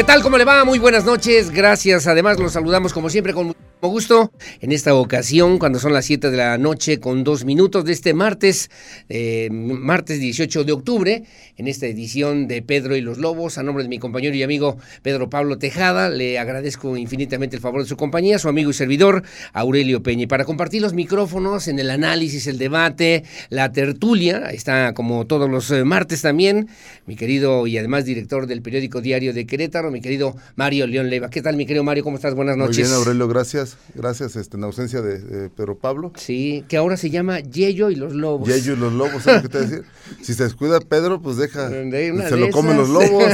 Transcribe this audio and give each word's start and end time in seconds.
¿Qué 0.00 0.04
tal? 0.04 0.22
¿Cómo 0.22 0.38
le 0.38 0.46
va? 0.46 0.64
Muy 0.64 0.78
buenas 0.78 1.04
noches. 1.04 1.50
Gracias. 1.50 2.06
Además, 2.06 2.40
los 2.40 2.52
saludamos 2.52 2.94
como 2.94 3.10
siempre 3.10 3.34
con 3.34 3.54
mucho 3.82 3.92
gusto. 3.92 4.32
En 4.60 4.72
esta 4.72 4.94
ocasión, 4.94 5.58
cuando 5.58 5.78
son 5.78 5.94
las 5.94 6.04
7 6.04 6.30
de 6.30 6.36
la 6.36 6.58
noche 6.58 7.00
con 7.00 7.24
dos 7.24 7.46
minutos 7.46 7.84
de 7.86 7.92
este 7.92 8.12
martes, 8.12 8.70
eh, 9.08 9.48
martes 9.50 10.20
18 10.20 10.64
de 10.64 10.72
octubre, 10.72 11.24
en 11.56 11.66
esta 11.66 11.86
edición 11.86 12.46
de 12.46 12.60
Pedro 12.60 12.94
y 12.94 13.00
los 13.00 13.16
Lobos, 13.16 13.56
a 13.56 13.62
nombre 13.62 13.82
de 13.82 13.88
mi 13.88 13.98
compañero 13.98 14.34
y 14.34 14.42
amigo 14.42 14.76
Pedro 15.02 15.30
Pablo 15.30 15.56
Tejada, 15.56 16.10
le 16.10 16.38
agradezco 16.38 16.96
infinitamente 16.96 17.56
el 17.56 17.62
favor 17.62 17.82
de 17.82 17.88
su 17.88 17.96
compañía, 17.96 18.38
su 18.38 18.48
amigo 18.48 18.70
y 18.70 18.74
servidor 18.74 19.22
Aurelio 19.54 20.02
Peña. 20.02 20.28
Para 20.28 20.44
compartir 20.44 20.82
los 20.82 20.92
micrófonos 20.92 21.66
en 21.66 21.78
el 21.78 21.90
análisis, 21.90 22.46
el 22.48 22.58
debate, 22.58 23.24
la 23.48 23.72
tertulia, 23.72 24.50
está 24.50 24.92
como 24.92 25.26
todos 25.26 25.48
los 25.48 25.70
eh, 25.70 25.84
martes 25.84 26.20
también, 26.20 26.68
mi 27.06 27.16
querido 27.16 27.66
y 27.66 27.78
además 27.78 28.04
director 28.04 28.46
del 28.46 28.60
periódico 28.60 29.00
Diario 29.00 29.32
de 29.32 29.46
Querétaro, 29.46 29.90
mi 29.90 30.02
querido 30.02 30.36
Mario 30.56 30.86
León 30.86 31.08
Leiva. 31.08 31.30
¿Qué 31.30 31.40
tal, 31.40 31.56
mi 31.56 31.64
querido 31.64 31.82
Mario? 31.82 32.04
¿Cómo 32.04 32.16
estás? 32.16 32.34
Buenas 32.34 32.58
noches. 32.58 32.78
Muy 32.78 32.84
bien, 32.84 32.94
Aurelio, 32.94 33.26
gracias. 33.26 33.69
Gracias 33.94 34.36
este, 34.36 34.56
en 34.56 34.64
ausencia 34.64 35.00
de, 35.02 35.18
de 35.18 35.48
Pedro 35.50 35.76
Pablo. 35.78 36.12
Sí, 36.16 36.64
que 36.68 36.76
ahora 36.76 36.96
se 36.96 37.10
llama 37.10 37.40
Yello 37.40 37.90
y 37.90 37.96
los 37.96 38.12
Lobos. 38.14 38.48
Yello 38.48 38.74
y 38.74 38.76
los 38.76 38.92
Lobos, 38.92 39.22
¿sabes 39.22 39.42
qué 39.42 39.48
te 39.48 39.58
voy 39.58 39.66
a 39.66 39.70
decir? 39.70 39.84
Si 40.22 40.34
se 40.34 40.42
descuida 40.44 40.80
Pedro, 40.80 41.20
pues 41.22 41.36
deja, 41.36 41.68
De 41.68 42.26
se 42.28 42.36
lo 42.36 42.50
comen 42.50 42.76
los 42.76 42.88
lobos. 42.88 43.28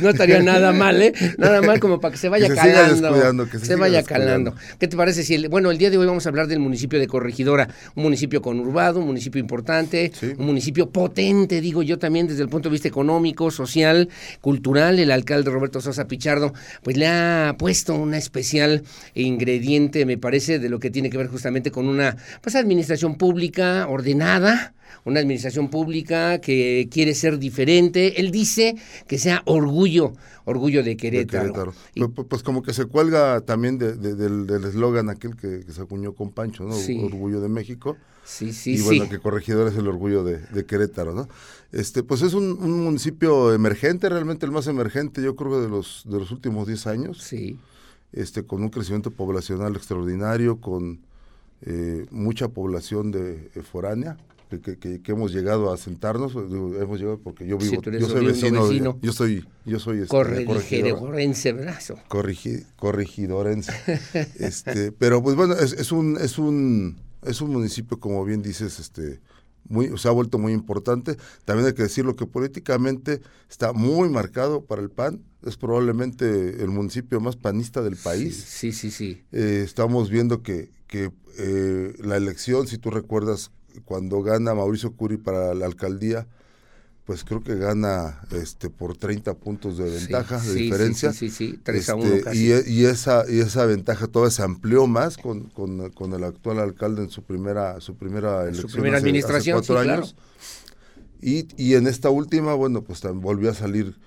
no 0.00 0.10
estaría 0.10 0.40
nada 0.42 0.72
mal, 0.72 1.00
¿eh? 1.02 1.12
Nada 1.38 1.60
mal 1.62 1.80
como 1.80 2.00
para 2.00 2.12
que 2.12 2.18
se 2.18 2.28
vaya 2.28 2.48
Que 2.48 2.54
se 2.54 2.60
siga 2.62 2.74
calando. 2.74 3.02
descuidando, 3.08 3.44
que 3.46 3.52
se 3.52 3.58
se 3.58 3.64
siga 3.66 3.76
vaya 3.78 3.98
descuidando. 3.98 4.52
calando. 4.52 4.76
¿Qué 4.78 4.88
te 4.88 4.96
parece 4.96 5.22
si 5.24 5.34
el, 5.34 5.48
bueno, 5.48 5.70
el 5.70 5.78
día 5.78 5.90
de 5.90 5.98
hoy 5.98 6.06
vamos 6.06 6.26
a 6.26 6.28
hablar 6.28 6.46
del 6.46 6.60
municipio 6.60 6.98
de 7.00 7.06
Corregidora, 7.08 7.68
un 7.94 8.04
municipio 8.04 8.40
conurbado, 8.42 9.00
un 9.00 9.06
municipio 9.06 9.40
importante, 9.40 10.12
Sí. 10.14 10.32
un 10.38 10.46
municipio 10.46 10.90
potente, 10.90 11.60
digo 11.60 11.82
yo 11.82 11.98
también 11.98 12.26
desde 12.26 12.42
el 12.42 12.48
punto 12.48 12.68
de 12.68 12.74
vista 12.74 12.88
económico, 12.88 13.50
social, 13.50 14.08
cultural. 14.40 14.98
El 14.98 15.10
alcalde 15.10 15.50
Roberto 15.50 15.80
Sosa 15.80 16.06
Pichardo, 16.06 16.52
pues 16.82 16.96
le 16.96 17.06
ha 17.08 17.56
puesto 17.58 17.94
una 17.94 18.18
especial 18.18 18.82
ingrediente, 19.14 20.04
me 20.06 20.18
parece, 20.18 20.58
de 20.58 20.68
lo 20.68 20.78
que 20.78 20.90
tiene 20.90 21.10
que 21.10 21.16
ver 21.18 21.28
justamente 21.28 21.70
con 21.70 21.86
una 21.88 22.16
pues 22.42 22.54
administración 22.56 23.16
pública 23.16 23.86
ordenada, 23.88 24.74
una 25.04 25.20
administración 25.20 25.68
pública 25.70 26.40
que 26.40 26.88
quiere 26.90 27.14
ser 27.14 27.38
diferente. 27.38 28.20
Él 28.20 28.30
dice 28.30 28.76
que 29.06 29.18
sea 29.18 29.42
orgullo, 29.46 30.12
orgullo 30.44 30.82
de 30.82 30.90
de 30.90 30.96
Querétaro. 30.96 31.72
Y- 31.94 32.04
Pues, 32.06 32.26
pues 32.28 32.42
como 32.42 32.62
que 32.62 32.72
se 32.74 32.86
cuelga 32.86 33.40
también 33.42 33.78
de- 33.78 33.96
de- 33.96 34.14
del 34.14 34.46
del 34.46 34.64
eslogan 34.64 35.08
aquel 35.08 35.36
que, 35.36 35.64
que 35.64 35.72
se 35.72 35.80
acuñó 35.82 36.12
con 36.14 36.30
Pancho, 36.32 36.64
¿no? 36.64 36.74
Sí. 36.74 36.98
Orgullo 37.02 37.40
de 37.40 37.48
México. 37.48 37.96
sí, 38.24 38.52
sí, 38.52 38.72
y 38.72 38.78
sí. 38.78 38.82
bueno, 38.84 39.08
que 39.08 39.18
Corregidor 39.18 39.68
es 39.68 39.76
el 39.76 39.88
orgullo 39.88 40.22
de, 40.24 40.38
de 40.38 40.64
Querétaro, 40.64 41.14
¿no? 41.14 41.28
Este, 41.72 42.02
pues 42.02 42.22
es 42.22 42.34
un, 42.34 42.44
un 42.60 42.82
municipio 42.84 43.52
emergente, 43.54 44.08
realmente 44.08 44.44
el 44.46 44.52
más 44.52 44.66
emergente, 44.66 45.22
yo 45.22 45.34
creo, 45.36 45.60
de 45.62 45.68
los, 45.68 46.02
de 46.04 46.18
los 46.18 46.30
últimos 46.32 46.66
10 46.66 46.86
años. 46.88 47.22
Sí, 47.22 47.56
este, 48.12 48.44
con 48.44 48.62
un 48.62 48.68
crecimiento 48.70 49.10
poblacional 49.10 49.76
extraordinario, 49.76 50.60
con 50.60 51.00
eh, 51.62 52.06
mucha 52.10 52.48
población 52.48 53.10
de 53.10 53.50
eh, 53.54 53.62
foránea, 53.62 54.16
que, 54.48 54.78
que- 54.78 55.00
hemos 55.12 55.32
llegado 55.32 55.72
a 55.72 55.76
sentarnos, 55.76 56.32
digo, 56.50 56.74
hemos 56.80 56.98
llegado 56.98 57.18
porque 57.20 57.46
yo 57.46 57.56
vivo, 57.56 57.70
yo 58.00 58.08
soy 58.08 58.26
vecino, 58.32 58.58
yo 59.00 59.12
soy, 59.12 59.44
yo 59.64 59.78
soy 59.78 59.98
este, 59.98 60.08
corregidorense 60.46 61.52
brazo. 61.52 61.98
corrigi- 62.08 62.64
corregidorense, 62.76 63.72
este, 64.40 64.90
pero 64.92 65.22
pues 65.22 65.36
bueno, 65.36 65.54
es, 65.54 65.72
es 65.74 65.92
un, 65.92 66.16
es 66.20 66.38
un, 66.38 66.96
es 67.22 67.40
un 67.40 67.50
municipio, 67.52 68.00
como 68.00 68.24
bien 68.24 68.42
dices, 68.42 68.80
este, 68.80 69.20
muy, 69.68 69.96
se 69.98 70.08
ha 70.08 70.10
vuelto 70.10 70.36
muy 70.38 70.52
importante. 70.52 71.16
También 71.44 71.68
hay 71.68 71.74
que 71.74 71.82
decirlo 71.84 72.16
que 72.16 72.26
políticamente 72.26 73.20
está 73.48 73.72
muy 73.72 74.08
marcado 74.08 74.64
para 74.64 74.82
el 74.82 74.90
PAN. 74.90 75.20
Es 75.44 75.56
probablemente 75.56 76.62
el 76.62 76.68
municipio 76.68 77.20
más 77.20 77.36
panista 77.36 77.82
del 77.82 77.96
país. 77.96 78.36
Sí, 78.36 78.72
sí, 78.72 78.90
sí. 78.90 79.22
Eh, 79.32 79.62
estamos 79.64 80.10
viendo 80.10 80.42
que, 80.42 80.70
que 80.86 81.10
eh, 81.38 81.94
la 81.98 82.16
elección, 82.16 82.66
si 82.66 82.76
tú 82.78 82.90
recuerdas, 82.90 83.50
cuando 83.84 84.22
gana 84.22 84.54
Mauricio 84.54 84.92
Curi 84.92 85.16
para 85.16 85.54
la 85.54 85.64
alcaldía, 85.66 86.26
pues 87.06 87.24
creo 87.24 87.42
que 87.42 87.56
gana 87.56 88.20
este 88.32 88.68
por 88.70 88.96
30 88.96 89.34
puntos 89.34 89.78
de 89.78 89.90
ventaja, 89.90 90.38
Sí, 90.40 90.48
de 90.48 90.54
sí, 90.54 90.62
diferencia. 90.64 91.12
Sí, 91.12 91.30
sí, 91.30 91.52
sí, 91.52 91.60
3 91.62 91.88
a 91.88 91.94
Este, 91.96 92.12
1 92.12 92.20
casi. 92.22 92.46
y, 92.46 92.52
e- 92.52 92.64
y 92.66 92.84
esa 92.84 93.24
y 93.28 93.40
esa 93.40 93.64
ventaja 93.64 94.06
toda 94.06 94.30
se 94.30 94.42
amplió 94.42 94.86
más 94.86 95.16
con, 95.16 95.44
con, 95.48 95.90
con 95.90 96.12
el 96.12 96.22
actual 96.24 96.58
alcalde 96.58 97.02
en 97.02 97.10
su 97.10 97.22
primera 97.22 97.80
su 97.80 97.96
primera 97.96 98.46
En 98.46 98.54
su 98.54 98.60
elección 98.60 98.72
primera 98.72 98.96
hace- 98.98 98.98
hace 98.98 99.08
administración, 99.08 99.58
cuatro 99.58 99.74
claro. 99.82 99.92
años. 100.02 100.16
Y, 101.22 101.48
y 101.56 101.74
en 101.74 101.86
esta 101.86 102.10
última, 102.10 102.54
bueno, 102.54 102.82
pues 102.82 103.00
volvió 103.14 103.50
a 103.50 103.54
salir, 103.54 103.98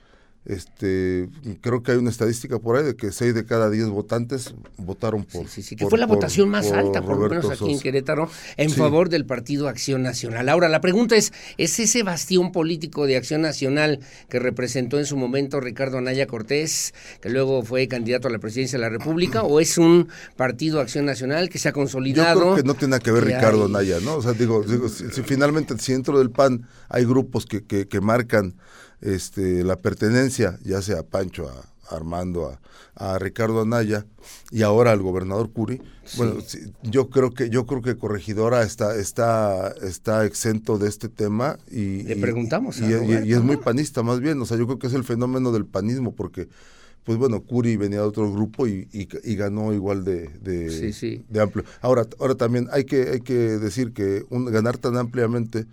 este, 0.45 1.29
creo 1.61 1.83
que 1.83 1.93
hay 1.93 1.97
una 1.97 2.09
estadística 2.09 2.59
por 2.59 2.75
ahí 2.77 2.83
de 2.83 2.95
que 2.95 3.11
6 3.11 3.33
de 3.33 3.45
cada 3.45 3.69
10 3.69 3.87
votantes 3.89 4.53
votaron 4.77 5.23
por. 5.23 5.43
Sí, 5.47 5.61
sí, 5.61 5.63
sí, 5.69 5.75
que 5.75 5.85
por- 5.85 5.91
fue 5.91 5.99
la 5.99 6.07
por- 6.07 6.17
votación 6.17 6.49
más 6.49 6.67
por 6.67 6.77
alta, 6.79 7.01
por 7.01 7.17
lo 7.17 7.29
menos 7.29 7.49
aquí 7.49 7.71
en. 7.71 7.79
Querétaro, 7.79 8.29
en 8.57 8.69
Sí. 8.69 8.75
favor 8.75 9.09
del 9.09 9.25
Partido 9.25 9.67
Acción 9.67 10.03
Nacional. 10.03 10.49
Ahora, 10.49 10.67
la 10.69 10.81
pregunta 10.81 11.15
es, 11.15 11.31
¿es 11.57 11.79
ese 11.79 12.03
bastión 12.03 12.51
político 12.51 13.05
de 13.07 13.15
Acción 13.17 13.41
Nacional 13.41 13.99
que 14.29 14.39
representó 14.39 14.99
en 14.99 15.05
su 15.05 15.15
momento 15.17 15.59
Ricardo 15.61 15.97
Anaya 15.97 16.27
Cortés, 16.27 16.93
que 17.21 17.29
luego 17.29 17.63
fue 17.63 17.87
candidato 17.87 18.27
a 18.27 18.31
la 18.31 18.39
presidencia 18.39 18.77
de 18.77 18.83
la 18.83 18.89
República, 18.89 19.43
o 19.43 19.59
es 19.59 19.77
un 19.77 20.09
Partido 20.35 20.79
Acción 20.81 21.05
Nacional 21.05 21.49
que 21.49 21.57
se 21.59 21.69
ha 21.69 21.71
Yo 21.71 21.75
consolidado? 21.75 22.39
creo 22.41 22.55
que 22.55 22.63
no 22.63 22.73
tiene 22.73 22.91
nada 22.91 22.99
que 23.03 23.11
ver 23.11 23.23
que 23.23 23.35
Ricardo 23.35 23.65
hay- 23.65 23.71
Naya, 23.71 23.99
¿no? 24.01 24.15
O 24.15 24.21
sea, 24.21 24.33
digo, 24.33 24.63
digo 24.63 24.89
si, 24.89 25.09
si 25.09 25.21
finalmente 25.23 25.77
si 25.79 25.93
dentro 25.93 26.19
del 26.19 26.29
PAN 26.31 26.67
hay 26.89 27.05
grupos 27.05 27.45
que, 27.45 27.63
que, 27.63 27.87
que 27.87 28.01
marcan 28.01 28.55
este, 29.03 29.64
la 29.64 29.75
pertenencia, 29.78 30.58
ya 30.64 30.81
sea 30.81 31.00
a 31.00 31.03
Pancho, 31.03 31.50
a, 31.50 31.94
a 31.94 31.96
Armando, 31.96 32.50
a, 32.50 32.59
a 32.96 33.19
Ricardo 33.19 33.62
Anaya 33.62 34.06
y 34.52 34.62
ahora 34.62 34.91
al 34.91 35.02
gobernador 35.02 35.52
Curi, 35.52 35.81
bueno, 36.18 36.36
sí, 36.46 36.59
yo 36.84 37.09
creo 37.09 37.31
que 37.31 37.50
yo 37.50 37.66
creo 37.66 37.81
que 37.81 37.97
Corregidora 37.97 38.64
está 38.64 38.96
está 38.96 39.74
está 39.81 40.25
exento 40.25 40.78
de 40.78 40.88
este 40.90 41.09
tema 41.09 41.58
y 41.72 42.03
Le 42.03 42.16
preguntamos 42.18 42.80
y, 42.80 42.84
a 42.86 42.88
y- 42.90 42.94
Roberto, 42.94 43.25
y 43.25 43.34
es 43.34 43.41
muy 43.41 43.58
panista 43.58 44.03
más 44.03 44.19
bien, 44.19 44.40
o 44.41 44.46
sea, 44.46 44.58
yo 44.58 44.66
creo 44.68 44.80
que 44.80 44.88
es 44.88 44.94
el 44.94 45.03
fenómeno 45.03 45.52
del 45.52 45.66
panismo 45.66 46.14
porque 46.16 46.47
pues 47.03 47.18
bueno, 47.18 47.41
Curi 47.41 47.75
venía 47.75 48.00
de 48.00 48.06
otro 48.06 48.31
grupo 48.31 48.66
y, 48.66 48.88
y- 48.94 49.09
y 49.30 49.35
ganó 49.35 49.74
igual 49.74 50.06
de, 50.06 50.30
de, 50.41 50.70
Sí, 50.70 50.94
sí. 50.94 51.25
de 51.28 51.41
amplio. 51.41 51.66
Ahora, 51.81 52.08
ahora 52.18 52.35
también 52.35 52.70
hay 52.72 52.85
que, 52.85 53.09
hay 53.09 53.20
que 53.20 53.34
decir 53.34 53.91
que 53.91 54.24
un, 54.30 54.46
ganar 54.46 54.78
tan 54.78 54.96
ampliamente, 54.96 55.66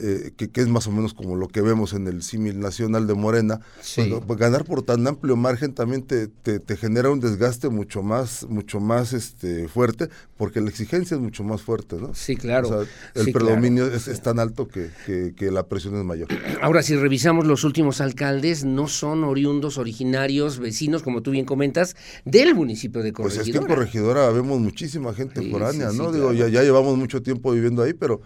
eh, 0.00 0.32
que, 0.36 0.50
que 0.50 0.60
es 0.60 0.68
más 0.68 0.86
o 0.86 0.90
menos 0.92 1.14
como 1.14 1.36
lo 1.36 1.48
que 1.48 1.60
vemos 1.60 1.92
en 1.92 2.06
el 2.06 2.22
símil 2.22 2.60
nacional 2.60 3.06
de 3.06 3.14
Morena, 3.14 3.60
Sí. 3.80 4.00
bueno, 4.02 4.20
pues 4.26 4.38
ganar 4.38 4.64
por 4.64 4.82
tan 4.82 5.06
amplio 5.06 5.36
margen 5.36 5.74
también 5.74 6.02
te, 6.02 6.28
te, 6.28 6.58
te 6.60 6.76
genera 6.76 7.10
un 7.10 7.20
desgaste 7.20 7.68
mucho 7.68 8.02
más, 8.02 8.46
mucho 8.48 8.80
más 8.80 9.12
este, 9.12 9.68
fuerte, 9.68 10.08
porque 10.36 10.60
la 10.60 10.68
exigencia 10.70 11.14
es 11.16 11.20
mucho 11.20 11.44
más 11.44 11.62
fuerte, 11.62 11.96
¿no? 11.96 12.14
Sí, 12.14 12.36
claro. 12.36 12.68
O 12.68 12.70
sea, 12.70 12.80
el 13.14 13.24
Sí, 13.26 13.32
claro. 13.32 13.46
predominio 13.46 13.86
es, 13.86 14.08
es 14.08 14.20
tan 14.22 14.38
alto 14.38 14.68
que, 14.68 14.90
que- 15.06 15.34
que 15.36 15.50
la 15.50 15.66
presión 15.66 15.94
es 15.96 16.04
mayor. 16.04 16.28
Ahora, 16.62 16.82
si 16.82 16.96
revisamos 16.96 17.46
los 17.46 17.64
últimos 17.64 18.00
alcaldes, 18.00 18.64
no 18.64 18.88
son 18.88 19.24
oriundos, 19.24 19.78
originarios, 19.78 20.58
vecinos, 20.58 21.02
como 21.02 21.22
tú 21.22 21.30
bien 21.30 21.44
comentas, 21.44 21.96
del 22.24 22.54
municipio 22.54 23.02
de 23.02 23.12
Pues 23.12 23.34
Corregidora. 23.34 23.44
es 23.44 23.52
que 23.52 23.58
en 23.58 23.66
Corregidora 23.78 24.30
vemos 24.30 24.60
muchísima 24.60 25.14
gente 25.14 25.40
Sí, 25.40 25.50
foránea, 25.50 25.92
¿no? 25.92 26.12
Digo, 26.12 26.30
claro. 26.30 26.32
ya, 26.34 26.48
ya 26.48 26.62
llevamos 26.62 26.96
mucho 26.98 27.22
tiempo 27.22 27.52
viviendo 27.52 27.82
ahí, 27.82 27.92
pero 27.92 28.20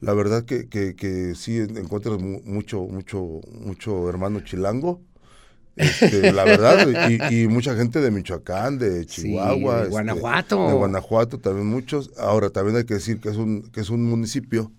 la 0.00 0.14
verdad 0.14 0.44
que, 0.44 0.68
que, 0.68 0.94
que 0.96 1.34
sí 1.34 1.58
encuentras 1.58 2.18
mu- 2.20 2.40
mucho, 2.44 2.80
mucho, 2.82 3.40
mucho 3.60 4.08
hermano 4.08 4.40
chilango. 4.40 5.00
Este, 5.76 6.32
la 6.32 6.44
verdad, 6.44 6.86
y, 7.30 7.42
y 7.44 7.48
mucha 7.48 7.74
gente 7.76 8.00
de 8.00 8.10
Michoacán, 8.10 8.78
de 8.78 9.02
Sí, 9.04 9.22
Chihuahua, 9.22 9.74
de 9.76 9.80
este, 9.82 9.90
Guanajuato. 9.90 10.66
de 10.68 10.72
Guanajuato 10.74 11.38
también 11.38 11.66
muchos. 11.66 12.10
Ahora 12.18 12.50
también 12.50 12.76
hay 12.76 12.84
que 12.84 12.94
decir 12.94 13.20
que 13.20 13.28
es 13.30 13.36
un, 13.36 13.62
que 13.72 13.80
es 13.80 13.90
un 13.90 14.04
municipio, 14.04 14.72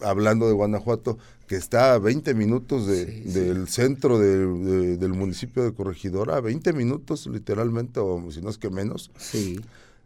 hablando 0.00 0.46
de 0.48 0.54
Guanajuato, 0.54 1.18
que 1.46 1.56
está 1.56 1.94
a 1.94 1.98
20 1.98 2.32
minutos 2.34 2.86
de- 2.86 3.06
Sí, 3.06 3.22
sí. 3.26 3.30
del 3.40 3.68
centro 3.68 4.18
de- 4.18 4.46
de- 4.46 4.96
del 4.96 5.12
municipio 5.12 5.62
de 5.64 5.72
Corregidora, 5.74 6.36
a 6.36 6.40
20 6.40 6.72
minutos 6.72 7.26
literalmente, 7.26 8.00
o 8.00 8.30
si 8.30 8.40
no 8.40 8.50
es 8.50 8.58
que 8.58 8.70
menos. 8.70 9.10
Sí. 9.18 9.60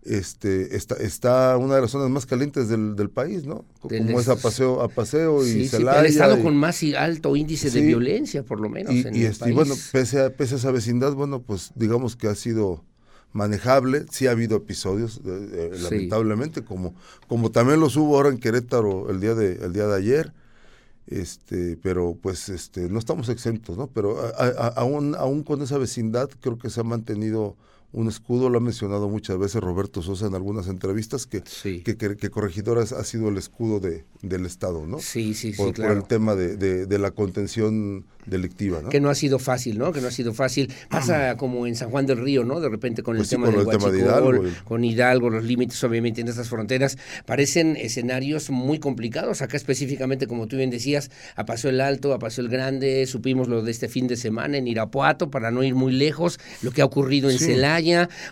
Este 0.04 0.76
está, 0.76 0.96
está 0.96 1.56
una 1.56 1.76
de 1.76 1.82
las 1.82 1.90
zonas 1.90 2.10
más 2.10 2.26
calientes 2.26 2.68
del, 2.68 2.94
del 2.94 3.10
país, 3.10 3.46
¿no? 3.46 3.64
Como 3.80 4.20
es 4.20 4.28
a 4.28 4.36
paseo, 4.36 4.82
a 4.82 4.88
paseo 4.88 5.46
y 5.46 5.66
Celaya. 5.68 6.00
el 6.00 6.06
estado 6.06 6.42
con 6.42 6.56
más 6.56 6.82
alto 6.96 7.36
índice 7.36 7.70
de 7.70 7.80
violencia, 7.80 8.42
por 8.42 8.60
lo 8.60 8.68
menos. 8.68 8.92
Y, 8.94 9.00
en 9.00 9.14
el 9.14 9.22
este, 9.22 9.52
bueno, 9.52 9.74
pese 9.92 10.20
a, 10.20 10.30
pese 10.30 10.54
a 10.54 10.58
esa 10.58 10.70
vecindad, 10.70 11.14
bueno, 11.14 11.42
pues 11.42 11.72
digamos 11.74 12.16
que 12.16 12.28
ha 12.28 12.34
sido 12.34 12.84
manejable, 13.32 14.06
sí 14.10 14.26
ha 14.26 14.30
habido 14.30 14.56
episodios, 14.56 15.20
eh, 15.24 15.70
eh, 15.74 15.78
lamentablemente, 15.82 16.64
como, 16.64 16.94
como 17.26 17.50
también 17.50 17.80
los 17.80 17.96
hubo 17.96 18.16
ahora 18.16 18.28
en 18.28 18.38
Querétaro 18.38 19.10
el 19.10 19.20
día 19.20 19.34
de, 19.34 19.54
el 19.64 19.72
día 19.72 19.86
de 19.86 19.96
ayer, 19.96 20.32
este, 21.06 21.76
pero 21.82 22.16
pues 22.20 22.48
este, 22.48 22.88
no 22.88 22.98
estamos 22.98 23.28
exentos, 23.28 23.76
¿no? 23.76 23.88
Pero 23.88 24.16
aún, 24.76 25.14
aún 25.16 25.42
con 25.42 25.62
esa 25.62 25.78
vecindad 25.78 26.30
creo 26.40 26.58
que 26.58 26.70
se 26.70 26.80
ha 26.80 26.84
mantenido 26.84 27.56
un 27.94 28.08
escudo, 28.08 28.50
lo 28.50 28.58
ha 28.58 28.60
mencionado 28.60 29.08
muchas 29.08 29.38
veces 29.38 29.62
Roberto 29.62 30.02
Sosa 30.02 30.26
en 30.26 30.34
algunas 30.34 30.66
entrevistas, 30.66 31.26
que, 31.26 31.42
que, 31.62 31.96
que, 31.96 32.28
Corregidoras 32.28 32.92
ha 32.92 33.04
sido 33.04 33.28
el 33.28 33.38
escudo 33.38 33.78
de, 33.78 34.04
del 34.20 34.46
Estado, 34.46 34.84
¿no? 34.84 34.98
Sí, 34.98 35.32
sí, 35.34 35.52
sí, 35.52 35.72
claro. 35.72 35.94
Por 35.94 36.02
el 36.02 36.04
tema 36.08 36.34
de, 36.34 36.56
de, 36.56 36.98
la 36.98 37.12
contención 37.12 38.04
delictiva, 38.26 38.80
¿no? 38.82 38.88
Que 38.88 39.00
no 39.00 39.10
ha 39.10 39.14
sido 39.14 39.38
fácil, 39.38 39.78
¿no? 39.78 39.92
Que 39.92 40.00
no 40.00 40.08
ha 40.08 40.10
sido 40.10 40.34
fácil. 40.34 40.72
Pasa 40.88 41.36
como 41.38 41.68
en 41.68 41.76
San 41.76 41.90
Juan 41.90 42.04
del 42.04 42.18
Río, 42.18 42.44
¿no? 42.44 42.58
De 42.58 42.68
repente 42.68 43.04
con 43.04 43.14
el 43.14 43.20
pues 43.20 43.28
tema 43.28 43.48
del 43.48 43.64
de 43.64 43.98
Hidalgo, 43.98 44.42
con 44.64 44.84
Hidalgo, 44.84 45.30
los 45.30 45.44
límites 45.44 45.82
obviamente 45.84 46.20
en 46.20 46.26
estas 46.28 46.48
fronteras, 46.48 46.98
parecen 47.26 47.76
escenarios 47.76 48.50
muy 48.50 48.80
complicados. 48.80 49.40
Acá 49.40 49.56
específicamente, 49.56 50.26
como 50.26 50.48
tú 50.48 50.56
bien 50.56 50.70
decías, 50.70 51.12
a 51.36 51.44
Paso 51.44 51.68
el 51.68 51.80
Alto, 51.80 52.12
a 52.12 52.18
Paso 52.18 52.40
el 52.40 52.48
Grande, 52.48 53.06
supimos 53.06 53.46
lo 53.46 53.62
de 53.62 53.70
este 53.70 53.88
fin 53.88 54.08
de 54.08 54.16
semana 54.16 54.56
en 54.56 54.66
Irapuato, 54.66 55.30
para 55.30 55.52
no 55.52 55.62
ir 55.62 55.76
muy 55.76 55.92
lejos, 55.92 56.40
lo 56.62 56.72
que 56.72 56.82
ha 56.82 56.84
ocurrido 56.86 57.30
en 57.30 57.38
Celaya 57.38 57.83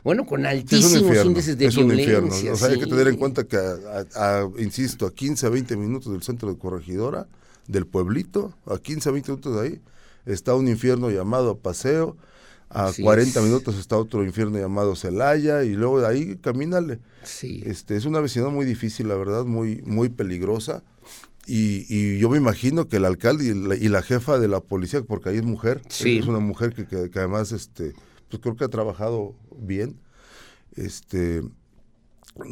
bueno, 0.04 0.26
con 0.26 0.46
altísimos 0.46 1.24
índices 1.24 1.58
de 1.58 1.68
violencia. 1.68 2.52
O 2.52 2.56
sea, 2.56 2.68
hay 2.68 2.78
que 2.78 2.86
tener 2.86 3.08
en 3.08 3.16
cuenta 3.16 3.44
que, 3.44 3.58
insisto, 4.58 5.06
a 5.06 5.14
15 5.14 5.46
a 5.46 5.50
20 5.50 5.76
minutos 5.76 6.12
del 6.12 6.22
centro 6.22 6.50
de 6.50 6.58
corregidora, 6.58 7.26
del 7.68 7.86
pueblito, 7.86 8.54
a 8.66 8.78
15 8.78 9.08
a 9.08 9.12
20 9.12 9.30
minutos 9.32 9.54
de 9.54 9.68
ahí, 9.68 9.80
está 10.26 10.54
un 10.54 10.68
infierno 10.68 11.10
llamado 11.10 11.58
Paseo, 11.58 12.16
a 12.70 12.90
40 12.90 13.40
minutos 13.42 13.78
está 13.78 13.98
otro 13.98 14.24
infierno 14.24 14.58
llamado 14.58 14.96
Celaya, 14.96 15.62
y 15.64 15.74
luego 15.74 16.00
de 16.00 16.06
ahí 16.06 16.36
camínale. 16.36 17.00
Sí. 17.22 17.62
Este, 17.66 17.96
es 17.96 18.06
una 18.06 18.20
vecindad 18.20 18.50
muy 18.50 18.64
difícil, 18.64 19.08
la 19.08 19.14
verdad, 19.14 19.44
muy, 19.44 19.82
muy 19.82 20.08
peligrosa. 20.08 20.82
Y, 21.46 22.18
yo 22.18 22.30
me 22.30 22.38
imagino 22.38 22.86
que 22.86 22.96
el 22.96 23.04
alcalde 23.04 23.46
y 23.46 23.88
la, 23.88 24.02
jefa 24.02 24.38
de 24.38 24.48
la 24.48 24.60
policía, 24.60 25.02
porque 25.02 25.30
ahí 25.30 25.36
es 25.38 25.42
mujer, 25.42 25.82
es 25.88 26.26
una 26.26 26.38
mujer 26.38 26.72
que, 26.72 26.86
que 26.86 27.18
además 27.18 27.50
este, 27.52 27.94
pues 28.32 28.40
creo 28.40 28.56
que 28.56 28.64
ha 28.64 28.68
trabajado 28.68 29.34
bien. 29.54 30.00
Este, 30.74 31.42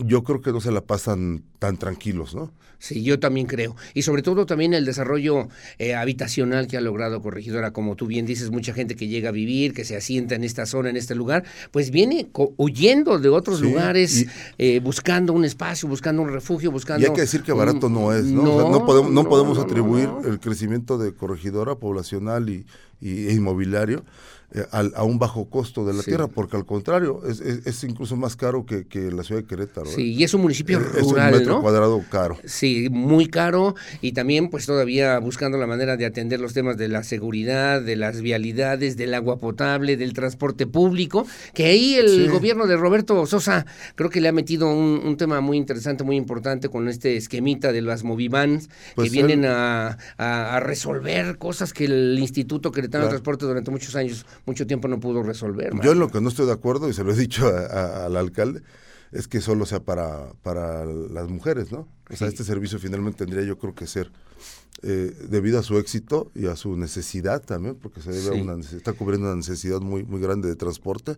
yo 0.04 0.22
creo 0.24 0.42
que 0.42 0.52
no 0.52 0.60
se 0.60 0.70
la 0.70 0.82
pasan 0.82 1.42
tan 1.58 1.78
tranquilos, 1.78 2.34
¿no? 2.34 2.52
Sí, 2.78 3.02
yo 3.02 3.18
también 3.18 3.46
creo. 3.46 3.76
Y 3.94 4.02
sobre 4.02 4.22
todo 4.22 4.44
también 4.44 4.74
el 4.74 4.84
desarrollo 4.84 5.48
eh, 5.78 5.94
habitacional 5.94 6.66
que 6.66 6.76
ha 6.76 6.82
logrado 6.82 7.22
Corregidora, 7.22 7.72
como 7.72 7.96
tú 7.96 8.06
bien 8.06 8.26
dices, 8.26 8.50
mucha 8.50 8.74
gente 8.74 8.94
que 8.94 9.06
llega 9.06 9.30
a 9.30 9.32
vivir, 9.32 9.72
que 9.72 9.84
se 9.84 9.96
asienta 9.96 10.34
en 10.34 10.44
esta 10.44 10.66
zona, 10.66 10.90
en 10.90 10.96
este 10.96 11.14
lugar, 11.14 11.44
pues 11.70 11.90
viene 11.90 12.30
huyendo 12.56 13.18
de 13.18 13.28
otros 13.30 13.62
lugares, 13.62 14.26
eh, 14.58 14.80
buscando 14.80 15.32
un 15.32 15.46
espacio, 15.46 15.88
buscando 15.88 16.20
un 16.20 16.30
refugio, 16.30 16.70
buscando... 16.70 17.06
Y 17.06 17.08
hay 17.08 17.14
que 17.14 17.22
decir 17.22 17.42
que 17.42 17.52
barato 17.52 17.88
no 17.88 18.14
es, 18.14 18.24
¿no? 18.24 18.70
No, 18.70 18.84
podemos, 18.84 19.10
no, 19.10 19.24
podemos 19.24 19.58
atribuir 19.58 20.10
el 20.24 20.40
crecimiento 20.40 20.98
de 20.98 21.14
Corregidora 21.14 21.74
poblacional 21.76 22.48
y, 22.50 22.66
y 23.00 23.30
inmobiliario 23.30 24.04
eh, 24.52 24.66
a 24.72 25.04
un 25.04 25.20
bajo 25.20 25.48
costo 25.48 25.84
de 25.84 25.94
la 25.94 26.02
tierra, 26.02 26.26
porque 26.26 26.56
al 26.56 26.66
contrario, 26.66 27.22
es, 27.24 27.40
es, 27.40 27.84
incluso 27.84 28.16
más 28.16 28.34
caro 28.34 28.66
que, 28.66 28.84
que, 28.84 29.12
la 29.12 29.22
ciudad 29.22 29.42
de 29.42 29.46
Querétaro. 29.46 29.86
Sí, 29.86 30.02
¿eh? 30.02 30.16
y 30.18 30.24
es 30.24 30.34
un 30.34 30.42
municipio 30.42 30.80
rural, 30.80 30.98
es 30.98 31.06
un 31.06 31.38
metro 31.38 31.60
cuadrado 31.60 32.02
caro. 32.10 32.36
Sí, 32.44 32.88
muy 32.90 33.26
caro, 33.26 33.76
y 34.00 34.10
también 34.10 34.50
pues 34.50 34.66
todavía 34.66 35.20
buscando 35.20 35.56
la 35.56 35.68
manera 35.68 35.96
de 35.96 36.04
atender 36.04 36.40
los 36.40 36.52
temas 36.52 36.76
de 36.76 36.88
la 36.88 37.04
seguridad, 37.04 37.80
de 37.80 37.94
las 37.94 38.22
vialidades, 38.22 38.96
del 38.96 39.14
agua 39.14 39.38
potable, 39.38 39.96
del 39.96 40.14
transporte 40.14 40.66
público, 40.66 41.28
que 41.54 41.66
ahí 41.66 41.94
el 41.94 42.28
gobierno 42.28 42.66
de 42.66 42.76
Roberto 42.76 43.24
Sosa 43.26 43.66
creo 43.94 44.10
que 44.10 44.20
le 44.20 44.26
ha 44.26 44.32
metido 44.32 44.68
un, 44.68 45.16
tema 45.16 45.40
muy 45.40 45.58
interesante, 45.58 46.02
muy 46.02 46.16
importante 46.16 46.68
con 46.68 46.88
este 46.88 47.16
esquemita 47.16 47.70
de 47.70 47.82
las 47.82 48.02
Movivans, 48.02 48.66
que 48.66 48.74
pues 48.96 49.12
vienen 49.12 49.44
a, 49.44 49.96
a, 50.18 50.58
resolver 50.58 51.38
cosas 51.38 51.72
que 51.72 51.84
el 51.84 52.18
Instituto 52.18 52.72
Querétaro 52.72 53.04
de 53.04 53.10
Transporte 53.10 53.46
durante 53.46 53.70
muchos 53.70 53.94
años 53.94 54.26
mucho 54.46 54.66
tiempo 54.66 54.88
no 54.88 55.00
pudo 55.00 55.22
resolver. 55.22 55.72
Yo 55.82 55.92
en 55.92 55.98
lo 55.98 56.08
que 56.08 56.20
no 56.20 56.28
estoy 56.28 56.46
de 56.46 56.52
acuerdo, 56.52 56.88
y 56.88 56.92
se 56.92 57.04
lo 57.04 57.12
he 57.12 57.16
dicho 57.16 57.46
al 57.46 58.16
alcalde, 58.16 58.62
es 59.12 59.28
que 59.28 59.40
solo 59.40 59.66
sea 59.66 59.80
para, 59.80 60.32
para 60.42 60.84
las 60.84 61.28
mujeres, 61.28 61.72
¿no? 61.72 61.88
O 62.10 62.16
sea, 62.16 62.28
este 62.28 62.44
servicio 62.44 62.78
finalmente 62.78 63.24
tendría 63.24 63.44
yo 63.44 63.58
creo 63.58 63.74
que 63.74 63.86
ser 63.86 64.10
eh, 64.82 65.12
debido 65.28 65.58
a 65.58 65.62
su 65.62 65.78
éxito 65.78 66.30
y 66.34 66.46
a 66.46 66.56
su 66.56 66.76
necesidad 66.76 67.42
también, 67.42 67.74
porque 67.74 68.00
se 68.00 68.12
debe 68.12 68.38
a 68.38 68.42
una, 68.42 68.60
está 68.60 68.92
cubriendo 68.92 69.26
una 69.26 69.36
necesidad 69.36 69.80
muy, 69.80 70.04
muy 70.04 70.20
grande 70.20 70.48
de 70.48 70.56
transporte. 70.56 71.16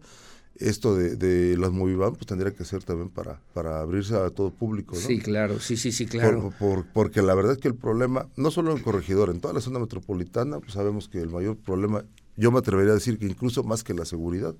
Esto 0.56 0.94
de, 0.94 1.16
de 1.16 1.56
las 1.56 1.70
Movivan 1.70 2.14
pues 2.14 2.26
tendría 2.26 2.52
que 2.52 2.64
ser 2.64 2.84
también 2.84 3.08
para, 3.08 3.40
para 3.54 3.80
abrirse 3.80 4.14
a 4.16 4.28
todo 4.28 4.50
público, 4.50 4.94
¿no? 4.94 5.00
Sí, 5.00 5.18
claro, 5.18 5.60
sí, 5.60 5.78
sí, 5.78 5.92
sí, 5.92 6.06
claro. 6.06 6.52
porque 6.92 7.22
la 7.22 7.34
verdad 7.34 7.52
es 7.52 7.58
que 7.58 7.68
el 7.68 7.74
problema, 7.74 8.28
no 8.36 8.50
solo 8.50 8.76
en 8.76 8.82
Corregidor, 8.82 9.30
en 9.30 9.40
toda 9.40 9.54
la 9.54 9.60
zona 9.60 9.78
metropolitana, 9.78 10.58
pues 10.58 10.72
sabemos 10.72 11.08
que 11.08 11.20
el 11.20 11.30
mayor 11.30 11.56
problema 11.56 12.04
yo 12.36 12.50
me 12.50 12.58
atrevería 12.58 12.92
a 12.92 12.96
decir 12.96 13.18
que 13.18 13.26
incluso 13.26 13.62
más 13.62 13.84
que 13.84 13.94
la 13.94 14.04
seguridad, 14.04 14.54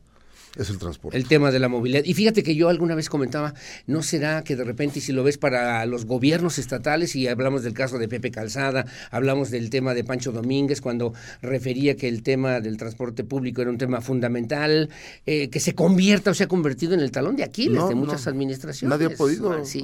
es 0.57 0.69
el 0.69 0.79
transporte. 0.79 1.17
El 1.17 1.27
tema 1.27 1.51
de 1.51 1.59
la 1.59 1.69
movilidad. 1.69 2.05
Y 2.05 2.15
fíjate 2.15 2.43
que 2.43 2.55
yo 2.55 2.69
alguna 2.69 2.95
vez 2.95 3.09
comentaba, 3.09 3.55
¿no 3.87 4.03
será 4.03 4.45
que 4.45 4.57
de 4.57 4.65
repente 4.65 5.01
si 5.01 5.13
lo 5.13 5.25
ves 5.25 5.39
para 5.39 5.85
los 5.87 6.05
gobiernos 6.05 6.59
estatales, 6.59 7.17
y 7.17 7.27
hablamos 7.27 7.63
del 7.63 7.73
caso 7.73 7.99
de 7.99 8.09
Pepe 8.09 8.31
Calzada, 8.31 8.85
hablamos 9.11 9.51
del 9.51 9.71
tema 9.71 9.95
de 9.95 10.05
Pancho 10.05 10.33
Domínguez, 10.33 10.81
cuando 10.81 11.15
refería 11.41 11.97
que 11.97 12.09
el 12.09 12.23
tema 12.23 12.61
del 12.61 12.77
transporte 12.77 13.25
público 13.25 13.63
era 13.63 13.71
un 13.71 13.79
tema 13.79 14.01
fundamental, 14.01 14.91
eh, 15.27 15.49
que 15.49 15.61
se 15.61 15.75
convierta 15.75 16.31
o 16.31 16.35
se 16.35 16.45
ha 16.45 16.49
convertido 16.49 16.95
en 16.95 17.01
el 17.01 17.11
talón 17.11 17.37
de 17.37 17.45
Aquiles 17.45 17.89
de 17.89 17.95
muchas 17.95 18.27
administraciones? 18.27 18.99
Nadie 18.99 19.15
ha 19.15 19.17
podido, 19.17 19.65
sí, 19.65 19.83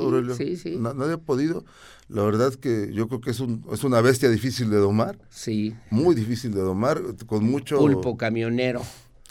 Sí, 0.56 0.76
nadie 0.78 1.14
ha 1.14 1.18
podido. 1.18 1.64
La 2.08 2.22
verdad 2.22 2.54
que 2.54 2.90
yo 2.92 3.06
creo 3.06 3.20
que 3.20 3.30
es, 3.30 3.40
un, 3.40 3.64
es 3.70 3.84
una 3.84 4.00
bestia 4.00 4.30
difícil 4.30 4.70
de 4.70 4.78
domar. 4.78 5.18
Sí. 5.28 5.74
Muy 5.90 6.14
difícil 6.14 6.52
de 6.52 6.60
domar, 6.60 7.02
con 7.26 7.44
mucho... 7.44 7.78
Pulpo 7.78 8.16
camionero 8.16 8.82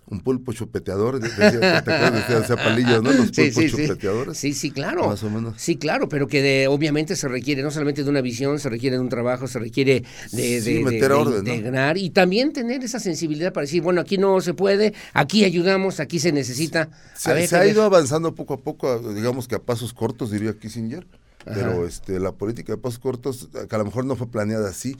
un 0.09 0.21
pulpo 0.21 0.54
chupeteador, 0.54 1.19
decía, 1.19 1.51
¿te 1.83 1.94
acuerdas? 1.94 2.50
palillos, 2.63 3.04
¿no? 3.04 3.12
Los 3.12 3.31
pulpos 3.31 3.54
sí, 3.56 3.69
chupeteadores. 3.69 4.37
Sí, 4.37 4.54
sí, 4.54 4.71
claro. 4.71 5.07
Más 5.07 5.21
o 5.23 5.30
menos. 5.30 5.56
Sí, 5.57 5.76
claro, 5.76 6.07
pero 6.07 6.28
que 6.28 6.42
de, 6.42 6.68
obviamente 6.68 7.16
se 7.16 7.28
requiere 7.28 7.61
no 7.61 7.71
solamente 7.71 8.04
de 8.04 8.09
una 8.09 8.21
visión, 8.21 8.57
se 8.59 8.69
requiere 8.69 8.95
de 8.95 9.02
un 9.02 9.09
trabajo, 9.09 9.47
se 9.47 9.59
requiere 9.59 10.04
de, 10.31 10.61
de, 10.61 10.80
meter 10.80 11.11
orden, 11.11 11.40
integrar 11.40 11.97
y 11.97 12.09
también 12.09 12.54
tener 12.54 12.83
esa 12.83 12.99
sensibilidad 12.99 13.52
para 13.52 13.66
decir, 13.66 13.81
bueno, 13.81 13.99
aquí 13.99 14.18
no 14.18 14.40
se 14.40 14.54
puede, 14.54 14.94
aquí 15.14 15.44
ayudamos, 15.44 15.99
aquí 15.99 16.19
se 16.19 16.31
necesita. 16.31 16.90
Se, 17.14 17.31
ha 17.31 17.68
ido 17.68 17.83
avanzando 17.83 18.33
poco 18.33 18.54
a 18.54 18.57
poco, 18.57 18.99
digamos 19.14 19.47
que 19.47 19.56
a 19.56 19.59
pasos 19.59 19.94
cortos, 19.94 20.31
diría 20.31 20.57
Kissinger. 20.57 21.06
Pero 21.54 21.87
este, 21.87 22.19
la 22.19 22.33
política 22.33 22.73
de 22.73 22.78
pasos 22.78 22.99
cortos, 22.99 23.47
que 23.69 23.73
a 23.73 23.78
lo 23.78 23.85
mejor 23.85 24.04
no 24.04 24.18
fue 24.18 24.28
planeada 24.28 24.69
así, 24.69 24.97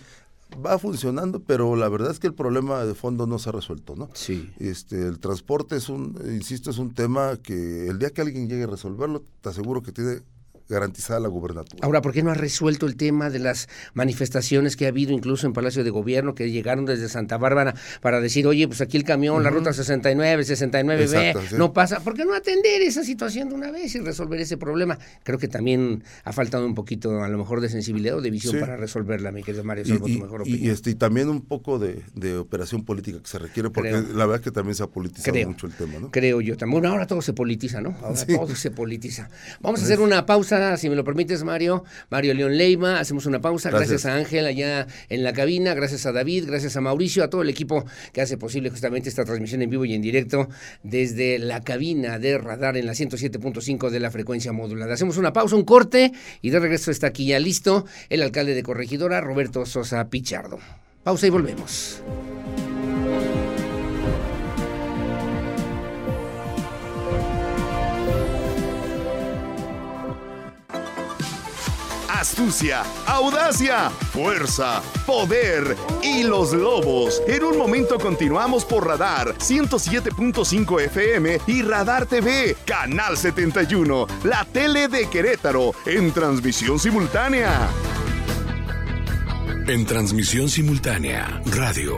va 0.66 0.80
funcionando, 0.80 1.42
pero 1.42 1.76
la 1.76 1.90
verdad 1.90 2.12
es 2.12 2.20
que 2.20 2.28
el 2.28 2.34
problema 2.34 2.84
de 2.86 2.96
fondo 2.96 3.28
no 3.28 3.40
se 3.40 3.50
ha 3.50 3.52
resuelto, 3.52 3.96
¿no? 3.96 4.10
Sí. 4.14 4.52
Este, 4.60 5.08
el 5.08 5.20
transporte 5.20 5.76
es 5.76 5.90
un, 5.90 6.20
insisto, 6.26 6.70
es 6.70 6.78
un 6.78 6.94
tema 6.94 7.38
que 7.38 7.88
el 7.88 8.00
día 8.00 8.12
que 8.12 8.22
alguien 8.22 8.48
llegue 8.48 8.64
a 8.64 8.68
resolverlo, 8.68 9.24
te 9.42 9.50
aseguro 9.50 9.82
que 9.82 9.92
tiene 9.92 10.22
garantizada 10.70 11.20
la 11.20 11.28
gubernatura. 11.28 11.80
Ahora, 11.84 12.02
¿por 12.02 12.14
qué 12.14 12.24
no 12.24 12.32
ha 12.32 12.36
resuelto 12.36 12.86
el 12.86 12.96
tema 12.96 13.30
de 13.30 13.40
las 13.40 13.70
manifestaciones 13.94 14.76
que 14.76 14.86
ha 14.86 14.90
habido 14.90 15.14
incluso 15.14 15.48
en 15.48 15.54
Palacio 15.54 15.84
de 15.84 15.90
Gobierno, 15.90 16.36
que 16.36 16.52
llegaron 16.52 16.86
desde 16.86 17.10
Santa 17.10 17.38
Bárbara 17.38 17.76
para 18.02 18.20
decir, 18.20 18.48
oye, 18.48 18.68
pues 18.68 18.82
aquí 18.82 18.98
el 18.98 19.04
camión, 19.04 19.44
la 19.44 19.50
ruta 19.50 19.74
69, 19.74 20.44
69B, 20.44 21.52
no 21.58 21.74
pasa? 21.74 22.00
¿Por 22.00 22.16
qué 22.16 22.26
no 22.26 22.34
atender 22.34 22.82
esa 22.82 23.04
situación 23.04 23.50
de 23.50 23.56
una 23.56 23.72
vez 23.72 23.96
y 23.96 24.00
resolver 24.00 24.40
ese 24.40 24.58
problema? 24.58 24.98
Creo 25.24 25.40
que 25.40 25.48
también 25.48 26.04
ha 26.24 26.34
faltado 26.34 26.66
un 26.66 26.76
poquito, 26.76 27.24
a 27.24 27.30
lo 27.30 27.38
mejor, 27.38 27.62
de 27.62 27.70
sensibilidad 27.70 28.18
o 28.18 28.22
de 28.22 28.32
visión 28.32 28.60
para 28.60 28.78
resolverla, 28.78 29.32
mi 29.32 29.44
querido 29.44 29.64
Mario, 29.64 29.84
y, 29.86 29.98
tu 29.98 30.08
mejor 30.08 30.42
opinión. 30.42 30.64
Y, 30.64 30.70
este, 30.70 30.92
y 30.92 30.96
también 30.96 31.30
un 31.30 31.42
poco 31.42 31.80
de, 31.80 31.98
operación 32.38 32.84
política 32.84 33.20
que 33.20 33.28
se 33.28 33.40
requiere, 33.40 33.70
porque 33.70 33.92
la 33.92 34.26
verdad 34.26 34.36
es 34.36 34.42
que 34.42 34.52
también 34.52 34.76
se 34.76 34.84
ha 34.84 34.88
politizado 34.88 35.38
mucho 35.48 35.68
el 35.68 35.74
tema, 35.74 36.00
¿no? 36.00 36.12
Creo 36.12 36.42
yo 36.42 36.58
también. 36.58 36.82
Bueno, 36.82 36.90
ahora 36.90 37.08
todo 37.08 37.22
se 37.22 37.34
politiza, 37.34 37.82
¿no? 37.82 37.96
Ahora 38.02 38.26
todo 38.26 38.56
se 38.56 38.72
politiza. 38.72 39.30
Vamos 39.62 39.82
a 39.82 39.84
hacer 39.84 40.00
una 40.00 40.26
pausa 40.26 40.57
si 40.78 40.90
me 40.90 40.96
lo 40.96 41.04
permites, 41.04 41.44
Mario. 41.44 41.84
Mario 42.10 42.34
León 42.34 42.58
Leima, 42.58 43.00
hacemos 43.00 43.26
una 43.26 43.42
pausa. 43.42 43.70
Gracias. 43.70 44.06
a 44.06 44.16
Ángel 44.16 44.46
allá 44.46 44.88
en 45.10 45.24
la 45.24 45.34
cabina, 45.34 45.74
gracias 45.74 46.06
a 46.06 46.12
David, 46.12 46.46
gracias 46.48 46.76
a 46.78 46.82
Mauricio, 46.82 47.24
a 47.24 47.30
todo 47.30 47.42
el 47.42 47.50
equipo 47.50 47.86
que 48.14 48.22
hace 48.22 48.38
posible 48.38 48.70
justamente 48.70 49.10
esta 49.10 49.26
transmisión 49.26 49.62
en 49.62 49.70
vivo 49.70 49.86
y 49.86 49.94
en 49.94 50.02
directo 50.02 50.50
desde 50.84 51.40
la 51.40 51.62
cabina 51.62 52.20
de 52.20 52.38
radar 52.38 52.78
en 52.78 52.86
la 52.86 52.94
107.5 52.94 53.90
de 53.90 54.00
la 54.00 54.12
frecuencia 54.12 54.52
modulada. 54.52 54.94
Hacemos 54.94 55.18
una 55.18 55.34
pausa, 55.34 55.56
un 55.56 55.64
corte 55.64 56.12
y 56.42 56.50
de 56.50 56.60
regreso 56.60 56.92
está 56.92 57.08
aquí 57.08 57.28
ya 57.28 57.40
listo 57.40 57.86
el 58.10 58.22
alcalde 58.22 58.54
de 58.54 58.64
Corregidora, 58.64 59.22
Roberto 59.22 59.66
Sosa 59.66 60.10
Pichardo. 60.10 60.60
Pausa 61.04 61.28
y 61.28 61.30
volvemos. 61.30 62.02
Astucia, 72.28 72.84
audacia, 73.06 73.90
fuerza, 74.12 74.82
poder 75.06 75.78
y 76.04 76.24
los 76.24 76.52
lobos. 76.52 77.22
En 77.26 77.42
un 77.42 77.58
momento 77.58 77.98
continuamos 77.98 78.66
por 78.66 78.86
Radar 78.86 79.34
107.5 79.36 80.82
FM 80.82 81.40
y 81.48 81.62
Radar 81.62 82.06
TV, 82.06 82.58
Canal 82.66 83.16
71, 83.16 84.08
la 84.26 84.44
tele 84.44 84.90
de 84.90 85.10
Querétaro, 85.10 85.74
en 85.86 86.12
transmisión 86.12 86.80
simultánea. 86.80 87.70
En 89.66 89.86
transmisión 89.86 90.50
simultánea, 90.50 91.42
radio, 91.46 91.98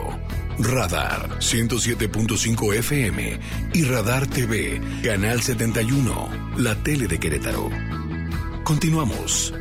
Radar 0.60 1.40
107.5 1.40 2.74
FM 2.76 3.40
y 3.74 3.82
Radar 3.82 4.28
TV, 4.28 4.80
Canal 5.02 5.42
71, 5.42 6.54
la 6.56 6.76
tele 6.76 7.08
de 7.08 7.18
Querétaro. 7.18 7.68
Continuamos. 8.62 9.52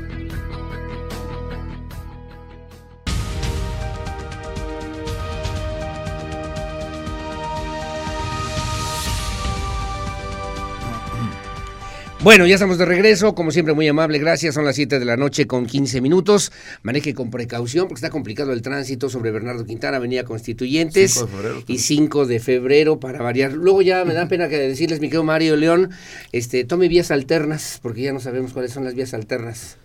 Bueno, 12.22 12.46
ya 12.46 12.56
estamos 12.56 12.78
de 12.78 12.84
regreso, 12.84 13.34
como 13.34 13.50
siempre 13.50 13.74
muy 13.74 13.88
amable, 13.88 14.20
gracias, 14.20 14.56
son 14.56 14.66
las 14.66 14.76
7 14.76 15.00
de 15.00 15.06
la 15.06 15.16
noche 15.16 15.48
con 15.48 15.66
15 15.66 16.02
minutos, 16.02 16.52
maneje 16.84 17.14
con 17.14 17.32
precaución 17.32 17.88
porque 17.88 18.00
está 18.00 18.10
complicado 18.10 18.52
el 18.52 18.62
tránsito 18.62 19.10
sobre 19.10 19.32
Bernardo 19.32 19.66
Quintana, 19.66 19.98
Avenida 19.98 20.26
Constituyentes. 20.26 21.14
5 21.14 21.26
de 21.26 21.32
febrero, 21.32 21.64
y 21.66 21.78
5 21.78 22.26
de 22.26 22.40
febrero 22.42 23.00
para 23.00 23.22
variar. 23.22 23.54
Luego 23.54 23.82
ya 23.82 24.04
me 24.04 24.14
da 24.14 24.28
pena 24.30 24.50
que 24.50 24.58
decirles, 24.58 25.00
mi 25.00 25.08
querido 25.08 25.24
Mario 25.24 25.56
León, 25.56 25.92
este, 26.34 26.66
tome 26.66 26.90
vías 26.90 27.10
alternas 27.10 27.80
porque 27.82 28.02
ya 28.02 28.12
no 28.12 28.20
sabemos 28.20 28.52
cuáles 28.52 28.74
son 28.74 28.84
las 28.84 28.96
vías 28.96 29.14
alternas. 29.14 29.78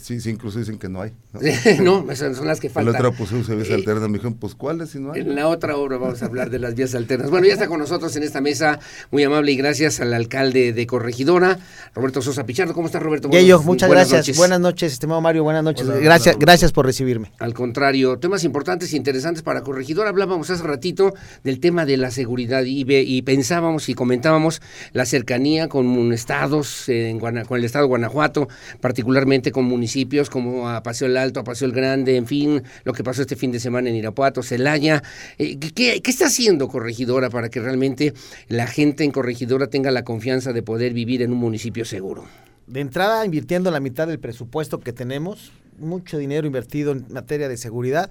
Sí, 0.00 0.20
sí, 0.20 0.30
incluso 0.30 0.58
dicen 0.58 0.78
que 0.78 0.88
no 0.88 1.00
hay. 1.02 1.12
¿no? 1.32 1.40
no, 2.04 2.10
esas 2.12 2.36
son 2.36 2.46
las 2.46 2.60
que 2.60 2.68
La 2.68 2.74
faltan. 2.74 2.96
otra 2.96 3.10
pues 3.12 3.30
se 3.30 3.54
ve 3.54 3.64
Eh, 3.68 3.74
alterna, 3.74 4.08
me 4.08 4.14
dijeron, 4.14 4.34
pues 4.34 4.54
¿cuáles 4.54 4.90
si 4.90 4.98
no 4.98 5.12
hay? 5.12 5.20
En 5.22 5.34
la 5.34 5.48
otra 5.48 5.76
obra 5.76 5.96
vamos 5.98 6.22
a 6.22 6.26
hablar 6.26 6.50
de 6.50 6.58
las 6.58 6.74
vías 6.74 6.94
alternas. 6.94 7.30
Bueno, 7.30 7.46
ya 7.46 7.52
está 7.54 7.68
con 7.68 7.78
nosotros 7.78 8.14
en 8.16 8.22
esta 8.24 8.40
mesa, 8.40 8.78
muy 9.10 9.22
amable 9.22 9.52
y 9.52 9.56
gracias 9.56 10.00
al 10.00 10.12
alcalde 10.12 10.72
de 10.72 10.86
Corregidora, 10.86 11.58
Roberto 11.94 12.22
Sosa 12.22 12.44
Pichardo. 12.44 12.74
¿Cómo 12.74 12.86
estás, 12.86 13.02
Roberto? 13.02 13.28
Buenas- 13.28 13.64
muchas 13.64 13.88
buenas 13.88 14.08
gracias. 14.08 14.26
noches. 14.28 14.36
Buenas 14.36 14.60
noches, 14.60 14.92
estimado 14.92 15.20
Mario. 15.20 15.44
Buenas 15.44 15.62
noches. 15.62 15.86
Hola, 15.86 15.98
gracias, 15.98 16.34
hola, 16.36 16.44
gracias 16.44 16.72
por 16.72 16.86
recibirme. 16.86 17.30
Al 17.38 17.54
contrario, 17.54 18.18
temas 18.18 18.44
importantes 18.44 18.92
e 18.92 18.96
interesantes 18.96 19.42
para 19.42 19.62
Corregidora. 19.62 20.10
Hablábamos 20.10 20.50
hace 20.50 20.62
ratito 20.64 21.14
del 21.44 21.60
tema 21.60 21.86
de 21.86 21.96
la 21.96 22.10
seguridad 22.10 22.64
y, 22.64 22.82
ve- 22.84 23.02
y 23.04 23.22
pensábamos 23.22 23.88
y 23.88 23.94
comentábamos 23.94 24.60
la 24.92 25.06
cercanía 25.06 25.68
con 25.68 26.12
estados, 26.12 26.88
eh, 26.88 27.10
en 27.10 27.18
Guana- 27.20 27.44
con 27.44 27.58
el 27.58 27.64
estado 27.64 27.84
de 27.84 27.88
Guanajuato, 27.88 28.48
particularmente 28.80 29.52
con 29.52 29.64
municipios 29.64 29.83
como 30.30 30.68
a 30.68 30.82
Paseo 30.82 31.08
el 31.08 31.16
Alto, 31.16 31.40
a 31.40 31.44
Paseo 31.44 31.66
el 31.66 31.72
Grande, 31.74 32.16
en 32.16 32.26
fin, 32.26 32.62
lo 32.84 32.92
que 32.92 33.04
pasó 33.04 33.22
este 33.22 33.36
fin 33.36 33.52
de 33.52 33.60
semana 33.60 33.88
en 33.90 33.96
Irapuato, 33.96 34.42
Celaya. 34.42 35.02
Eh, 35.38 35.58
¿qué- 35.58 35.70
¿qué, 35.72 36.00
qué 36.02 36.10
está 36.10 36.26
haciendo 36.26 36.68
Corregidora 36.68 37.30
para 37.30 37.48
que 37.48 37.60
realmente 37.60 38.14
la 38.48 38.66
gente 38.66 39.04
en 39.04 39.10
Corregidora 39.10 39.68
tenga 39.68 39.90
la 39.90 40.04
confianza 40.04 40.52
de 40.52 40.62
poder 40.62 40.92
vivir 40.92 41.22
en 41.22 41.32
un 41.32 41.38
municipio 41.38 41.84
seguro? 41.84 42.24
De 42.66 42.80
entrada, 42.80 43.24
invirtiendo 43.24 43.70
la 43.70 43.80
mitad 43.80 44.06
del 44.08 44.18
presupuesto 44.18 44.80
que 44.80 44.92
tenemos, 44.92 45.52
mucho 45.78 46.18
dinero 46.18 46.46
invertido 46.46 46.92
en 46.92 47.04
materia 47.10 47.48
de 47.48 47.56
seguridad 47.56 48.10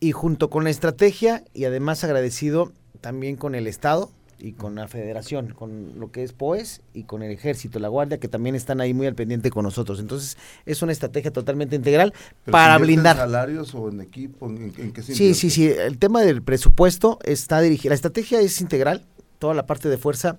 y 0.00 0.12
junto 0.12 0.50
con 0.50 0.64
la 0.64 0.70
estrategia 0.70 1.44
y 1.54 1.64
además 1.64 2.02
agradecido 2.04 2.72
también 3.00 3.36
con 3.36 3.54
el 3.54 3.66
Estado 3.66 4.10
y 4.38 4.52
con 4.52 4.74
la 4.74 4.86
Federación, 4.86 5.54
con 5.54 5.98
lo 5.98 6.10
que 6.10 6.22
es 6.22 6.32
POES 6.32 6.82
y 6.92 7.04
con 7.04 7.22
el 7.22 7.30
Ejército, 7.30 7.78
la 7.78 7.88
Guardia, 7.88 8.18
que 8.18 8.28
también 8.28 8.54
están 8.54 8.80
ahí 8.80 8.92
muy 8.92 9.06
al 9.06 9.14
pendiente 9.14 9.50
con 9.50 9.62
nosotros. 9.64 9.98
Entonces, 9.98 10.36
es 10.66 10.82
una 10.82 10.92
estrategia 10.92 11.32
totalmente 11.32 11.74
integral 11.74 12.12
¿Pero 12.44 12.52
para 12.52 12.74
invierte 12.74 12.82
en 12.82 12.86
blindar. 12.96 13.16
salarios 13.16 13.74
o 13.74 13.88
en 13.88 14.00
equipo? 14.02 14.46
¿En, 14.48 14.74
en 14.76 14.92
qué 14.92 15.02
se 15.02 15.14
Sí, 15.14 15.32
sí, 15.34 15.48
sí. 15.50 15.68
El 15.68 15.96
tema 15.98 16.20
del 16.20 16.42
presupuesto 16.42 17.18
está 17.24 17.60
dirigido. 17.62 17.90
La 17.90 17.94
estrategia 17.94 18.40
es 18.40 18.60
integral. 18.60 19.06
Toda 19.38 19.54
la 19.54 19.64
parte 19.66 19.88
de 19.88 19.96
fuerza, 19.96 20.36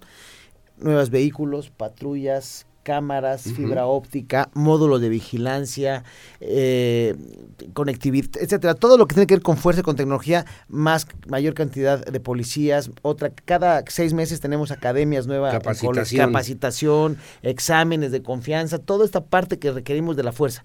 nuevos 0.77 1.10
vehículos, 1.10 1.72
patrullas, 1.72 2.67
cámaras, 2.88 3.41
fibra 3.41 3.86
óptica, 3.86 4.50
módulos 4.53 5.01
de 5.01 5.10
vigilancia, 5.10 6.06
eh, 6.39 7.15
conectividad, 7.74 8.29
etcétera. 8.39 8.75
Todo 8.75 8.98
lo 8.98 9.08
que 9.08 9.15
tiene 9.15 9.27
que 9.27 9.34
ver 9.36 9.44
con 9.44 9.58
fuerza 9.58 9.82
y 9.82 9.84
con 9.84 9.98
tecnología, 9.98 10.46
más 10.70 11.06
mayor 11.27 11.53
cantidad 11.53 12.00
de 12.06 12.20
policías. 12.22 12.89
Otra, 13.01 13.29
cada 13.44 13.84
seis 13.89 14.13
meses 14.13 14.39
tenemos 14.39 14.72
academias 14.72 15.27
nuevas, 15.27 15.51
Capacitación. 15.51 16.27
capacitación, 16.27 17.17
exámenes 17.41 18.13
de 18.13 18.24
confianza, 18.24 18.77
toda 18.79 19.03
esta 19.03 19.20
parte 19.25 19.60
que 19.60 19.74
requerimos 19.74 20.15
de 20.15 20.24
la 20.24 20.32
fuerza. 20.32 20.63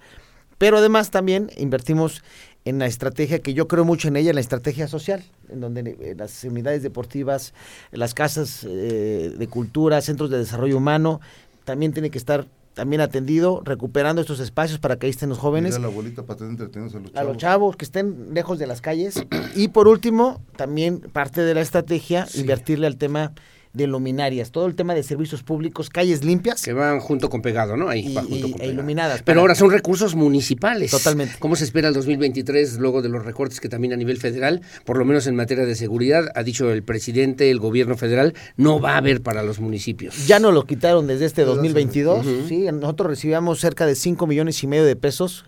Pero 0.59 0.79
además 0.79 1.11
también 1.11 1.50
invertimos 1.57 2.23
en 2.64 2.79
la 2.79 2.87
estrategia, 2.87 3.41
que 3.41 3.52
yo 3.52 3.67
creo 3.67 3.85
mucho 3.85 4.07
en 4.07 4.14
ella, 4.14 4.31
en 4.31 4.37
la 4.37 4.41
estrategia 4.41 4.87
social, 4.87 5.25
en 5.49 5.61
donde 5.61 5.97
eh, 6.00 6.14
las 6.17 6.45
unidades 6.45 6.85
deportivas, 6.85 7.52
las 7.91 8.14
casas 8.14 8.64
eh, 8.64 9.35
de 9.37 9.47
cultura, 9.49 10.00
centros 10.00 10.31
de 10.31 10.38
desarrollo 10.38 10.76
humano, 10.76 11.21
también 11.64 11.92
tiene 11.92 12.11
que 12.11 12.19
estar 12.19 12.47
también 12.75 13.02
atendido, 13.02 13.61
recuperando 13.64 14.23
estos 14.23 14.40
espacios 14.40 14.78
para 14.78 14.97
que 14.97 15.07
ahí 15.07 15.11
estén 15.11 15.28
los 15.28 15.38
jóvenes, 15.38 15.75
Mira 15.75 15.88
la 15.88 15.92
abuelita 15.92 16.23
para 16.25 16.38
tener 16.38 16.52
entretenidos 16.52 16.95
a 16.95 16.99
los 17.00 17.11
a 17.11 17.14
chavos. 17.14 17.28
los 17.28 17.37
chavos 17.37 17.76
que 17.76 17.85
estén 17.85 18.33
lejos 18.33 18.59
de 18.59 18.66
las 18.66 18.81
calles. 18.81 19.23
Y 19.54 19.69
por 19.69 19.88
último, 19.88 20.40
también 20.57 21.00
parte 21.00 21.42
de 21.42 21.54
la 21.54 21.61
estrategia, 21.61 22.26
invertirle 22.35 22.87
al 22.87 22.97
tema 22.97 23.33
de 23.73 23.87
luminarias, 23.87 24.50
todo 24.50 24.67
el 24.67 24.75
tema 24.75 24.95
de 24.95 25.02
servicios 25.02 25.43
públicos, 25.43 25.88
calles 25.88 26.25
limpias. 26.25 26.62
Que 26.62 26.73
van 26.75 27.00
junto 27.00 27.31
con 27.31 27.41
pegado, 27.41 27.76
¿no? 27.76 27.88
Ahí 27.88 28.07
Y- 28.09 28.14
va 28.14 28.21
junto 28.23 28.37
y- 28.37 28.41
con 28.43 28.50
e 28.50 28.55
pegado. 28.55 28.73
iluminadas, 28.73 29.23
Pero 29.23 29.41
ahora 29.41 29.55
son 29.55 29.71
recursos 29.71 30.14
municipales. 30.14 30.91
Totalmente. 30.91 31.37
¿Cómo 31.38 31.57
se 31.57 31.64
espera 31.64 31.88
el 31.88 31.95
2023 31.95 32.79
luego 32.79 33.00
de 33.00 33.09
los 33.09 33.25
recortes 33.25 33.61
que 33.61 33.69
también 33.71 33.93
a 33.95 33.97
nivel 33.97 34.19
federal, 34.19 34.61
por 34.85 34.99
lo 34.99 35.05
menos 35.05 35.26
en 35.26 35.37
materia 35.37 35.64
de 35.64 35.75
seguridad, 35.75 36.26
ha 36.35 36.43
dicho 36.43 36.71
el 36.71 36.83
presidente, 36.83 37.50
el 37.50 37.59
gobierno 37.61 37.97
federal, 37.97 38.35
no 38.57 38.79
va 38.81 38.95
a 38.95 38.97
haber 38.99 39.23
para 39.23 39.43
los 39.43 39.59
municipios? 39.59 40.26
Ya 40.26 40.38
nos 40.38 40.52
lo 40.52 40.64
quitaron 40.64 41.07
desde 41.07 41.25
este 41.25 41.41
Desde 41.43 41.52
hace- 41.52 41.57
2022. 41.59 42.26
Ujú. 42.26 42.49
sí, 42.49 42.67
nosotros 42.73 43.09
recibíamos 43.09 43.59
cerca 43.61 43.87
de 43.87 43.95
5 43.95 44.26
millones 44.26 44.62
y 44.62 44.67
medio 44.67 44.85
de 44.85 44.97
pesos 44.97 45.47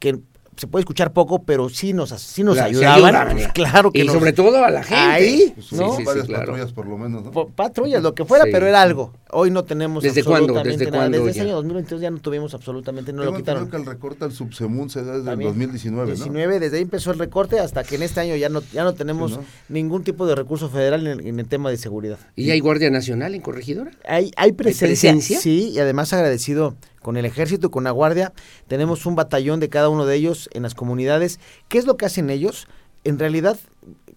que 0.00 0.18
se 0.56 0.66
puede 0.66 0.82
escuchar 0.82 1.12
poco, 1.12 1.42
pero 1.42 1.68
sí 1.70 1.92
nos, 1.92 2.10
sí 2.10 2.42
nos 2.42 2.54
Claro, 2.56 2.68
ayudaban. 2.70 2.96
ayudaban. 3.16 3.36
Pues 3.36 3.48
claro 3.52 3.90
que 3.92 4.00
y 4.00 4.04
nos- 4.04 4.12
sobre 4.14 4.32
todo 4.34 4.62
a 4.62 4.70
la 4.70 4.82
gente. 4.82 4.94
Ahí, 5.02 5.52
Pues, 5.54 5.72
¿no? 5.72 5.90
Sí, 5.92 5.96
sí, 5.98 6.04
varias 6.04 6.26
sí, 6.26 6.32
claro. 6.32 6.46
patrullas 6.52 6.72
por 6.72 6.86
lo 6.86 6.98
menos, 6.98 7.24
¿no? 7.24 7.30
Patrullas, 7.48 8.02
lo 8.02 8.14
que 8.14 8.24
fuera, 8.26 8.44
Sí. 8.44 8.50
pero 8.52 8.66
era 8.66 8.82
algo. 8.82 9.12
Hoy 9.32 9.50
no 9.50 9.64
tenemos 9.64 10.02
¿Desde 10.02 10.22
cuándo? 10.24 10.46
absolutamente 10.52 10.78
¿Desde 10.78 10.90
nada. 10.90 11.04
cuándo 11.04 11.18
Desde 11.18 11.30
ese 11.30 11.38
ya? 11.38 11.44
año 11.44 11.54
2022 11.56 12.00
ya 12.02 12.10
no 12.10 12.18
tuvimos 12.18 12.52
absolutamente, 12.52 13.12
no 13.12 13.22
Tengo 13.22 13.32
lo 13.32 13.38
quitaron. 13.38 13.70
que 13.70 13.76
el 13.76 13.86
recorte 13.86 14.24
al 14.24 14.32
subsemun 14.32 14.90
se 14.90 15.02
da 15.04 15.12
desde 15.12 15.24
También. 15.26 15.48
el 15.48 15.54
2019, 15.54 16.08
¿no? 16.10 16.14
19, 16.16 16.58
desde 16.60 16.76
ahí 16.76 16.82
empezó 16.82 17.12
el 17.12 17.18
recorte 17.18 17.58
hasta 17.60 17.82
que 17.84 17.94
en 17.94 18.02
este 18.02 18.20
año 18.20 18.36
ya 18.36 18.48
no, 18.48 18.60
ya 18.72 18.84
no 18.84 18.92
tenemos 18.94 19.30
¿no? 19.32 19.44
ningún 19.68 20.04
tipo 20.04 20.26
de 20.26 20.34
recurso 20.34 20.68
federal 20.68 21.06
en, 21.06 21.26
en 21.26 21.40
el 21.40 21.46
tema 21.46 21.70
de 21.70 21.76
seguridad. 21.78 22.18
¿Y 22.36 22.50
hay 22.50 22.60
Guardia 22.60 22.90
Nacional 22.90 23.34
en 23.34 23.40
Corregidora? 23.40 23.92
Hay, 24.04 24.32
hay 24.36 24.52
presencia, 24.52 25.10
presencia? 25.12 25.38
Sí, 25.40 25.70
y 25.70 25.78
además 25.78 26.12
agradecido 26.12 26.74
con 27.02 27.16
el 27.16 27.24
ejército 27.24 27.68
y 27.68 27.70
con 27.70 27.84
la 27.84 27.90
guardia. 27.90 28.32
Tenemos 28.68 29.06
un 29.06 29.16
batallón 29.16 29.60
de 29.60 29.68
cada 29.68 29.88
uno 29.88 30.06
de 30.06 30.16
ellos 30.16 30.48
en 30.52 30.62
las 30.62 30.74
comunidades. 30.74 31.40
¿Qué 31.68 31.78
es 31.78 31.86
lo 31.86 31.96
que 31.96 32.06
hacen 32.06 32.30
ellos? 32.30 32.68
En 33.04 33.18
realidad, 33.18 33.58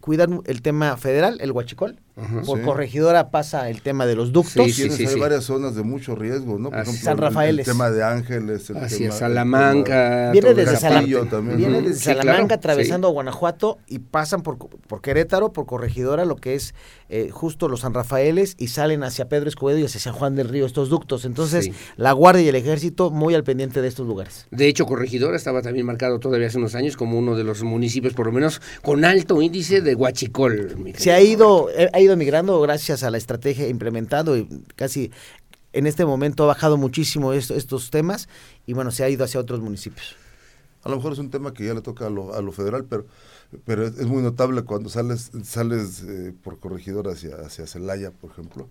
cuidan 0.02 0.42
el 0.46 0.62
tema 0.62 0.98
federal, 0.98 1.38
el 1.40 1.52
huachicol. 1.52 1.98
Por 2.46 2.60
Sí. 2.60 2.64
corregidora 2.64 3.32
pasa 3.32 3.70
el 3.72 3.82
tema 3.82 4.06
de 4.06 4.16
los 4.16 4.32
ductos. 4.32 4.54
Sí, 4.66 4.72
sí, 4.72 4.84
hay 5.04 5.08
sí. 5.08 5.20
varias 5.20 5.46
zonas 5.46 5.74
de 5.76 5.82
mucho 5.82 6.16
riesgo, 6.16 6.60
¿no? 6.60 6.70
Por 6.70 6.78
Así. 6.80 6.92
ejemplo, 6.92 7.04
San 7.06 7.14
el- 7.14 7.22
Rafaeles. 7.24 7.68
El, 7.68 7.74
tema 7.74 7.90
de 7.90 8.04
Ángeles. 8.04 8.70
El 8.70 8.78
Hacia 8.78 8.98
tema- 8.98 9.14
el 9.14 9.20
Salamanca. 9.20 10.30
Viene 10.32 10.54
desde, 10.54 10.72
esa 10.72 10.80
Sala- 10.80 10.96
Castillo 10.98 11.18
parte. 11.22 11.36
también. 11.36 11.58
viene 11.58 11.82
desde 11.82 11.96
sí, 11.98 12.04
Salamanca, 12.06 12.34
claro, 12.48 12.54
atravesando 12.56 13.10
Guanajuato 13.10 13.80
y 13.88 13.98
pasan 14.00 14.42
por, 14.44 14.58
por 14.60 15.02
Querétaro, 15.02 15.52
por 15.54 15.66
Corregidora, 15.66 16.26
lo 16.26 16.36
que 16.36 16.54
es 16.56 16.76
eh, 17.10 17.30
justo 17.32 17.68
los 17.68 17.82
San 17.82 17.94
Rafaeles, 17.94 18.56
y 18.58 18.70
salen 18.70 19.04
hacia 19.04 19.28
Pedro 19.30 19.48
Escobedo 19.48 19.78
y 19.78 19.86
hacia 19.86 20.00
San 20.00 20.14
Juan 20.14 20.36
del 20.36 20.50
Río, 20.50 20.66
estos 20.66 20.90
ductos. 20.90 21.26
Entonces, 21.26 21.66
Sí. 21.66 21.74
la 21.96 22.12
Guardia 22.12 22.42
y 22.44 22.48
el 22.48 22.56
Ejército 22.56 23.12
muy 23.12 23.36
al 23.36 23.44
pendiente 23.44 23.82
de 23.84 23.88
estos 23.88 24.08
lugares. 24.08 24.48
De 24.50 24.68
hecho, 24.68 24.86
Corregidora 24.88 25.36
estaba 25.36 25.62
también 25.62 25.86
marcado 25.86 26.20
todavía 26.20 26.48
hace 26.48 26.58
unos 26.58 26.74
años 26.76 26.98
como 26.98 27.20
uno 27.20 27.36
de 27.36 27.44
los 27.44 27.62
municipios, 27.64 28.14
por 28.14 28.26
lo 28.28 28.32
menos, 28.32 28.62
con 28.82 29.06
alto 29.06 29.42
índice 29.44 29.82
de 29.82 29.94
huachicol. 29.96 30.76
mi 30.78 30.94
Se 30.94 31.12
ha 31.12 31.22
ido, 31.22 31.70
eh, 31.76 31.90
ido 32.04 32.18
migrando 32.18 32.60
gracias 32.62 33.04
a 33.04 33.10
la 33.10 33.18
estrategia 33.18 33.68
implementado 33.68 34.38
y 34.38 34.48
casi 34.76 35.12
en 35.74 35.88
este 35.88 36.06
momento 36.06 36.44
ha 36.44 36.48
bajado 36.48 36.78
muchísimo 36.78 37.34
esto- 37.34 37.56
estos 37.56 37.90
temas 37.90 38.30
y 38.66 38.74
bueno, 38.74 38.92
se 38.92 39.04
ha 39.04 39.10
ido 39.10 39.24
hacia 39.24 39.40
otros 39.40 39.60
municipios. 39.60 40.16
A 40.84 40.90
lo 40.90 40.98
mejor 40.98 41.14
es 41.14 41.20
un 41.20 41.30
tema 41.32 41.54
que 41.54 41.66
ya 41.66 41.74
le 41.74 41.82
toca 41.82 42.08
a 42.08 42.10
lo, 42.10 42.34
a 42.36 42.42
lo 42.42 42.52
federal, 42.52 42.86
pero, 42.86 43.06
pero 43.66 43.88
es, 43.88 44.06
muy 44.06 44.22
notable 44.22 44.64
cuando 44.64 44.90
sales, 44.90 45.32
sales 45.44 46.04
eh, 46.04 46.34
por 46.44 46.60
corregidor 46.60 47.08
hacia, 47.08 47.38
hacia 47.38 47.66
Celaya, 47.68 48.12
por 48.12 48.32
ejemplo. 48.32 48.70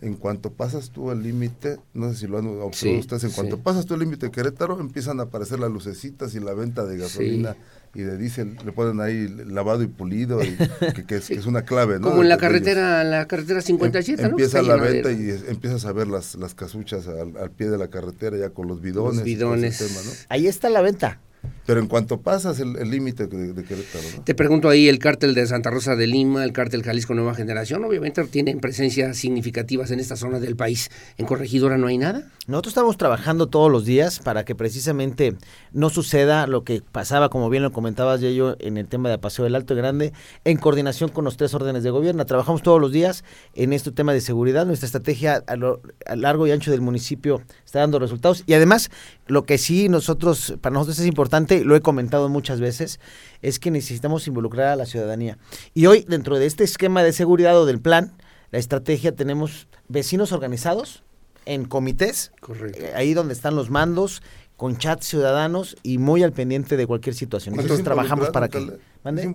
En 0.00 0.14
cuanto 0.14 0.52
pasas 0.52 0.90
tú 0.90 1.10
el 1.10 1.22
límite, 1.22 1.78
no 1.92 2.10
sé 2.12 2.18
si 2.20 2.26
lo 2.26 2.38
han 2.38 2.46
observado 2.46 3.00
ustedes, 3.00 3.24
en 3.24 3.30
cuanto 3.32 3.58
pasas 3.58 3.84
tú 3.84 3.94
el 3.94 4.00
límite 4.00 4.26
de 4.26 4.32
Querétaro, 4.32 4.78
empiezan 4.80 5.18
a 5.18 5.24
aparecer 5.24 5.58
las 5.58 5.70
lucecitas 5.70 6.34
y 6.34 6.40
la 6.40 6.54
venta 6.54 6.84
de 6.84 6.98
gasolina 6.98 7.56
y 7.94 8.02
de 8.02 8.16
diésel, 8.16 8.56
le 8.64 8.70
ponen 8.72 9.00
ahí 9.00 9.26
lavado 9.28 9.82
y 9.82 9.88
pulido, 9.88 10.42
y, 10.42 10.56
que, 11.06 11.16
es, 11.16 11.46
una 11.46 11.62
clave, 11.62 11.98
¿no? 11.98 12.10
Como 12.10 12.22
en 12.22 12.28
la 12.28 12.38
carretera, 12.38 13.02
la 13.02 13.26
carretera 13.26 13.60
57, 13.60 14.22
em, 14.22 14.30
Empieza 14.30 14.62
la 14.62 14.76
venta 14.76 15.10
y 15.10 15.30
empiezas 15.48 15.84
a 15.84 15.92
ver 15.92 16.06
las, 16.06 16.36
las 16.36 16.54
casuchas 16.54 17.08
al, 17.08 17.50
pie 17.50 17.68
de 17.68 17.78
la 17.78 17.88
carretera 17.88 18.36
ya 18.36 18.50
con 18.50 18.68
los 18.68 18.80
bidones. 18.80 19.16
Los 19.16 19.24
bidones. 19.24 20.26
Ahí 20.28 20.46
está 20.46 20.68
la 20.68 20.80
venta. 20.80 21.20
Pero 21.68 21.80
en 21.80 21.86
cuanto 21.86 22.22
pasas 22.22 22.60
el 22.60 22.90
límite 22.90 23.26
de, 23.26 23.52
de, 23.52 23.62
Querétaro. 23.62 24.22
Te 24.24 24.34
pregunto 24.34 24.70
ahí, 24.70 24.88
el 24.88 24.98
cártel 24.98 25.34
de 25.34 25.46
Santa 25.46 25.68
Rosa 25.68 25.96
de 25.96 26.06
Lima, 26.06 26.42
el 26.42 26.54
cártel 26.54 26.82
Jalisco 26.82 27.12
Nueva 27.12 27.34
Generación, 27.34 27.84
obviamente 27.84 28.24
tienen 28.24 28.58
presencias 28.58 29.18
significativas 29.18 29.90
en 29.90 30.00
esta 30.00 30.16
zona 30.16 30.40
del 30.40 30.56
país. 30.56 30.90
¿En 31.18 31.26
Corregidora 31.26 31.76
no 31.76 31.88
hay 31.88 31.98
nada? 31.98 32.22
Nosotros 32.46 32.70
estamos 32.70 32.96
trabajando 32.96 33.48
todos 33.48 33.70
los 33.70 33.84
días 33.84 34.20
para 34.20 34.46
que 34.46 34.54
precisamente 34.54 35.36
no 35.72 35.90
suceda 35.90 36.46
lo 36.46 36.64
que 36.64 36.80
pasaba, 36.80 37.28
como 37.28 37.50
bien 37.50 37.62
lo 37.62 37.70
comentabas 37.70 38.22
yo 38.22 38.56
en 38.60 38.78
el 38.78 38.88
tema 38.88 39.10
de 39.10 39.18
Paseo 39.18 39.44
del 39.44 39.54
Alto 39.54 39.74
y 39.74 39.76
Grande, 39.76 40.14
en 40.46 40.56
coordinación 40.56 41.10
con 41.10 41.26
los 41.26 41.36
tres 41.36 41.52
órdenes 41.52 41.82
de 41.82 41.90
gobierno. 41.90 42.24
Trabajamos 42.24 42.62
todos 42.62 42.80
los 42.80 42.92
días 42.92 43.24
en 43.54 43.74
este 43.74 43.92
tema 43.92 44.14
de 44.14 44.22
seguridad. 44.22 44.64
Nuestra 44.64 44.86
estrategia 44.86 45.44
a 45.46 45.56
lo 45.56 45.82
a 46.06 46.16
largo 46.16 46.46
y 46.46 46.52
ancho 46.52 46.70
del 46.70 46.80
municipio 46.80 47.42
está 47.66 47.80
dando 47.80 47.98
resultados. 47.98 48.44
Y 48.46 48.54
además, 48.54 48.90
lo 49.26 49.44
que 49.44 49.58
sí 49.58 49.90
nosotros, 49.90 50.54
para 50.62 50.72
nosotros 50.72 50.98
es 51.00 51.06
importante, 51.06 51.57
lo 51.64 51.76
he 51.76 51.80
comentado 51.80 52.28
muchas 52.28 52.60
veces, 52.60 53.00
es 53.42 53.58
que 53.58 53.70
necesitamos 53.70 54.26
involucrar 54.26 54.68
a 54.68 54.76
la 54.76 54.86
ciudadanía. 54.86 55.38
Y 55.74 55.86
hoy, 55.86 56.04
dentro 56.08 56.38
de 56.38 56.46
este 56.46 56.64
esquema 56.64 57.02
de 57.02 57.12
seguridad 57.12 57.58
o 57.58 57.66
del 57.66 57.80
plan, 57.80 58.12
la 58.50 58.58
estrategia 58.58 59.14
tenemos 59.14 59.68
vecinos 59.88 60.32
organizados 60.32 61.02
en 61.44 61.64
comités, 61.64 62.32
eh, 62.74 62.92
ahí 62.94 63.14
donde 63.14 63.34
están 63.34 63.56
los 63.56 63.70
mandos, 63.70 64.22
con 64.56 64.76
chats 64.76 65.06
ciudadanos 65.06 65.76
y 65.82 65.98
muy 65.98 66.22
al 66.24 66.32
pendiente 66.32 66.76
de 66.76 66.86
cualquier 66.86 67.14
situación. 67.14 67.54
Nosotros 67.54 67.84
trabajamos 67.84 68.30
para 68.30 68.48
que... 68.48 68.78
¿Mande? 69.04 69.32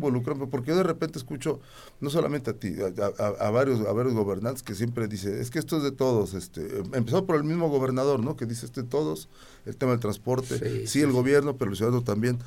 porque 0.52 0.72
yo 0.72 0.78
de 0.78 0.84
repente 0.84 1.18
escucho, 1.18 1.60
no 2.02 2.10
solamente 2.10 2.52
a 2.52 2.54
ti, 2.54 2.76
a, 3.40 3.50
varios, 3.50 3.82
a 3.88 3.94
varios 3.94 4.14
gobernantes 4.14 4.62
que 4.62 4.76
siempre 4.76 5.08
dice, 5.08 5.40
es 5.40 5.52
que 5.52 5.60
esto 5.60 5.78
es 5.78 5.84
de 5.84 5.92
todos, 5.92 6.34
este, 6.34 6.80
empezó 6.94 7.26
por 7.26 7.38
el 7.38 7.44
mismo 7.44 7.70
gobernador, 7.70 8.20
¿no? 8.20 8.36
Que 8.36 8.46
dice, 8.46 8.66
este 8.66 8.84
de 8.84 8.88
todos, 8.88 9.30
el 9.66 9.78
tema 9.78 9.92
del 9.92 10.02
transporte, 10.02 10.88
sí, 10.88 11.02
el 11.02 11.12
gobierno, 11.12 11.56
pero 11.58 11.72
el 11.72 11.78
ciudadano 11.78 12.04
también. 12.04 12.40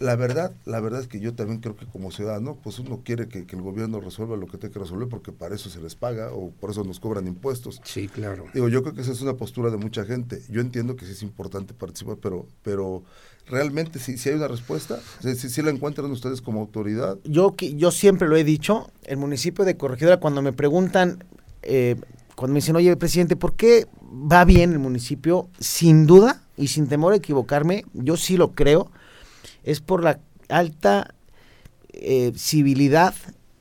La 0.00 0.16
verdad, 0.16 0.54
la 0.64 0.80
verdad 0.80 1.02
es 1.02 1.08
que 1.08 1.20
yo 1.20 1.34
también 1.34 1.60
creo 1.60 1.76
que 1.76 1.84
como 1.84 2.10
ciudadano, 2.10 2.56
pues 2.62 2.78
uno 2.78 3.02
quiere 3.04 3.28
que, 3.28 3.40
el 3.46 3.60
gobierno 3.60 4.00
resuelva 4.00 4.34
lo 4.34 4.46
que 4.46 4.56
tiene 4.56 4.72
que 4.72 4.78
resolver 4.78 5.08
porque 5.08 5.30
para 5.30 5.54
eso 5.54 5.68
se 5.68 5.78
les 5.78 5.94
paga 5.94 6.32
o 6.32 6.52
por 6.52 6.70
eso 6.70 6.84
nos 6.84 7.00
cobran 7.00 7.26
impuestos. 7.26 7.82
Sí, 7.84 8.08
claro. 8.08 8.46
Digo, 8.54 8.70
yo 8.70 8.82
creo 8.82 8.94
que 8.94 9.02
esa 9.02 9.12
es 9.12 9.20
una 9.20 9.34
postura 9.34 9.70
de 9.70 9.76
mucha 9.76 10.06
gente. 10.06 10.42
Yo 10.48 10.62
entiendo 10.62 10.96
que 10.96 11.04
sí 11.04 11.12
es 11.12 11.22
importante 11.22 11.74
participar, 11.74 12.16
pero, 12.16 12.46
pero 12.62 13.02
realmente 13.46 13.98
si, 13.98 14.16
si 14.16 14.28
hay 14.28 14.36
una 14.36 14.48
respuesta, 14.48 15.00
si, 15.20 15.34
si, 15.36 15.62
la 15.62 15.70
encuentran 15.70 16.10
ustedes 16.10 16.40
como 16.40 16.60
autoridad. 16.60 17.18
Yo, 17.24 17.54
yo 17.56 17.90
siempre 17.90 18.28
lo 18.28 18.36
he 18.36 18.44
dicho, 18.44 18.90
el 19.04 19.16
municipio 19.16 19.64
de 19.64 19.76
Corregidora, 19.76 20.18
cuando 20.18 20.42
me 20.42 20.52
preguntan, 20.52 21.24
eh, 21.62 21.96
cuando 22.36 22.54
me 22.54 22.58
dicen, 22.58 22.76
oye, 22.76 22.96
presidente, 22.96 23.36
¿por 23.36 23.54
qué 23.54 23.86
va 24.02 24.44
bien 24.44 24.72
el 24.72 24.78
municipio? 24.78 25.48
Sin 25.58 26.06
duda 26.06 26.42
y 26.56 26.68
sin 26.68 26.86
temor 26.86 27.12
a 27.12 27.16
equivocarme, 27.16 27.84
yo 27.92 28.16
sí 28.16 28.36
lo 28.36 28.52
creo 28.52 28.90
es 29.62 29.80
por 29.80 30.02
la 30.02 30.20
alta 30.48 31.14
eh, 31.92 32.32
civilidad 32.36 33.14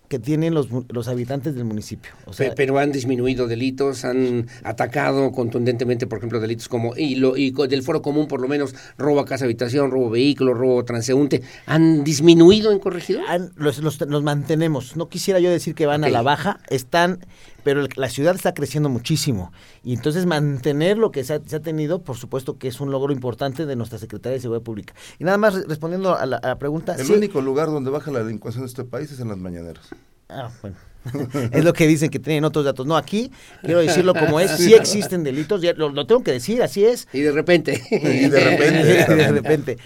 que 0.09 0.17
tienen 0.17 0.55
los, 0.55 0.67
los 0.89 1.07
habitantes 1.07 1.53
del 1.55 1.65
municipio. 1.65 2.11
pero 2.55 2.79
han 2.79 2.91
disminuido 2.91 3.47
delitos, 3.47 4.03
han 4.03 4.47
atacado 4.63 5.31
contundentemente, 5.31 6.07
por 6.07 6.17
ejemplo, 6.17 6.39
delitos 6.39 6.67
como, 6.67 6.95
y, 6.97 7.15
lo, 7.15 7.37
y 7.37 7.51
del 7.51 7.83
foro 7.83 8.01
común 8.01 8.27
por 8.27 8.41
lo 8.41 8.47
menos, 8.47 8.73
robo 8.97 9.19
a 9.19 9.25
casa 9.25 9.45
habitación, 9.45 9.91
robo 9.91 10.09
vehículo, 10.09 10.55
robo 10.55 10.83
transeúnte, 10.83 11.43
¿han 11.67 12.03
disminuido 12.03 12.71
en 12.71 12.79
corregidor? 12.79 13.23
los, 13.55 13.79
los, 13.79 14.23
mantenemos. 14.23 14.97
No 14.97 15.09
quisiera 15.09 15.39
yo 15.39 15.51
decir 15.51 15.75
que 15.75 15.85
van 15.85 16.03
a 16.03 16.09
la 16.09 16.23
baja, 16.23 16.59
están, 16.69 17.19
pero 17.63 17.85
la 17.95 18.09
ciudad 18.09 18.35
está 18.35 18.53
creciendo 18.55 18.89
muchísimo. 18.89 19.51
Y 19.83 19.93
entonces 19.93 20.25
mantener 20.25 20.97
lo 20.97 21.11
que 21.11 21.23
se 21.23 21.35
ha, 21.35 21.39
tenido, 21.39 22.01
por 22.01 22.17
supuesto 22.17 22.57
que 22.57 22.67
es 22.67 22.79
un 22.79 22.91
logro 22.91 23.13
importante 23.13 23.67
de 23.67 23.75
nuestra 23.75 23.99
Secretaría 23.99 24.37
de 24.37 24.41
Seguridad 24.41 24.63
Pública. 24.63 24.95
Y 25.19 25.23
nada 25.23 25.37
más 25.37 25.53
respondiendo 25.67 26.15
a 26.15 26.25
la, 26.25 26.57
pregunta. 26.57 26.95
El 26.95 27.11
único 27.11 27.41
lugar 27.41 27.67
donde 27.67 27.91
baja 27.91 28.11
la 28.11 28.23
delincuencia 28.23 28.59
en 28.59 28.65
este 28.65 28.83
país 28.83 29.11
es 29.11 29.19
en 29.19 29.27
las 29.27 29.37
mañaneras. 29.37 29.89
Ah, 30.29 30.49
bueno. 30.61 30.77
es 31.51 31.63
lo 31.63 31.73
que 31.73 31.87
dicen 31.87 32.09
que 32.09 32.19
tienen 32.19 32.43
otros 32.43 32.65
datos. 32.65 32.85
No, 32.85 32.95
aquí 32.97 33.31
quiero 33.63 33.79
decirlo 33.79 34.13
como 34.13 34.39
es, 34.39 34.51
sí 34.51 34.73
existen 34.75 35.23
delitos, 35.23 35.61
lo, 35.75 36.05
tengo 36.05 36.23
que 36.23 36.33
decir, 36.33 36.61
así 36.61 36.85
es. 36.85 37.07
Y 37.13 37.21
de 37.21 37.31
repente. 37.31 37.81
y 37.89 38.29
de 38.29 38.39
repente. 38.39 39.15
de 39.15 39.31
repente. 39.31 39.77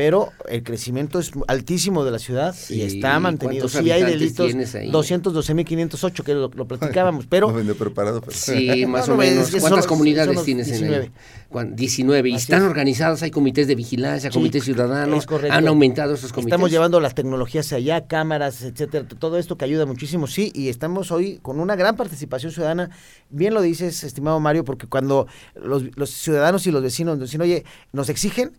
Pero 0.00 0.32
el 0.48 0.62
crecimiento 0.62 1.18
es 1.18 1.30
altísimo 1.46 2.06
de 2.06 2.10
la 2.10 2.18
ciudad 2.18 2.56
y 2.70 2.80
está 2.80 3.20
mantenido. 3.20 3.68
Sí 3.68 3.90
hay 3.90 4.02
delitos, 4.02 4.50
212.508, 4.50 6.22
que 6.22 6.32
lo, 6.32 6.48
lo 6.48 6.66
platicábamos, 6.66 7.26
pero... 7.28 7.52
No 7.52 7.74
preparado. 7.74 8.22
Sí, 8.30 8.86
más 8.86 9.10
o 9.10 9.16
menos. 9.18 9.54
¿Cuántas 9.60 9.86
comunidades 9.86 10.42
tienes 10.42 10.68
19. 10.68 11.10
en 11.52 11.76
19. 11.76 12.30
Y 12.30 12.34
están 12.34 12.62
organizados, 12.62 13.22
hay 13.22 13.30
comités 13.30 13.68
de 13.68 13.74
vigilancia, 13.74 14.30
comités 14.30 14.64
ciudadanos, 14.64 15.26
han 15.50 15.68
aumentado 15.68 16.14
esos 16.14 16.32
comités. 16.32 16.48
Estamos 16.48 16.70
llevando 16.70 16.98
las 16.98 17.14
tecnologías 17.14 17.70
allá, 17.74 18.06
cámaras, 18.06 18.62
etcétera, 18.62 19.06
todo 19.06 19.36
esto 19.36 19.58
que 19.58 19.66
ayuda 19.66 19.84
muchísimo, 19.84 20.26
sí, 20.26 20.50
y 20.54 20.70
estamos 20.70 21.12
hoy 21.12 21.40
con 21.42 21.60
una 21.60 21.76
gran 21.76 21.96
participación 21.96 22.52
ciudadana. 22.52 22.88
Bien 23.28 23.52
lo 23.52 23.60
dices, 23.60 24.02
estimado 24.02 24.40
Mario, 24.40 24.64
porque 24.64 24.86
cuando 24.86 25.26
los, 25.62 25.94
los 25.94 26.08
ciudadanos 26.08 26.66
y 26.66 26.70
los 26.70 26.82
vecinos 26.82 27.18
nos 27.18 27.28
dicen, 27.28 27.42
oye, 27.42 27.64
nos 27.92 28.08
exigen, 28.08 28.52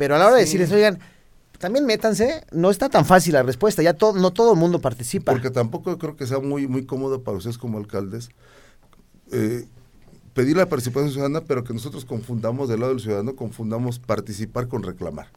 pero 0.00 0.14
a 0.14 0.18
la 0.18 0.28
hora 0.28 0.36
de 0.36 0.40
decirles, 0.40 0.72
oigan, 0.72 0.98
también 1.58 1.84
métanse, 1.84 2.42
no 2.52 2.70
está 2.70 2.88
tan 2.88 3.04
fácil 3.04 3.34
la 3.34 3.42
respuesta, 3.42 3.82
ya 3.82 3.92
todo, 3.92 4.18
no 4.18 4.30
todo 4.30 4.54
el 4.54 4.58
mundo 4.58 4.80
participa. 4.80 5.30
Porque 5.30 5.50
tampoco 5.50 5.98
creo 5.98 6.16
que 6.16 6.26
sea 6.26 6.38
muy, 6.38 6.66
muy 6.66 6.86
cómodo 6.86 7.22
para 7.22 7.36
ustedes 7.36 7.58
como 7.58 7.76
alcaldes 7.76 8.30
eh, 9.30 9.66
pedir 10.32 10.56
la 10.56 10.70
participación 10.70 11.12
ciudadana, 11.12 11.42
pero 11.42 11.64
que 11.64 11.74
nosotros 11.74 12.06
confundamos 12.06 12.70
del 12.70 12.80
lado 12.80 12.92
del 12.92 13.02
ciudadano, 13.02 13.36
confundamos 13.36 13.98
participar 13.98 14.68
con 14.68 14.82
reclamar. 14.82 15.28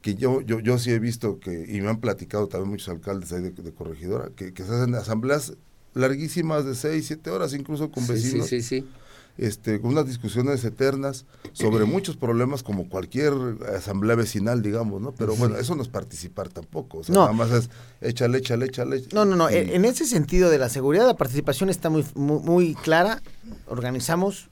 Que 0.00 0.14
yo, 0.14 0.40
yo, 0.40 0.60
yo 0.60 0.78
sí 0.78 0.90
he 0.90 0.98
visto 0.98 1.38
que, 1.38 1.66
y 1.68 1.82
me 1.82 1.90
han 1.90 2.00
platicado 2.00 2.46
también 2.46 2.70
muchos 2.70 2.88
alcaldes 2.88 3.34
ahí 3.34 3.42
de, 3.42 3.74
corregidora, 3.74 4.30
que, 4.34 4.50
se 4.56 4.62
hacen 4.62 4.94
asambleas 4.94 5.58
larguísimas 5.92 6.64
de 6.64 6.74
seis, 6.74 7.06
siete 7.06 7.28
horas, 7.28 7.52
incluso 7.52 7.90
con 7.90 8.06
vecinos. 8.06 8.46
Sí, 8.46 8.62
sí, 8.62 8.80
sí. 8.80 8.88
Este, 9.36 9.80
unas 9.82 10.06
discusiones 10.06 10.64
eternas 10.64 11.24
sobre 11.52 11.84
muchos 11.86 12.16
problemas 12.16 12.62
como 12.62 12.88
cualquier 12.88 13.32
asamblea 13.74 14.14
vecinal, 14.14 14.62
digamos, 14.62 15.00
¿no? 15.00 15.10
Pero 15.10 15.34
bueno, 15.34 15.56
eso 15.56 15.74
no 15.74 15.82
es 15.82 15.88
participar 15.88 16.48
tampoco, 16.50 16.98
o 16.98 17.04
sea, 17.04 17.16
nada 17.16 17.32
más 17.32 17.50
es 17.50 17.68
échale, 18.00 18.38
échale, 18.38 18.66
échale. 18.66 19.02
No, 19.12 19.24
no, 19.24 19.34
no, 19.34 19.48
en 19.48 19.84
ese 19.84 20.06
sentido 20.06 20.50
de 20.50 20.58
la 20.58 20.68
seguridad, 20.68 21.06
la 21.06 21.16
participación 21.16 21.68
está 21.68 21.90
muy, 21.90 22.04
muy, 22.14 22.38
muy 22.40 22.74
clara, 22.76 23.22
organizamos, 23.66 24.48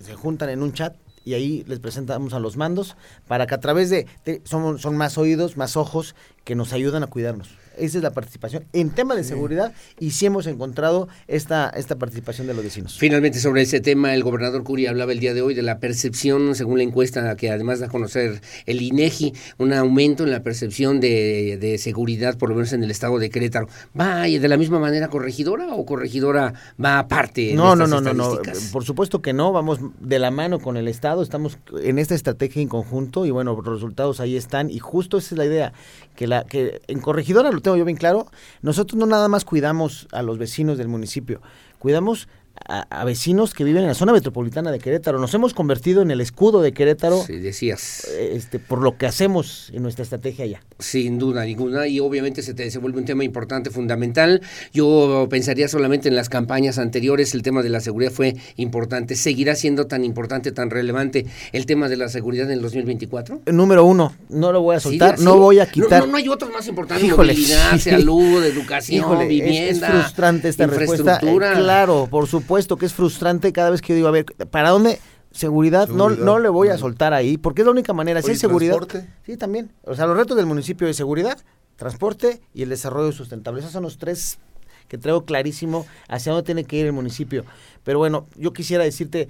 se 0.00 0.14
juntan 0.14 0.48
en 0.48 0.62
un 0.62 0.72
chat, 0.72 0.96
y 1.24 1.34
ahí 1.34 1.64
les 1.66 1.78
presentamos 1.78 2.34
a 2.34 2.38
los 2.38 2.56
mandos 2.56 2.96
para 3.26 3.46
que 3.46 3.54
a 3.54 3.60
través 3.60 3.88
de, 3.90 4.06
son, 4.44 4.78
son 4.78 4.96
más 4.96 5.16
oídos, 5.16 5.56
más 5.56 5.76
ojos 5.76 6.14
que 6.44 6.54
nos 6.54 6.72
ayudan 6.72 7.02
a 7.02 7.06
cuidarnos. 7.06 7.50
Esa 7.78 7.98
es 7.98 8.02
la 8.04 8.12
participación 8.12 8.64
en 8.72 8.90
tema 8.90 9.14
de 9.14 9.24
seguridad 9.24 9.72
y 9.98 10.10
sí 10.10 10.26
hemos 10.26 10.46
encontrado 10.46 11.08
esta, 11.28 11.70
esta 11.70 11.96
participación 11.96 12.46
de 12.46 12.54
los 12.54 12.64
vecinos. 12.64 12.96
Finalmente, 12.98 13.38
sobre 13.38 13.62
ese 13.62 13.80
tema, 13.80 14.14
el 14.14 14.22
gobernador 14.22 14.62
Curi 14.64 14.86
hablaba 14.86 15.12
el 15.12 15.20
día 15.20 15.34
de 15.34 15.42
hoy 15.42 15.54
de 15.54 15.62
la 15.62 15.78
percepción, 15.78 16.54
según 16.54 16.78
la 16.78 16.84
encuesta 16.84 17.36
que 17.36 17.50
además 17.50 17.80
da 17.80 17.86
a 17.86 17.88
conocer 17.88 18.40
el 18.66 18.82
INEGI, 18.82 19.32
un 19.58 19.72
aumento 19.72 20.24
en 20.24 20.30
la 20.30 20.42
percepción 20.42 21.00
de, 21.00 21.58
de 21.60 21.78
seguridad, 21.78 22.36
por 22.38 22.48
lo 22.48 22.54
menos 22.54 22.72
en 22.72 22.82
el 22.82 22.90
estado 22.90 23.18
de 23.18 23.30
Querétaro. 23.30 23.68
¿Va 23.98 24.22
de 24.24 24.48
la 24.48 24.56
misma 24.56 24.78
manera 24.78 25.08
corregidora 25.08 25.74
o 25.74 25.84
corregidora 25.84 26.54
va 26.82 26.98
aparte? 26.98 27.54
No, 27.54 27.76
no, 27.76 27.86
no, 27.86 28.00
no, 28.00 28.14
no, 28.14 28.38
por 28.72 28.84
supuesto 28.84 29.22
que 29.22 29.32
no, 29.32 29.52
vamos 29.52 29.78
de 30.00 30.18
la 30.18 30.30
mano 30.30 30.58
con 30.58 30.76
el 30.76 30.88
estado, 30.88 31.22
estamos 31.22 31.58
en 31.82 31.98
esta 31.98 32.14
estrategia 32.14 32.62
en 32.62 32.68
conjunto 32.68 33.26
y 33.26 33.30
bueno, 33.30 33.54
los 33.54 33.74
resultados 33.74 34.20
ahí 34.20 34.36
están 34.36 34.70
y 34.70 34.78
justo 34.78 35.18
esa 35.18 35.34
es 35.34 35.38
la 35.38 35.44
idea, 35.44 35.72
que 36.16 36.26
la 36.26 36.44
que 36.44 36.80
en 36.86 37.00
corregidora 37.00 37.50
lo 37.50 37.60
tengo 37.64 37.76
yo 37.76 37.84
bien 37.84 37.96
claro, 37.96 38.28
nosotros 38.62 38.96
no 38.96 39.06
nada 39.06 39.26
más 39.26 39.44
cuidamos 39.44 40.06
a 40.12 40.22
los 40.22 40.38
vecinos 40.38 40.78
del 40.78 40.86
municipio, 40.86 41.42
cuidamos 41.80 42.28
a, 42.66 43.04
vecinos 43.04 43.52
que 43.52 43.64
viven 43.64 43.82
en 43.82 43.88
la 43.88 43.94
zona 43.94 44.12
metropolitana 44.12 44.70
de 44.70 44.78
Querétaro. 44.78 45.18
Nos 45.18 45.34
hemos 45.34 45.54
convertido 45.54 46.02
en 46.02 46.10
el 46.10 46.20
escudo 46.20 46.62
de 46.62 46.72
Querétaro. 46.72 47.22
Sí, 47.22 47.36
decías. 47.36 48.04
Este, 48.18 48.58
por 48.58 48.80
lo 48.80 48.96
que 48.96 49.06
hacemos 49.06 49.70
en 49.72 49.82
nuestra 49.82 50.02
estrategia 50.02 50.44
allá. 50.44 50.62
Sin 50.78 51.18
duda 51.18 51.44
ninguna, 51.44 51.86
y 51.86 52.00
obviamente 52.00 52.42
se, 52.42 52.54
te, 52.54 52.70
se 52.70 52.78
vuelve 52.78 52.98
un 52.98 53.04
tema 53.04 53.24
importante, 53.24 53.70
fundamental. 53.70 54.40
Yo 54.72 55.26
pensaría 55.30 55.68
solamente 55.68 56.08
en 56.08 56.16
las 56.16 56.28
campañas 56.28 56.78
anteriores, 56.78 57.34
el 57.34 57.42
tema 57.42 57.62
de 57.62 57.68
la 57.68 57.80
seguridad 57.80 58.12
fue 58.12 58.36
importante. 58.56 59.16
¿Seguirá 59.16 59.54
siendo 59.56 59.86
tan 59.86 60.04
importante, 60.04 60.52
tan 60.52 60.70
relevante 60.70 61.26
el 61.52 61.66
tema 61.66 61.88
de 61.88 61.96
la 61.96 62.08
seguridad 62.08 62.46
en 62.46 62.52
el 62.52 62.62
2024? 62.62 63.42
Número 63.46 63.84
uno, 63.84 64.14
no 64.28 64.52
lo 64.52 64.62
voy 64.62 64.76
a 64.76 64.80
soltar, 64.80 65.18
no 65.20 65.38
voy 65.38 65.58
a 65.58 65.66
quitar. 65.66 66.08
No, 66.08 66.16
hay 66.16 66.28
otros 66.28 66.50
más 66.50 66.66
importantes, 66.66 67.08
movilidad, 67.10 67.78
salud, 67.78 68.42
educación, 68.44 69.28
vivienda, 69.28 69.88
es, 69.88 69.92
frustrante 69.92 70.48
esta 70.48 70.66
respuesta. 70.66 71.20
Eh, 71.22 71.36
claro, 71.56 72.08
por 72.10 72.26
supuesto 72.26 72.43
supuesto 72.44 72.76
que 72.76 72.86
es 72.86 72.92
frustrante 72.94 73.52
cada 73.52 73.70
vez 73.70 73.80
que 73.80 73.88
yo 73.92 73.96
digo, 73.96 74.08
a 74.08 74.12
ver, 74.12 74.24
¿para 74.50 74.70
dónde? 74.70 75.00
Seguridad, 75.30 75.88
No, 75.88 76.04
Seguridad. 76.04 76.24
no 76.24 76.38
le 76.38 76.48
voy 76.48 76.68
a 76.68 76.78
soltar 76.78 77.12
ahí, 77.12 77.38
porque 77.38 77.62
es 77.62 77.64
la 77.66 77.72
única 77.72 77.92
manera. 77.92 78.20
Si 78.20 78.26
Oye, 78.26 78.32
hay 78.34 78.38
seguridad. 78.38 78.76
¿transporte? 78.76 79.10
Sí, 79.26 79.36
también. 79.36 79.72
O 79.82 79.94
sea, 79.94 80.06
los 80.06 80.16
retos 80.16 80.36
del 80.36 80.46
municipio 80.46 80.86
es 80.86 80.96
seguridad, 80.96 81.38
transporte 81.76 82.40
y 82.54 82.62
el 82.62 82.68
desarrollo 82.68 83.10
sustentable. 83.12 83.60
Esos 83.60 83.72
son 83.72 83.82
los 83.82 83.98
tres 83.98 84.38
que 84.86 84.96
traigo 84.98 85.24
clarísimo 85.24 85.86
hacia 86.08 86.30
dónde 86.32 86.44
tiene 86.46 86.64
que 86.64 86.76
ir 86.76 86.86
el 86.86 86.92
municipio. 86.92 87.44
Pero 87.82 87.98
bueno, 87.98 88.26
yo 88.36 88.52
quisiera 88.52 88.84
decirte 88.84 89.28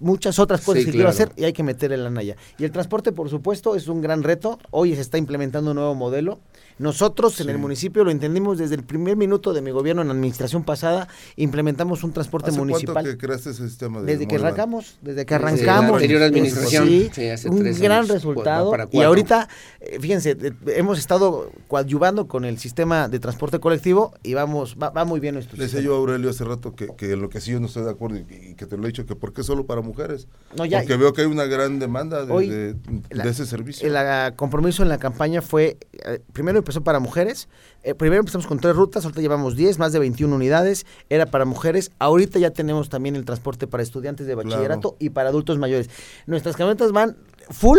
muchas 0.00 0.38
otras 0.40 0.60
cosas 0.62 0.80
Sí, 0.80 0.86
que 0.86 0.92
quiero 0.92 1.10
claro. 1.10 1.30
hacer 1.30 1.32
y 1.40 1.44
hay 1.44 1.52
que 1.52 1.62
meter 1.62 1.92
en 1.92 2.02
la 2.04 2.10
naya. 2.10 2.36
Y 2.58 2.64
el 2.64 2.72
transporte, 2.72 3.12
por 3.12 3.28
supuesto, 3.30 3.76
es 3.76 3.86
un 3.86 4.00
gran 4.00 4.22
reto. 4.24 4.58
Hoy 4.70 4.94
se 4.96 5.00
está 5.02 5.18
implementando 5.18 5.70
un 5.70 5.76
nuevo 5.76 5.94
modelo. 5.94 6.40
Nosotros 6.78 7.40
en 7.40 7.48
el 7.50 7.58
municipio 7.58 8.04
lo 8.04 8.10
entendimos 8.10 8.58
desde 8.58 8.74
el 8.76 8.84
primer 8.84 9.16
minuto 9.16 9.52
de 9.52 9.62
mi 9.62 9.70
gobierno 9.70 10.02
en 10.02 10.08
la 10.08 10.14
administración 10.14 10.64
pasada, 10.64 11.08
implementamos 11.36 12.04
un 12.04 12.12
transporte 12.12 12.50
¿Hace 12.50 12.58
municipal. 12.58 12.94
cuánto 12.94 13.10
que 13.10 13.18
creaste 13.18 13.50
ese 13.50 13.68
sistema? 13.68 14.00
De 14.00 14.06
Desde 14.12 14.28
que 14.28 14.36
arrancamos, 14.36 14.96
desde 15.02 15.26
que 15.26 15.34
Desde 15.34 15.44
la 15.44 15.48
arrancamos. 15.72 15.92
anterior 15.94 16.22
administración, 16.22 16.86
Sí, 16.88 17.10
sí, 17.12 17.28
hace 17.28 17.48
un 17.48 17.58
tres 17.60 17.80
gran 17.80 17.98
años, 18.00 18.10
resultado. 18.10 18.70
para 18.70 18.88
Y 18.92 19.02
ahorita, 19.02 19.48
eh, 19.80 19.98
fíjense, 20.00 20.36
eh, 20.40 20.52
hemos 20.76 20.98
estado 20.98 21.50
coadyuvando 21.66 22.28
con 22.28 22.44
el 22.44 22.58
sistema 22.58 23.08
de 23.08 23.18
transporte 23.18 23.58
colectivo 23.58 24.14
y 24.22 24.34
vamos, 24.34 24.76
va, 24.80 24.90
va 24.90 25.04
muy 25.04 25.20
bien 25.20 25.34
nuestro 25.34 25.56
Le 25.56 25.64
decía 25.64 25.80
yo 25.80 25.94
a 25.94 25.98
Aurelio 25.98 26.30
hace 26.30 26.44
rato 26.44 26.74
que, 26.74 26.88
que 26.96 27.16
lo 27.16 27.28
que 27.28 27.40
sí 27.40 27.50
yo 27.52 27.60
no 27.60 27.66
estoy 27.66 27.84
de 27.84 27.90
acuerdo 27.90 28.16
y, 28.18 28.50
y 28.50 28.54
que 28.54 28.66
te 28.66 28.76
lo 28.76 28.84
he 28.84 28.86
dicho, 28.88 29.04
que 29.06 29.16
por 29.16 29.32
qué 29.32 29.42
solo 29.42 29.66
para 29.66 29.80
mujeres. 29.80 30.28
No, 30.56 30.64
ya- 30.64 30.78
Porque 30.80 30.96
veo 30.96 31.12
que 31.12 31.22
hay 31.22 31.26
una 31.26 31.44
gran 31.44 31.78
demanda 31.78 32.24
de, 32.24 32.32
Hoy, 32.32 32.48
de- 32.48 32.74
de 32.74 33.02
la- 33.10 33.24
ese 33.24 33.46
servicio. 33.46 33.88
El 33.88 34.34
compromiso 34.36 34.82
en 34.82 34.88
la 34.88 34.98
campaña 34.98 35.42
fue, 35.42 35.78
eh, 35.92 36.20
primero 36.32 36.62
empezó 36.68 36.82
para 36.84 37.00
mujeres, 37.00 37.48
eh, 37.82 37.94
primero 37.94 38.20
empezamos 38.20 38.46
con 38.46 38.58
tres 38.60 38.76
rutas, 38.76 39.02
ahorita 39.04 39.22
llevamos 39.22 39.56
10, 39.56 39.78
más 39.78 39.90
de 39.94 39.98
21 40.00 40.36
unidades, 40.36 40.84
era 41.08 41.24
para 41.24 41.46
mujeres, 41.46 41.92
ahorita 41.98 42.38
ya 42.38 42.50
tenemos 42.50 42.90
también 42.90 43.16
el 43.16 43.24
transporte 43.24 43.66
para 43.66 43.82
estudiantes 43.82 44.26
de 44.26 44.34
Claro. 44.34 44.48
bachillerato 44.50 44.96
y 44.98 45.08
para 45.08 45.30
adultos 45.30 45.56
mayores. 45.58 45.88
Nuestras 46.26 46.56
camionetas 46.56 46.92
van 46.92 47.16
full 47.48 47.78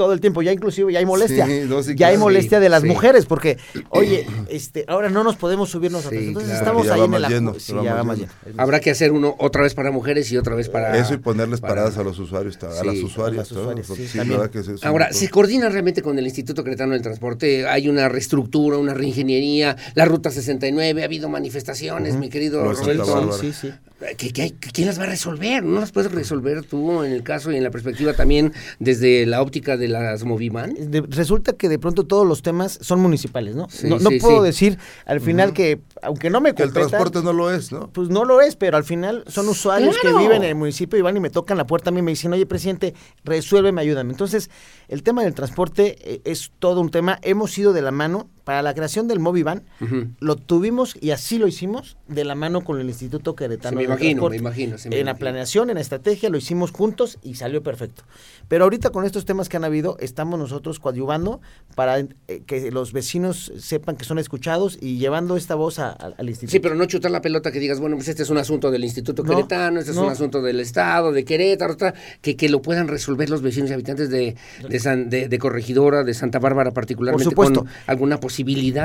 todo 0.00 0.14
el 0.14 0.20
tiempo, 0.20 0.40
ya 0.40 0.50
inclusive 0.50 0.90
ya 0.90 0.98
hay 0.98 1.04
molestia, 1.04 1.44
Sí, 1.44 1.60
no, 1.68 1.82
sí, 1.82 1.94
ya 1.94 2.06
hay 2.08 2.16
molestia 2.16 2.56
Sí, 2.56 2.62
de 2.62 2.68
las 2.70 2.80
sí. 2.80 2.88
mujeres, 2.88 3.26
porque, 3.26 3.58
oye, 3.90 4.26
este, 4.48 4.86
ahora 4.88 5.10
no 5.10 5.22
nos 5.22 5.36
podemos 5.36 5.68
subir 5.68 5.92
nosotros, 5.92 6.22
entonces 6.22 6.48
claro. 6.52 6.64
estamos 6.64 6.86
Ya 6.86 6.94
ahí 6.94 7.00
en 7.02 7.14
el... 7.14 7.22
lleno, 7.28 7.54
sí, 7.58 7.74
ya 7.84 8.02
más 8.02 8.16
lleno. 8.18 8.32
lleno. 8.46 8.62
Habrá 8.62 8.80
que 8.80 8.90
hacer 8.90 9.12
uno 9.12 9.36
otra 9.38 9.62
vez 9.62 9.74
para 9.74 9.90
mujeres 9.90 10.32
y 10.32 10.38
otra 10.38 10.54
vez 10.54 10.70
para... 10.70 10.96
Eso 10.96 11.12
y 11.12 11.18
ponerles 11.18 11.60
para- 11.60 11.74
paradas 11.74 11.98
a 11.98 12.02
los 12.02 12.18
usuarios, 12.18 12.56
a 12.62 12.72
Sí, 12.80 12.86
las 12.86 12.96
a 12.96 13.04
usuarias. 13.04 13.36
las 13.50 13.52
¿no? 13.52 13.60
usuarias, 13.60 13.86
sí, 13.88 14.08
Sí, 14.08 14.16
también. 14.16 14.38
verdad 14.38 14.50
que 14.52 14.58
es 14.60 14.68
eso. 14.68 14.86
Ahora, 14.88 15.12
¿se 15.12 15.28
coordina 15.28 15.68
realmente 15.68 16.00
con 16.00 16.18
el 16.18 16.24
Instituto 16.24 16.64
Cretano 16.64 16.94
del 16.94 17.02
Transporte? 17.02 17.66
¿Hay 17.68 17.88
una 17.90 18.08
reestructura, 18.08 18.78
una 18.78 18.94
reingeniería? 18.94 19.76
La 19.94 20.06
Ruta 20.06 20.30
69, 20.30 21.02
ha 21.02 21.04
habido 21.04 21.28
manifestaciones, 21.28 22.16
mi 22.16 22.30
querido 22.30 22.64
Santa 22.74 22.80
Roberto. 22.80 23.14
Bárbara. 23.14 23.36
Sí, 23.38 23.52
sí. 23.52 23.70
¿Qué- 24.16 24.32
qué 24.32 24.42
hay- 24.42 24.52
¿Quién 24.52 24.86
las 24.86 24.98
va 24.98 25.02
a 25.02 25.08
resolver? 25.08 25.62
¿No 25.62 25.78
las 25.78 25.92
puedes 25.92 26.10
resolver 26.10 26.62
tú 26.62 27.02
en 27.04 27.12
el 27.12 27.22
caso 27.22 27.52
y 27.52 27.56
en 27.56 27.62
la 27.64 27.70
perspectiva 27.70 28.14
también 28.14 28.54
desde 28.78 29.26
la 29.26 29.42
óptica 29.42 29.76
de 29.76 29.88
las 29.90 30.24
Moviman? 30.24 30.72
de- 30.74 31.02
resulta 31.02 31.52
que 31.52 31.68
de 31.68 31.78
pronto 31.78 32.04
todos 32.06 32.26
los 32.26 32.40
temas 32.42 32.78
son 32.80 33.00
municipales, 33.00 33.54
¿no? 33.56 33.68
Sí, 33.68 33.88
no 33.88 33.98
no 33.98 34.10
sí, 34.10 34.18
puedo 34.20 34.38
sí. 34.40 34.46
decir 34.46 34.78
al 35.04 35.20
final 35.20 35.52
que, 35.52 35.80
aunque 36.02 36.30
no 36.30 36.40
me 36.40 36.54
Que 36.54 36.62
el 36.62 36.72
transporte 36.72 37.22
no 37.22 37.32
lo 37.32 37.50
es, 37.52 37.72
¿no? 37.72 37.90
pues 37.92 38.08
no 38.08 38.24
lo 38.24 38.40
es, 38.40 38.56
pero 38.56 38.76
al 38.76 38.84
final 38.84 39.24
son 39.26 39.48
usuarios 39.48 39.96
Claro. 39.98 40.16
que 40.16 40.22
viven 40.22 40.42
en 40.44 40.48
el 40.50 40.54
municipio 40.54 40.98
y 40.98 41.02
van 41.02 41.16
y 41.16 41.20
me 41.20 41.30
tocan 41.30 41.58
la 41.58 41.66
puerta 41.66 41.90
a 41.90 41.92
mí 41.92 41.98
y 41.98 42.02
me 42.02 42.12
dicen, 42.12 42.32
oye, 42.32 42.46
presidente, 42.46 42.94
resuélveme, 43.24 43.80
ayúdame. 43.82 44.12
Entonces, 44.12 44.50
el 44.88 45.02
tema 45.02 45.22
del 45.22 45.34
transporte 45.34 45.96
eh, 46.00 46.20
es 46.24 46.52
todo 46.58 46.80
un 46.80 46.90
tema. 46.90 47.18
Hemos 47.22 47.56
ido 47.58 47.72
de 47.72 47.82
la 47.82 47.90
mano 47.90 48.28
para 48.44 48.62
la 48.62 48.74
creación 48.74 49.08
del 49.08 49.18
Movivan, 49.20 49.62
Ujú. 49.80 50.08
lo 50.20 50.36
tuvimos 50.36 50.96
y 51.00 51.10
así 51.10 51.38
lo 51.38 51.46
hicimos 51.46 51.96
de 52.08 52.24
la 52.24 52.34
mano 52.34 52.62
con 52.62 52.80
el 52.80 52.88
Instituto 52.88 53.34
Queretano. 53.34 53.70
Se 53.70 53.76
me 53.76 53.84
imagino, 53.84 54.28
me 54.28 54.36
imagino, 54.36 54.78
se 54.78 54.88
me 54.88 54.98
en 55.00 55.06
la 55.06 55.14
planeación, 55.14 55.70
en 55.70 55.76
la 55.76 55.80
estrategia, 55.80 56.28
lo 56.30 56.38
hicimos 56.38 56.70
juntos 56.70 57.18
y 57.22 57.34
salió 57.34 57.62
perfecto. 57.62 58.02
Pero 58.48 58.64
ahorita 58.64 58.90
con 58.90 59.04
estos 59.04 59.24
temas 59.24 59.48
que 59.48 59.56
han 59.56 59.64
habido, 59.64 59.96
estamos 60.00 60.38
nosotros 60.38 60.80
coadyuvando 60.80 61.40
para 61.74 61.98
eh, 62.00 62.08
que 62.46 62.70
los 62.70 62.92
vecinos 62.92 63.52
sepan 63.58 63.96
que 63.96 64.04
son 64.04 64.18
escuchados 64.18 64.78
y 64.80 64.98
llevando 64.98 65.36
esta 65.36 65.54
voz 65.54 65.78
a- 65.78 65.90
a- 65.90 66.14
al 66.18 66.28
instituto. 66.28 66.50
Sí, 66.52 66.60
pero 66.60 66.74
no 66.74 66.84
chutar 66.86 67.10
la 67.10 67.20
pelota 67.20 67.52
que 67.52 67.60
digas, 67.60 67.78
bueno, 67.80 67.96
pues 67.96 68.08
este 68.08 68.22
es 68.22 68.30
un 68.30 68.38
asunto 68.38 68.70
del 68.70 68.84
Instituto 68.84 69.22
No, 69.22 69.30
Queretano, 69.30 69.78
este 69.80 69.92
es 69.92 69.96
un 69.96 70.08
asunto 70.08 70.42
del 70.42 70.60
Estado, 70.60 71.12
de 71.12 71.24
Querétaro, 71.24 71.74
otra, 71.74 71.94
que, 72.20 72.36
que 72.36 72.48
lo 72.48 72.60
puedan 72.62 72.88
resolver 72.88 73.30
los 73.30 73.42
vecinos 73.42 73.70
y 73.70 73.72
habitantes 73.74 74.10
de, 74.10 74.36
de, 74.68 74.78
San- 74.80 75.08
de- 75.10 75.28
de 75.28 75.38
Corregidora, 75.38 76.02
de 76.04 76.14
Santa 76.14 76.38
Bárbara 76.38 76.72
particularmente, 76.72 77.24
supuesto. 77.24 77.60
con 77.60 77.68
alguna 77.86 78.18
posibilidad, 78.18 78.29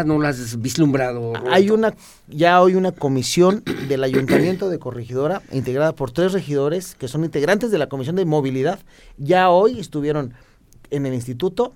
¿no 0.05 0.19
la 0.19 0.29
has 0.29 0.62
vislumbrado? 0.62 1.34
Hay 1.49 1.69
una, 1.69 1.93
ya 2.27 2.62
hoy 2.62 2.75
una 2.75 2.91
comisión 2.91 3.63
del 3.88 4.03
Ayuntamiento 4.03 4.69
de 4.69 4.79
Corregidora, 4.79 5.41
integrada 5.51 5.93
por 5.93 6.12
tres 6.12 6.34
regidores 6.34 6.95
que 6.95 7.08
son 7.08 7.23
integrantes 7.23 7.71
de 7.71 7.77
la 7.77 7.88
Comisión 7.88 8.15
de 8.15 8.25
Movilidad. 8.25 8.79
Ya 9.17 9.49
hoy 9.49 9.79
estuvieron 9.79 10.34
en 10.89 11.05
el 11.05 11.13
instituto 11.13 11.75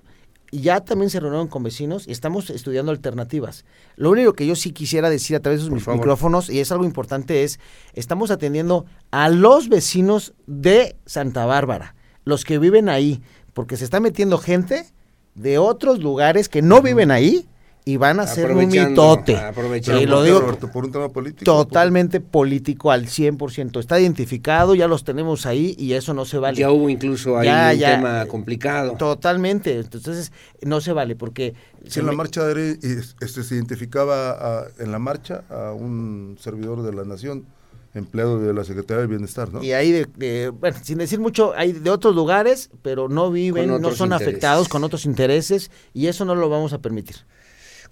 y 0.50 0.62
ya 0.62 0.80
también 0.80 1.10
se 1.10 1.20
reunieron 1.20 1.48
con 1.48 1.62
vecinos 1.62 2.08
y 2.08 2.12
estamos 2.12 2.50
estudiando 2.50 2.90
alternativas. 2.90 3.64
Lo 3.96 4.10
único 4.10 4.32
que 4.32 4.46
yo 4.46 4.56
sí 4.56 4.72
quisiera 4.72 5.08
decir 5.08 5.36
a 5.36 5.40
través 5.40 5.60
de 5.60 5.66
sus 5.66 5.86
micrófonos, 5.86 6.50
y 6.50 6.60
es 6.60 6.72
algo 6.72 6.84
importante, 6.84 7.44
es, 7.44 7.60
estamos 7.94 8.30
atendiendo 8.30 8.84
a 9.10 9.28
los 9.28 9.68
vecinos 9.68 10.34
de 10.46 10.96
Santa 11.06 11.46
Bárbara, 11.46 11.94
los 12.24 12.44
que 12.44 12.58
viven 12.58 12.88
ahí, 12.88 13.22
porque 13.54 13.76
se 13.76 13.84
está 13.84 14.00
metiendo 14.00 14.38
gente 14.38 14.86
de 15.34 15.58
otros 15.58 16.00
lugares 16.00 16.48
que 16.48 16.62
no 16.62 16.82
viven 16.82 17.10
ahí 17.10 17.48
y 17.84 17.96
van 17.96 18.20
a 18.20 18.26
ser 18.26 18.52
un 18.52 18.68
mitote. 18.68 19.36
aprovechando. 19.36 20.00
Y 20.02 20.06
lo 20.06 20.16
¿por 20.16 20.22
qué, 20.24 20.28
digo 20.28 20.40
Roberto? 20.40 20.70
¿Por 20.70 20.84
un 20.84 20.92
tema 20.92 21.08
político? 21.08 21.44
totalmente 21.44 22.20
político 22.20 22.90
al 22.90 23.06
100%. 23.06 23.80
Está 23.80 23.98
identificado, 23.98 24.74
ya 24.74 24.86
los 24.86 25.02
tenemos 25.04 25.46
ahí 25.46 25.74
y 25.78 25.94
eso 25.94 26.12
no 26.14 26.24
se 26.24 26.38
vale. 26.38 26.58
Ya 26.58 26.70
hubo 26.70 26.88
incluso 26.90 27.38
ahí 27.38 27.46
Ya, 27.46 27.70
un 27.72 27.78
ya. 27.78 27.96
tema 27.96 28.26
complicado. 28.26 28.92
Totalmente. 28.98 29.78
Entonces, 29.78 30.30
no 30.62 30.80
se 30.80 30.92
vale 30.92 31.16
porque... 31.16 31.54
Si 31.84 31.92
se 31.92 32.00
en 32.00 32.06
la 32.06 32.12
marcha 32.12 32.44
de, 32.46 32.78
y- 32.82 33.24
este, 33.24 33.42
se 33.42 33.54
identificaba 33.54 34.30
a- 34.32 34.66
en 34.78 34.92
la 34.92 34.98
marcha 34.98 35.42
a 35.48 35.72
un 35.72 36.36
servidor 36.38 36.82
de 36.82 36.92
la 36.92 37.04
nación, 37.04 37.46
empleado 37.94 38.38
de 38.38 38.52
la 38.54 38.62
Secretaría 38.62 39.00
del 39.00 39.08
Bienestar, 39.08 39.52
¿no? 39.52 39.62
Y 39.64 39.72
ahí, 39.72 39.90
de, 39.90 40.06
de- 40.16 40.50
bueno, 40.50 40.76
sin 40.82 40.98
decir 40.98 41.18
mucho, 41.18 41.54
hay 41.56 41.72
de 41.72 41.90
otros 41.90 42.14
lugares, 42.14 42.70
pero 42.82 43.08
no 43.08 43.30
viven, 43.32 43.68
no 43.68 43.90
son 43.92 44.08
intereses. 44.08 44.28
afectados 44.28 44.68
con 44.68 44.84
otros 44.84 45.06
intereses 45.06 45.70
y 45.94 46.06
eso 46.06 46.24
no 46.26 46.34
lo 46.34 46.48
vamos 46.50 46.72
a 46.74 46.78
permitir. 46.78 47.16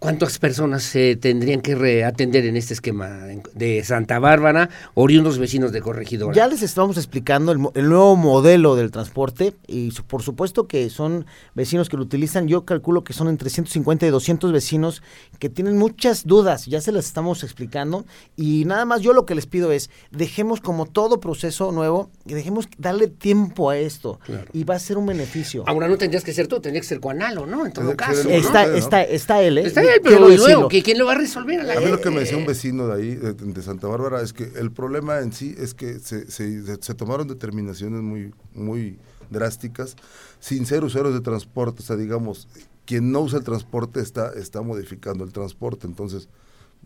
¿Cuántas 0.00 0.38
personas 0.38 0.84
se 0.84 1.16
tendrían 1.16 1.60
que 1.60 1.74
reatender 1.74 2.46
en 2.46 2.56
este 2.56 2.72
esquema 2.72 3.18
de 3.54 3.82
Santa 3.82 4.20
Bárbara, 4.20 4.70
oriundos 4.94 5.38
vecinos 5.38 5.72
de 5.72 5.80
Corregidora? 5.82 6.32
Ya 6.32 6.46
les 6.46 6.62
estamos 6.62 6.96
explicando 6.96 7.50
el, 7.50 7.58
mo- 7.58 7.72
el 7.74 7.88
nuevo 7.88 8.14
modelo 8.14 8.76
del 8.76 8.92
transporte 8.92 9.54
y 9.66 9.90
su- 9.90 10.04
por 10.04 10.22
supuesto 10.22 10.68
que 10.68 10.88
son 10.88 11.26
vecinos 11.54 11.88
que 11.88 11.96
lo 11.96 12.04
utilizan. 12.04 12.46
Yo 12.46 12.64
calculo 12.64 13.02
que 13.02 13.12
son 13.12 13.26
entre 13.26 13.50
150 13.50 14.06
y 14.06 14.10
200 14.10 14.52
vecinos 14.52 15.02
que 15.40 15.48
tienen 15.48 15.76
muchas 15.76 16.24
dudas. 16.28 16.66
Ya 16.66 16.80
se 16.80 16.92
las 16.92 17.06
estamos 17.06 17.42
explicando 17.42 18.06
y 18.36 18.66
nada 18.66 18.84
más 18.84 19.00
yo 19.00 19.12
lo 19.12 19.26
que 19.26 19.34
les 19.34 19.46
pido 19.46 19.72
es 19.72 19.90
dejemos 20.12 20.60
como 20.60 20.86
todo 20.86 21.18
proceso 21.18 21.72
nuevo 21.72 22.08
y 22.24 22.34
dejemos 22.34 22.68
darle 22.78 23.08
tiempo 23.08 23.68
a 23.70 23.76
esto 23.76 24.20
Claro. 24.24 24.44
y 24.52 24.62
va 24.62 24.76
a 24.76 24.78
ser 24.78 24.96
un 24.96 25.06
beneficio. 25.06 25.64
Ahora 25.66 25.88
no 25.88 25.98
tendrías 25.98 26.22
que 26.22 26.32
ser 26.32 26.46
tú, 26.46 26.60
tendría 26.60 26.80
que 26.82 26.86
ser 26.86 27.00
Cuanalo, 27.00 27.46
¿no? 27.46 27.66
En 27.66 27.72
todo 27.72 27.96
caso. 27.96 28.28
Está, 28.30 28.64
¿no? 28.68 28.76
está, 28.76 29.02
está 29.02 29.42
él, 29.42 29.58
¿eh? 29.58 29.62
Está 29.66 29.87
pero 30.02 30.28
¿y 30.28 30.32
decirlo. 30.32 30.46
luego? 30.54 30.68
¿qui- 30.70 30.82
¿quién 30.82 30.98
lo 30.98 31.06
va 31.06 31.12
a 31.12 31.18
resolver? 31.18 31.60
A 31.70 31.80
mí 31.80 31.86
lo 31.86 32.00
que 32.00 32.10
me 32.10 32.20
decía 32.20 32.36
un 32.36 32.46
vecino 32.46 32.86
de 32.86 32.94
ahí, 32.94 33.14
de, 33.14 33.32
de 33.34 33.62
Santa 33.62 33.86
Bárbara, 33.86 34.20
es 34.22 34.32
que 34.32 34.44
el 34.56 34.70
problema 34.72 35.20
en 35.20 35.32
sí 35.32 35.54
es 35.58 35.74
que 35.74 35.98
se, 35.98 36.30
se- 36.30 36.62
se- 36.64 36.82
se 36.82 36.94
tomaron 36.94 37.28
determinaciones 37.28 38.00
muy, 38.02 38.32
muy 38.54 38.98
drásticas 39.30 39.96
sin 40.40 40.66
ser 40.66 40.84
usuarios 40.84 41.14
de 41.14 41.20
transporte. 41.20 41.82
O 41.82 41.84
sea, 41.86 41.96
digamos, 41.96 42.48
quien 42.86 43.12
no 43.12 43.20
usa 43.20 43.38
el 43.38 43.44
transporte 43.44 44.00
está, 44.00 44.32
está 44.32 44.62
modificando 44.62 45.24
el 45.24 45.32
transporte. 45.32 45.86
Entonces, 45.86 46.28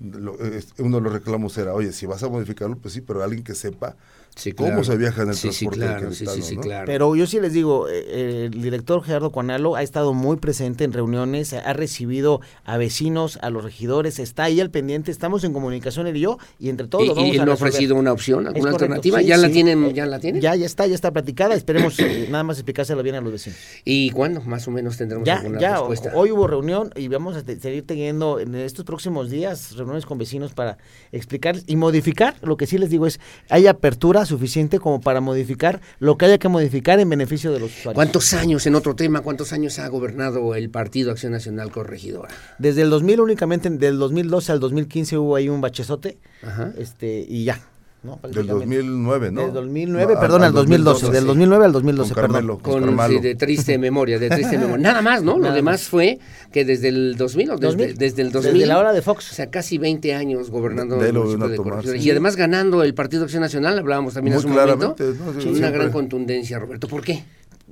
lo- 0.01 0.39
es- 0.41 0.69
uno 0.79 0.97
de 0.97 1.03
los 1.03 1.13
reclamos 1.13 1.57
era, 1.59 1.75
oye, 1.75 1.93
si 1.93 2.07
vas 2.07 2.23
a 2.23 2.29
modificarlo, 2.29 2.77
pues 2.77 2.95
sí, 2.95 3.01
pero 3.01 3.23
alguien 3.23 3.45
que 3.45 3.55
sepa 3.55 3.97
Sí, 4.35 4.53
cómo 4.53 4.83
se 4.83 4.97
viaja 4.97 5.23
en 5.23 5.29
el 5.29 5.35
Sí, 5.35 5.53
sí, 5.53 5.67
transporte 5.67 5.79
claro, 5.79 6.11
sí, 6.11 6.17
sí, 6.17 6.25
queretano, 6.25 6.45
sí, 6.47 6.57
¿no? 6.57 6.63
claro. 6.63 6.87
Pero 6.87 7.17
yo 7.17 7.27
sí 7.27 7.39
les 7.39 7.53
digo, 7.53 7.89
eh, 7.89 8.05
eh, 8.07 8.51
el 8.53 8.63
director 8.63 9.03
Gerardo 9.05 9.31
Cuanalo 9.31 9.77
ha 9.77 9.83
estado 9.83 10.15
muy 10.15 10.39
presente 10.39 10.85
en 10.85 10.93
reuniones, 10.93 11.53
ha 11.53 11.73
recibido 11.75 12.41
a 12.65 12.79
vecinos, 12.79 13.39
a 13.43 13.51
los 13.51 13.63
regidores, 13.63 14.19
está 14.19 14.45
ahí 14.45 14.59
al 14.61 14.71
pendiente, 14.71 15.11
estamos 15.11 15.45
en 15.45 15.53
comunicación 15.53 16.07
él 16.07 16.17
y 16.17 16.21
yo, 16.21 16.39
y 16.59 16.71
entre 16.71 16.87
todos 16.89 17.05
¿Y, 17.05 17.09
lo 17.09 17.15
vamos 17.15 17.29
y 17.31 17.35
él 17.35 17.41
a 17.43 17.45
no 17.45 17.51
ha 17.51 17.55
ofrecido 17.55 17.95
una 17.95 18.13
opción, 18.13 18.47
alguna 18.47 18.71
alternativa? 18.71 19.19
sí, 19.21 19.27
¿Ya, 19.27 19.37
la 19.37 19.51
tienen, 19.51 19.85
Eh, 19.85 19.93
¿Ya 19.93 20.07
la 20.07 20.19
tienen? 20.19 20.41
Ya, 20.41 20.55
ya 20.57 20.65
está, 20.67 20.87
ya 20.87 20.95
está 20.95 21.11
platicada, 21.13 21.55
esperemos 21.55 21.99
eh, 22.01 22.27
nada 22.31 22.43
más 22.43 22.57
explicárselo 22.57 23.03
bien 23.03 23.17
a 23.17 23.21
los 23.21 23.33
vecinos. 23.33 23.59
¿Y 23.85 24.11
cuándo 24.11 24.41
más 24.41 24.67
o 24.67 24.71
menos 24.71 24.97
tendremos 24.97 25.27
Ya, 25.27 25.41
alguna 25.41 25.61
ya, 25.61 25.75
respuesta? 25.77 26.13
hoy 26.15 26.31
hubo 26.33 26.47
reunión 26.47 26.91
y 26.97 27.09
vamos 27.09 27.37
a 27.37 27.41
seguir 27.45 27.87
teniendo 27.87 28.41
en 28.41 28.55
estos 28.55 28.85
próximos 28.87 29.29
días 29.29 29.77
reuniones 29.77 30.07
con 30.07 30.17
vecinos 30.17 30.55
para 30.55 30.79
explicar 31.13 31.57
y 31.67 31.77
modificar. 31.77 32.35
Lo 32.43 32.57
que 32.57 32.67
sí 32.67 32.79
les 32.79 32.89
digo 32.89 33.07
es, 33.07 33.21
hay 33.51 33.67
apertura 33.67 34.22
suficiente 34.27 34.79
como 34.79 35.01
para 35.01 35.21
modificar 35.21 35.81
lo 35.99 36.17
que 36.17 36.27
haya 36.27 36.39
que 36.39 36.49
modificar 36.49 37.01
en 37.01 37.09
beneficio 37.09 37.53
de 37.53 37.61
los 37.61 37.71
usuarios. 37.71 37.95
¿Cuántos 37.95 38.33
años, 38.35 38.67
en 38.67 38.75
otro 38.75 38.95
tema, 38.97 39.21
cuántos 39.21 39.53
años 39.53 39.79
ha 39.79 39.89
gobernado 39.89 40.55
el 40.55 40.71
Partido 40.71 41.11
Acción 41.11 41.33
Nacional 41.33 41.71
Corregidora? 41.71 42.29
Desde 42.59 42.83
el 42.83 42.91
2000 42.91 43.21
únicamente, 43.21 43.71
del 43.71 43.99
2012 43.99 44.53
al 44.53 44.61
2015 44.61 45.19
hubo 45.19 45.37
ahí 45.37 45.49
un 45.49 45.61
bachezote, 45.61 46.19
Ajá. 46.43 46.73
este, 46.79 47.25
y 47.29 47.45
ya. 47.45 47.61
¿No? 48.03 48.13
Del 48.23 48.33
Prácticamente. 48.33 48.77
2009, 48.77 49.31
¿no? 49.33 49.41
Del 49.43 49.53
2009, 49.53 50.15
No, 50.15 50.21
perdón, 50.21 50.43
al 50.43 50.53
2012. 50.53 51.11
Del 51.11 51.21
sí. 51.23 51.27
2009 51.27 51.65
al 51.65 51.73
2012, 51.73 52.15
Con 52.15 52.23
Carmelo, 52.23 52.59
perdón. 52.59 52.83
con 52.87 52.97
Con, 52.97 53.09
sí, 53.11 53.21
de 53.21 53.35
triste 53.37 53.79
memoria, 53.79 54.19
de 54.19 54.29
triste 54.29 54.59
memoria. 54.59 54.79
Nada 54.83 55.03
más, 55.03 55.23
¿no? 55.23 55.37
Lo 55.37 55.45
Nada 55.45 55.55
demás 55.55 55.83
fue 55.89 56.19
que 56.53 56.65
desde 56.65 56.89
el 56.89 57.17
2000 57.17 57.51
o 57.51 57.57
desde, 57.57 57.67
2000. 57.77 57.97
desde 57.99 58.23
el 58.23 58.33
2000. 58.33 58.53
Desde 58.55 58.67
la 58.67 58.79
hora 58.79 58.93
de 58.93 58.99
O 58.99 59.03
Fox. 59.03 59.25
sea, 59.27 59.51
casi 59.51 59.79
20 59.79 60.15
años 60.15 60.51
gobernando 60.51 60.97
De- 60.97 61.03
de 61.05 61.09
el 61.11 61.15
lo 61.15 61.21
municipio 61.23 61.49
de 61.49 61.57
Corregidora. 61.57 61.99
sí. 62.01 62.07
Y 62.07 62.11
además 62.11 62.37
ganando 62.37 62.83
el 62.83 62.95
Partido 62.95 63.23
Acción 63.25 63.43
Nacional, 63.43 63.79
hablábamos 63.79 64.15
también 64.15 64.35
Muy 64.35 64.39
hace 64.41 64.49
un 64.49 64.55
momento. 64.55 64.97
¿no? 64.99 65.05
Sí, 65.41 65.49
Una 65.49 65.57
siempre. 65.59 65.71
gran 65.71 65.93
contundencia, 65.93 66.59
Roberto. 66.59 66.89
¿Por 66.89 67.03
qué? 67.03 67.25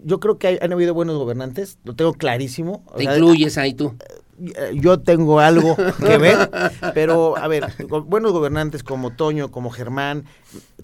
Yo 0.03 0.19
creo 0.21 0.39
que 0.39 0.47
hay- 0.47 0.59
han 0.63 0.73
habido 0.73 0.95
buenos 0.95 1.17
gobernantes, 1.19 1.79
lo 1.85 1.95
tengo 1.95 2.15
clarísimo. 2.15 2.85
O 2.87 2.97
Te 2.97 3.03
sea, 3.05 3.15
incluyes 3.19 3.59
ahí 3.59 3.75
tú. 3.75 3.95
Eh, 4.41 4.73
yo 4.75 5.01
tengo 5.01 5.41
algo 5.41 5.77
que 5.77 6.19
ver, 6.19 6.51
pero 6.95 7.37
a 7.37 7.47
ver, 7.49 7.67
buenos 8.07 8.33
gobernantes 8.33 8.83
como 8.83 9.11
Toño, 9.11 9.51
como 9.51 9.71
Germán, 9.71 10.25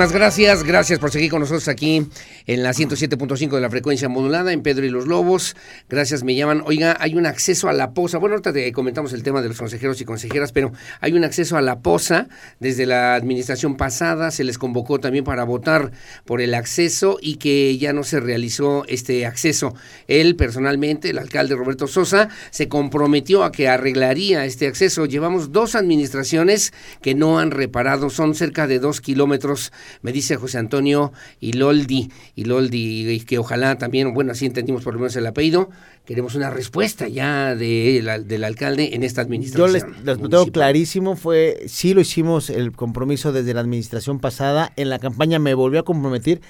Más 0.00 0.12
gracias, 0.12 0.64
gracias 0.64 0.98
por 0.98 1.10
seguir 1.10 1.30
con 1.30 1.40
nosotros 1.40 1.68
aquí 1.68 2.06
en 2.46 2.62
la 2.62 2.70
107.5 2.70 3.50
de 3.50 3.60
la 3.60 3.68
frecuencia 3.68 4.08
modulada 4.08 4.50
en 4.50 4.62
Pedro 4.62 4.86
y 4.86 4.88
los 4.88 5.06
Lobos. 5.06 5.56
Gracias, 5.90 6.24
me 6.24 6.34
llaman. 6.34 6.62
Oiga, 6.64 6.96
hay 6.98 7.16
un 7.16 7.26
acceso 7.26 7.68
a 7.68 7.74
la 7.74 7.92
posa. 7.92 8.16
Bueno, 8.16 8.36
ahorita 8.36 8.54
te 8.54 8.72
comentamos 8.72 9.12
el 9.12 9.22
tema 9.22 9.42
de 9.42 9.48
los 9.48 9.58
consejeros 9.58 10.00
y 10.00 10.06
consejeras, 10.06 10.52
pero 10.52 10.72
hay 11.02 11.12
un 11.12 11.22
acceso 11.22 11.58
a 11.58 11.60
la 11.60 11.80
posa 11.80 12.28
desde 12.60 12.86
la 12.86 13.14
administración 13.14 13.76
pasada. 13.76 14.30
Se 14.30 14.42
les 14.42 14.56
convocó 14.56 15.00
también 15.00 15.22
para 15.22 15.44
votar 15.44 15.92
por 16.24 16.40
el 16.40 16.54
acceso 16.54 17.18
y 17.20 17.36
que 17.36 17.76
ya 17.76 17.92
no 17.92 18.02
se 18.02 18.20
realizó 18.20 18.86
este 18.88 19.26
acceso. 19.26 19.74
Él 20.08 20.34
personalmente, 20.34 21.10
el 21.10 21.18
alcalde 21.18 21.56
Roberto 21.56 21.86
Sosa, 21.86 22.30
se 22.50 22.68
comprometió 22.68 23.44
a 23.44 23.52
que 23.52 23.68
arreglaría 23.68 24.46
este 24.46 24.66
acceso. 24.66 25.04
Llevamos 25.04 25.52
dos 25.52 25.74
administraciones 25.74 26.72
que 27.02 27.14
no 27.14 27.38
han 27.38 27.50
reparado, 27.50 28.08
son 28.08 28.34
cerca 28.34 28.66
de 28.66 28.78
dos 28.78 29.02
kilómetros, 29.02 29.72
me 30.02 30.12
dice 30.12 30.36
José 30.36 30.58
Antonio 30.58 31.12
Iloldi, 31.40 32.10
Iloldi, 32.36 33.08
y 33.10 33.20
que 33.20 33.38
ojalá 33.38 33.76
también, 33.78 34.12
bueno, 34.14 34.32
así 34.32 34.46
entendimos 34.46 34.82
por 34.82 34.94
lo 34.94 35.00
menos 35.00 35.16
el 35.16 35.26
apellido, 35.26 35.70
queremos 36.04 36.34
una 36.34 36.50
respuesta 36.50 37.08
ya 37.08 37.54
de 37.54 38.00
la- 38.02 38.18
del 38.18 38.44
alcalde 38.44 38.94
en 38.94 39.02
esta 39.02 39.22
Yo 39.22 39.26
administración. 39.26 39.72
les, 39.72 39.82
les 39.84 40.04
tengo 40.04 40.18
municipal. 40.18 40.50
clarísimo, 40.52 41.16
fue, 41.16 41.62
sí 41.66 41.94
lo 41.94 42.00
hicimos 42.00 42.50
el 42.50 42.72
compromiso 42.72 43.32
desde 43.32 43.54
la 43.54 43.60
administración 43.60 44.18
pasada, 44.20 44.72
en 44.76 44.90
la 44.90 44.98
campaña 44.98 45.38
me 45.38 45.54
volvió 45.54 45.80
a 45.80 45.84
comprometer 45.84 46.40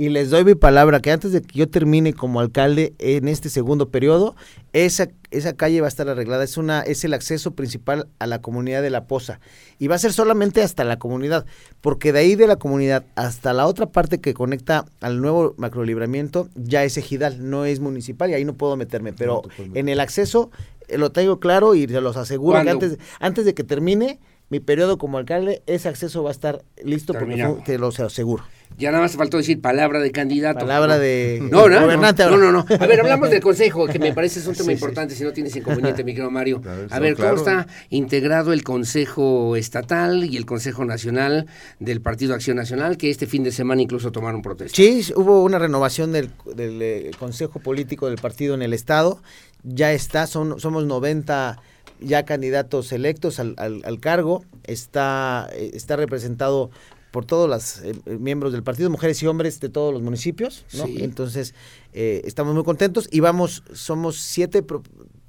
y 0.00 0.08
les 0.08 0.30
doy 0.30 0.46
mi 0.46 0.54
palabra 0.54 1.00
que 1.00 1.10
antes 1.10 1.30
de 1.30 1.42
que 1.42 1.58
yo 1.58 1.68
termine 1.68 2.14
como 2.14 2.40
alcalde 2.40 2.94
en 2.98 3.28
este 3.28 3.50
segundo 3.50 3.90
periodo, 3.90 4.34
esa, 4.72 5.10
esa 5.30 5.52
calle 5.52 5.82
va 5.82 5.88
a 5.88 5.90
estar 5.90 6.08
arreglada, 6.08 6.42
es, 6.42 6.56
una, 6.56 6.80
es 6.80 7.04
el 7.04 7.12
acceso 7.12 7.50
principal 7.50 8.08
a 8.18 8.26
la 8.26 8.40
comunidad 8.40 8.80
de 8.80 8.88
La 8.88 9.04
Poza. 9.04 9.40
Y 9.78 9.88
va 9.88 9.96
a 9.96 9.98
ser 9.98 10.14
solamente 10.14 10.62
hasta 10.62 10.84
la 10.84 10.98
comunidad, 10.98 11.44
porque 11.82 12.14
de 12.14 12.20
ahí 12.20 12.34
de 12.34 12.46
la 12.46 12.56
comunidad 12.56 13.04
hasta 13.14 13.52
la 13.52 13.66
otra 13.66 13.92
parte 13.92 14.22
que 14.22 14.32
conecta 14.32 14.86
al 15.02 15.20
nuevo 15.20 15.52
macrolibramiento 15.58 16.48
ya 16.54 16.82
es 16.82 16.96
ejidal, 16.96 17.50
no 17.50 17.66
es 17.66 17.80
municipal 17.80 18.30
y 18.30 18.32
ahí 18.32 18.44
no 18.46 18.54
puedo 18.54 18.76
meterme, 18.76 19.12
pero 19.12 19.42
en 19.74 19.90
el 19.90 20.00
acceso 20.00 20.50
eh, 20.88 20.96
lo 20.96 21.12
tengo 21.12 21.40
claro 21.40 21.74
y 21.74 21.86
se 21.86 22.00
los 22.00 22.16
aseguro 22.16 22.62
que 22.62 22.70
antes, 22.70 22.96
antes 23.18 23.44
de 23.44 23.52
que 23.52 23.64
termine 23.64 24.18
mi 24.48 24.60
periodo 24.60 24.96
como 24.96 25.18
alcalde, 25.18 25.62
ese 25.66 25.90
acceso 25.90 26.22
va 26.22 26.30
a 26.30 26.32
estar 26.32 26.64
listo 26.82 27.12
porque 27.12 27.46
te 27.66 27.76
lo 27.76 27.88
aseguro. 27.88 28.44
Ya 28.78 28.90
nada 28.90 29.02
más 29.02 29.14
faltó 29.14 29.36
decir 29.36 29.60
palabra 29.60 30.00
de 30.00 30.10
candidato. 30.10 30.60
Palabra 30.60 30.98
de 30.98 31.38
No, 31.50 31.68
no, 31.68 31.80
gobernante 31.82 32.24
no, 32.24 32.38
no, 32.38 32.50
no. 32.50 32.60
A 32.80 32.86
ver, 32.86 33.00
hablamos 33.00 33.28
del 33.30 33.42
consejo, 33.42 33.86
que 33.86 33.98
me 33.98 34.14
parece 34.14 34.40
es 34.40 34.46
un 34.46 34.54
tema 34.54 34.64
Sí, 34.64 34.70
sí. 34.70 34.72
importante, 34.82 35.14
si 35.14 35.22
no 35.22 35.32
tienes 35.32 35.54
inconveniente, 35.54 36.02
mi 36.02 36.12
querido 36.12 36.30
Mario. 36.30 36.62
A 36.90 36.98
ver, 36.98 37.14
¿cómo 37.14 37.34
está 37.34 37.66
integrado 37.90 38.54
el 38.54 38.64
Consejo 38.64 39.54
Estatal 39.56 40.24
y 40.24 40.38
el 40.38 40.46
Consejo 40.46 40.86
Nacional 40.86 41.46
del 41.78 42.00
Partido 42.00 42.34
Acción 42.34 42.56
Nacional, 42.56 42.96
que 42.96 43.10
este 43.10 43.26
fin 43.26 43.42
de 43.44 43.52
semana 43.52 43.82
incluso 43.82 44.12
tomaron 44.12 44.40
protesta? 44.40 44.74
Sí, 44.74 45.04
hubo 45.14 45.42
una 45.44 45.58
renovación 45.58 46.12
del, 46.12 46.30
del, 46.54 46.80
eh, 46.80 47.10
Consejo 47.18 47.58
Político 47.60 48.06
del 48.08 48.16
partido 48.16 48.54
en 48.54 48.62
el 48.62 48.72
Estado. 48.72 49.20
Ya 49.62 49.92
está, 49.92 50.26
son, 50.26 50.58
somos 50.58 50.86
90 50.86 51.60
ya 52.00 52.24
candidatos 52.24 52.92
electos 52.92 53.38
al, 53.40 53.54
al- 53.58 53.82
al 53.84 54.00
cargo. 54.00 54.42
Está, 54.64 55.50
eh, 55.52 55.72
está 55.74 55.96
representado 55.96 56.70
por 57.10 57.24
todos 57.26 57.48
los 57.48 57.78
eh, 57.82 57.94
eh, 58.06 58.18
miembros 58.18 58.52
del 58.52 58.62
partido, 58.62 58.90
mujeres 58.90 59.22
y 59.22 59.26
hombres 59.26 59.60
de 59.60 59.68
todos 59.68 59.92
los 59.92 60.02
municipios. 60.02 60.64
¿no? 60.76 60.86
Sí. 60.86 60.96
Entonces, 61.00 61.54
eh, 61.92 62.22
estamos 62.24 62.54
muy 62.54 62.64
contentos 62.64 63.08
y 63.10 63.20
vamos, 63.20 63.62
somos 63.72 64.16
siete... 64.18 64.62
pro- 64.62 64.82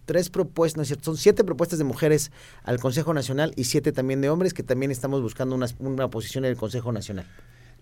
Tres 0.03 0.29
propuestas, 0.29 0.77
no 0.77 0.81
es 0.81 0.87
cierto, 0.89 1.05
son 1.05 1.15
siete 1.15 1.43
propuestas 1.43 1.77
de 1.77 1.85
mujeres 1.85 2.31
al 2.63 2.79
Consejo 2.79 3.13
Nacional 3.13 3.53
y 3.55 3.65
siete 3.65 3.91
también 3.93 4.19
de 4.19 4.29
hombres 4.29 4.53
que 4.53 4.63
también 4.63 4.91
estamos 4.91 5.21
buscando 5.21 5.55
una, 5.55 5.67
una 5.79 6.09
posición 6.09 6.43
en 6.43 6.51
el 6.51 6.57
Consejo 6.57 6.91
Nacional. 6.91 7.25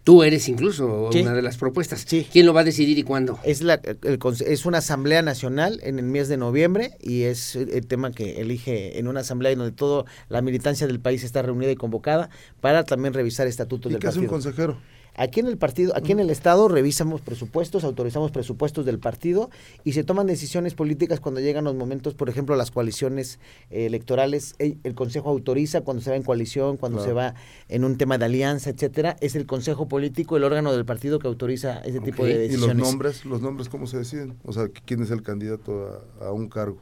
Tú 0.04 0.24
eres 0.24 0.48
incluso 0.50 1.10
Sí. 1.12 1.22
una 1.22 1.34
de 1.34 1.42
las 1.42 1.58
propuestas. 1.58 2.04
Sí. 2.08 2.26
¿Quién 2.32 2.46
lo 2.46 2.54
va 2.54 2.62
a 2.62 2.64
decidir 2.64 2.98
y 2.98 3.04
cuándo? 3.04 3.38
Es, 3.44 3.62
la, 3.62 3.76
el 4.04 4.20
es 4.48 4.66
una 4.66 4.80
asamblea 4.80 5.22
nacional 5.22 5.80
en 5.84 6.00
el 6.00 6.06
mes 6.06 6.30
de 6.30 6.38
noviembre 6.38 6.92
y 7.02 7.24
es 7.24 7.56
el 7.56 7.86
tema 7.86 8.12
que 8.12 8.42
elige 8.42 8.98
en 8.98 9.08
una 9.08 9.20
asamblea 9.20 9.52
en 9.52 9.60
donde 9.60 9.74
toda 9.76 10.06
la 10.30 10.42
militancia 10.42 10.88
del 10.88 11.00
país 11.00 11.24
está 11.24 11.42
reunida 11.42 11.72
y 11.72 11.76
convocada 11.76 12.30
para 12.62 12.84
también 12.86 13.14
revisar 13.14 13.46
estatutos 13.48 13.92
¿Y 13.92 13.94
del 13.94 14.02
qué 14.02 14.08
hace 14.08 14.20
un 14.20 14.26
partido. 14.26 14.32
consejero? 14.42 14.78
Aquí 15.16 15.40
en 15.42 15.48
el 15.48 15.58
partido, 15.58 15.94
aquí 15.96 16.12
en 16.14 16.20
el 16.20 16.30
estado 16.30 16.68
revisamos 16.68 17.22
presupuestos, 17.22 17.84
autorizamos 17.84 18.32
presupuestos 18.32 18.86
del 18.86 19.00
partido 19.00 19.50
y 19.84 19.94
se 19.94 20.04
toman 20.04 20.28
decisiones 20.28 20.76
políticas 20.76 21.20
cuando 21.20 21.42
llegan 21.42 21.66
los 21.66 21.76
momentos, 21.76 22.14
por 22.14 22.30
ejemplo, 22.30 22.56
las 22.56 22.72
coaliciones 22.72 23.40
eh, 23.70 23.86
electorales, 23.86 24.56
el, 24.60 24.78
el 24.84 24.96
consejo 24.96 25.30
autoriza 25.30 25.82
cuando 25.82 26.02
se 26.04 26.10
va 26.12 26.16
en 26.16 26.24
coalición, 26.24 26.78
cuando 26.78 27.00
Claro. 27.00 27.10
se 27.10 27.14
va 27.14 27.36
en 27.68 27.84
un 27.84 27.98
tema 27.98 28.18
de 28.18 28.26
alianza, 28.26 28.70
etcétera, 28.70 29.16
es 29.20 29.36
el 29.36 29.46
consejo 29.46 29.88
político, 29.88 30.38
el 30.38 30.44
órgano 30.44 30.72
del 30.74 30.86
partido 30.86 31.20
que 31.20 31.28
autoriza 31.28 31.80
ese 31.80 32.00
tipo 32.00 32.26
de 32.26 32.32
¿Y 32.34 32.38
decisiones. 32.38 32.78
los 32.78 32.88
nombres? 32.88 33.26
¿Los 33.26 33.42
nombres 33.42 33.70
cómo 33.70 33.88
se 33.88 33.98
deciden? 33.98 34.38
O 34.46 34.54
sea, 34.54 34.68
¿quién 34.86 35.02
es 35.04 35.12
el 35.12 35.22
candidato 35.22 36.04
a, 36.22 36.28
a 36.28 36.32
un 36.32 36.48
cargo? 36.50 36.82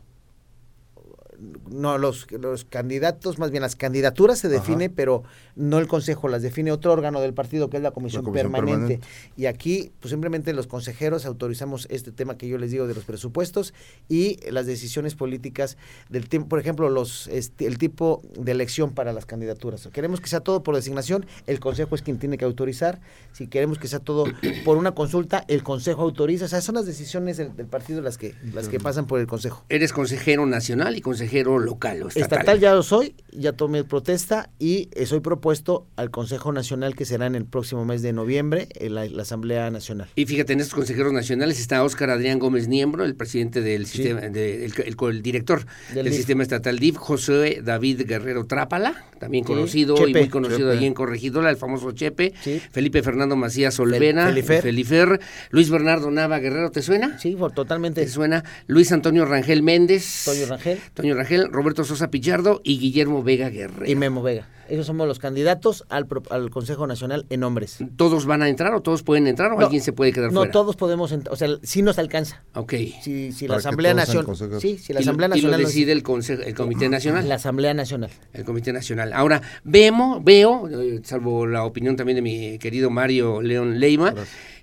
No, 1.70 1.98
los, 1.98 2.32
los 2.32 2.66
candidatos, 2.66 3.38
más 3.38 3.52
bien 3.52 3.62
las 3.62 3.76
candidaturas 3.76 4.40
se 4.40 4.50
define, 4.50 4.90
pero 4.90 5.24
no 5.56 5.78
el 5.80 5.88
consejo, 5.88 6.28
las 6.28 6.42
define 6.42 6.72
otro 6.72 6.92
órgano 6.92 7.22
del 7.22 7.34
partido 7.34 7.70
que 7.70 7.78
es 7.78 7.84
la 7.84 7.92
comisión, 7.92 8.24
comisión 8.24 8.52
permanente. 8.52 8.96
permanente. 8.96 9.08
Y 9.36 9.46
aquí, 9.46 9.92
pues 10.00 10.12
simplemente 10.12 10.54
los 10.54 10.68
consejeros 10.68 11.26
autorizamos 11.26 11.88
este 11.92 12.12
tema 12.12 12.38
que 12.38 12.48
yo 12.48 12.58
les 12.58 12.72
digo 12.72 12.88
de 12.88 12.96
los 12.96 13.04
presupuestos 13.04 13.74
y 14.10 14.40
las 14.50 14.66
decisiones 14.66 15.16
políticas 15.16 15.78
del 16.10 16.28
tiempo, 16.28 16.50
por 16.50 16.60
ejemplo, 16.60 16.90
los 16.90 17.28
este, 17.28 17.68
el 17.68 17.78
tipo 17.78 18.22
de 18.38 18.52
elección 18.52 18.92
para 18.92 19.14
las 19.14 19.26
candidaturas. 19.26 19.88
Queremos 19.94 20.22
que 20.22 20.30
sea 20.30 20.40
todo 20.40 20.64
por 20.64 20.76
designación, 20.76 21.26
el 21.46 21.60
consejo 21.60 21.96
es 21.96 22.02
quien 22.02 22.18
tiene 22.18 22.38
que 22.38 22.46
autorizar. 22.46 23.00
Si 23.32 23.48
queremos 23.48 23.78
que 23.78 23.88
sea 23.88 24.00
todo 24.00 24.26
por 24.66 24.78
una 24.78 24.94
consulta, 24.94 25.46
el 25.48 25.62
consejo 25.62 26.02
autoriza. 26.02 26.46
O 26.46 26.48
sea, 26.48 26.62
son 26.62 26.76
las 26.76 26.86
decisiones 26.86 27.38
del, 27.38 27.56
del 27.56 27.68
partido 27.68 28.02
las 28.02 28.18
que 28.18 28.34
las 28.54 28.70
que 28.70 28.80
pasan 28.80 29.06
por 29.06 29.20
el 29.20 29.28
consejo. 29.28 29.64
Eres 29.70 29.94
consejero 29.94 30.46
nacional 30.46 30.96
y 30.96 31.02
consejero 31.02 31.27
local 31.34 32.04
o 32.04 32.08
estatal. 32.08 32.40
Estatal 32.40 32.60
ya 32.60 32.74
lo 32.74 32.84
soy, 32.84 33.16
ya 33.32 33.54
tomé 33.54 33.84
protesta 33.84 34.50
y 34.60 34.90
eh, 34.94 35.06
soy 35.06 35.20
propuesto 35.20 35.88
al 35.96 36.10
Consejo 36.12 36.52
Nacional 36.52 36.96
que 36.96 37.06
será 37.06 37.26
en 37.28 37.36
el 37.36 37.46
próximo 37.46 37.86
mes 37.86 38.02
de 38.02 38.14
noviembre 38.14 38.68
en 38.76 38.96
la, 38.96 39.06
la 39.06 39.22
Asamblea 39.22 39.70
Nacional. 39.72 40.08
Y 40.16 40.26
fíjate, 40.26 40.54
en 40.54 40.60
estos 40.62 40.76
consejeros 40.76 41.14
nacionales 41.14 41.60
está 41.60 41.84
Óscar 41.84 42.10
Adrián 42.10 42.40
Gómez 42.40 42.68
Niembro, 42.68 43.04
el 43.06 43.16
presidente 43.16 43.62
del 43.62 43.86
Sí. 43.86 43.98
sistema, 43.98 44.22
de- 44.22 44.66
el, 44.66 44.74
el- 44.86 44.96
el 45.10 45.22
director 45.22 45.66
Del 45.94 46.12
sistema 46.14 46.44
estatal 46.44 46.80
DIF, 46.80 46.98
José 46.98 47.62
David 47.64 48.04
Guerrero 48.08 48.46
Trápala, 48.46 49.06
también 49.20 49.44
Sí, 49.44 49.48
conocido 49.48 50.08
y 50.08 50.14
muy 50.14 50.30
conocido 50.30 50.60
Chepe. 50.70 50.72
allí 50.78 50.86
en 50.86 50.94
Corregidora, 50.94 51.50
el 51.50 51.58
famoso 51.58 51.92
Chepe, 51.92 52.34
Sí. 52.42 52.62
Felipe 52.72 53.02
Fernando 53.04 53.36
Macías 53.36 53.80
Olvera, 53.80 54.28
Felifer. 54.28 54.62
Felifer, 54.62 55.20
Luis 55.50 55.70
Bernardo 55.70 56.10
Nava 56.12 56.40
Guerrero, 56.40 56.72
¿te 56.72 56.82
suena? 56.82 57.18
Sí, 57.20 57.36
por- 57.36 57.52
totalmente. 57.52 58.02
¿Te 58.02 58.08
suena? 58.10 58.44
Luis 58.68 58.92
Antonio 58.92 59.26
Rangel 59.26 59.64
Méndez. 59.64 60.24
Toño 60.26 60.46
Rangel. 60.48 60.80
Toño 60.94 61.16
Rangel, 61.18 61.50
Roberto 61.52 61.84
Sosa 61.84 62.10
Pichardo 62.10 62.62
y 62.64 62.80
Guillermo 62.80 63.24
Vega 63.24 63.50
Guerrero. 63.50 63.90
Y 63.92 63.96
Memo 63.96 64.22
Vega. 64.24 64.48
Esos 64.70 64.86
somos 64.86 65.08
los 65.08 65.18
candidatos 65.20 65.86
al, 65.88 66.08
pro- 66.08 66.24
al 66.30 66.50
Consejo 66.50 66.88
Nacional 66.88 67.26
en 67.30 67.40
nombres. 67.40 67.78
¿Todos 67.96 68.26
van 68.26 68.42
a 68.42 68.50
entrar 68.50 68.74
o 68.74 68.82
todos 68.82 69.02
pueden 69.02 69.26
entrar 69.28 69.52
o 69.54 69.56
No, 69.58 69.62
alguien 69.66 69.82
se 69.82 69.94
puede 69.94 70.12
quedar 70.12 70.32
No 70.34 70.42
fuera? 70.42 70.52
todos 70.52 70.76
podemos 70.76 71.12
entrar, 71.14 71.34
o 71.34 71.38
sea, 71.38 71.48
sí 71.64 71.82
nos 71.82 71.98
alcanza. 72.00 72.44
Ok. 72.54 72.74
Si, 73.02 73.32
si 73.32 73.48
la 73.48 73.56
Asamblea 73.58 73.94
Nacional. 73.94 74.26
Sí, 74.60 74.78
si 74.78 74.92
la 74.94 75.00
Y 75.00 75.04
lo- 75.06 75.10
Asamblea 75.12 75.28
y 75.28 75.30
lo 75.30 75.36
Nacional. 75.36 75.62
nos- 75.62 75.70
decide 75.70 75.92
el, 75.94 76.04
conse- 76.04 76.44
el 76.46 76.54
Comité 76.54 76.90
Nacional. 76.90 77.30
La 77.30 77.36
Asamblea 77.36 77.74
Nacional. 77.74 78.10
El 78.34 78.44
Comité 78.44 78.74
Nacional. 78.74 79.14
Ahora, 79.14 79.42
vemos, 79.64 80.22
veo, 80.24 80.68
eh, 80.70 81.00
salvo 81.04 81.48
la 81.48 81.64
opinión 81.64 81.96
también 81.96 82.18
de 82.18 82.22
mi 82.22 82.60
querido 82.60 82.90
Mario 82.90 83.42
León 83.42 83.80
Leima, 83.80 84.14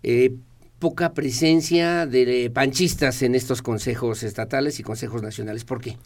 eh, 0.02 0.34
poca 0.78 1.14
presencia 1.14 2.04
de 2.04 2.50
panchistas 2.52 3.22
en 3.22 3.34
estos 3.34 3.62
consejos 3.62 4.22
estatales 4.22 4.78
y 4.80 4.82
consejos 4.82 5.22
nacionales. 5.22 5.64
¿Por 5.64 5.80
qué? 5.80 5.96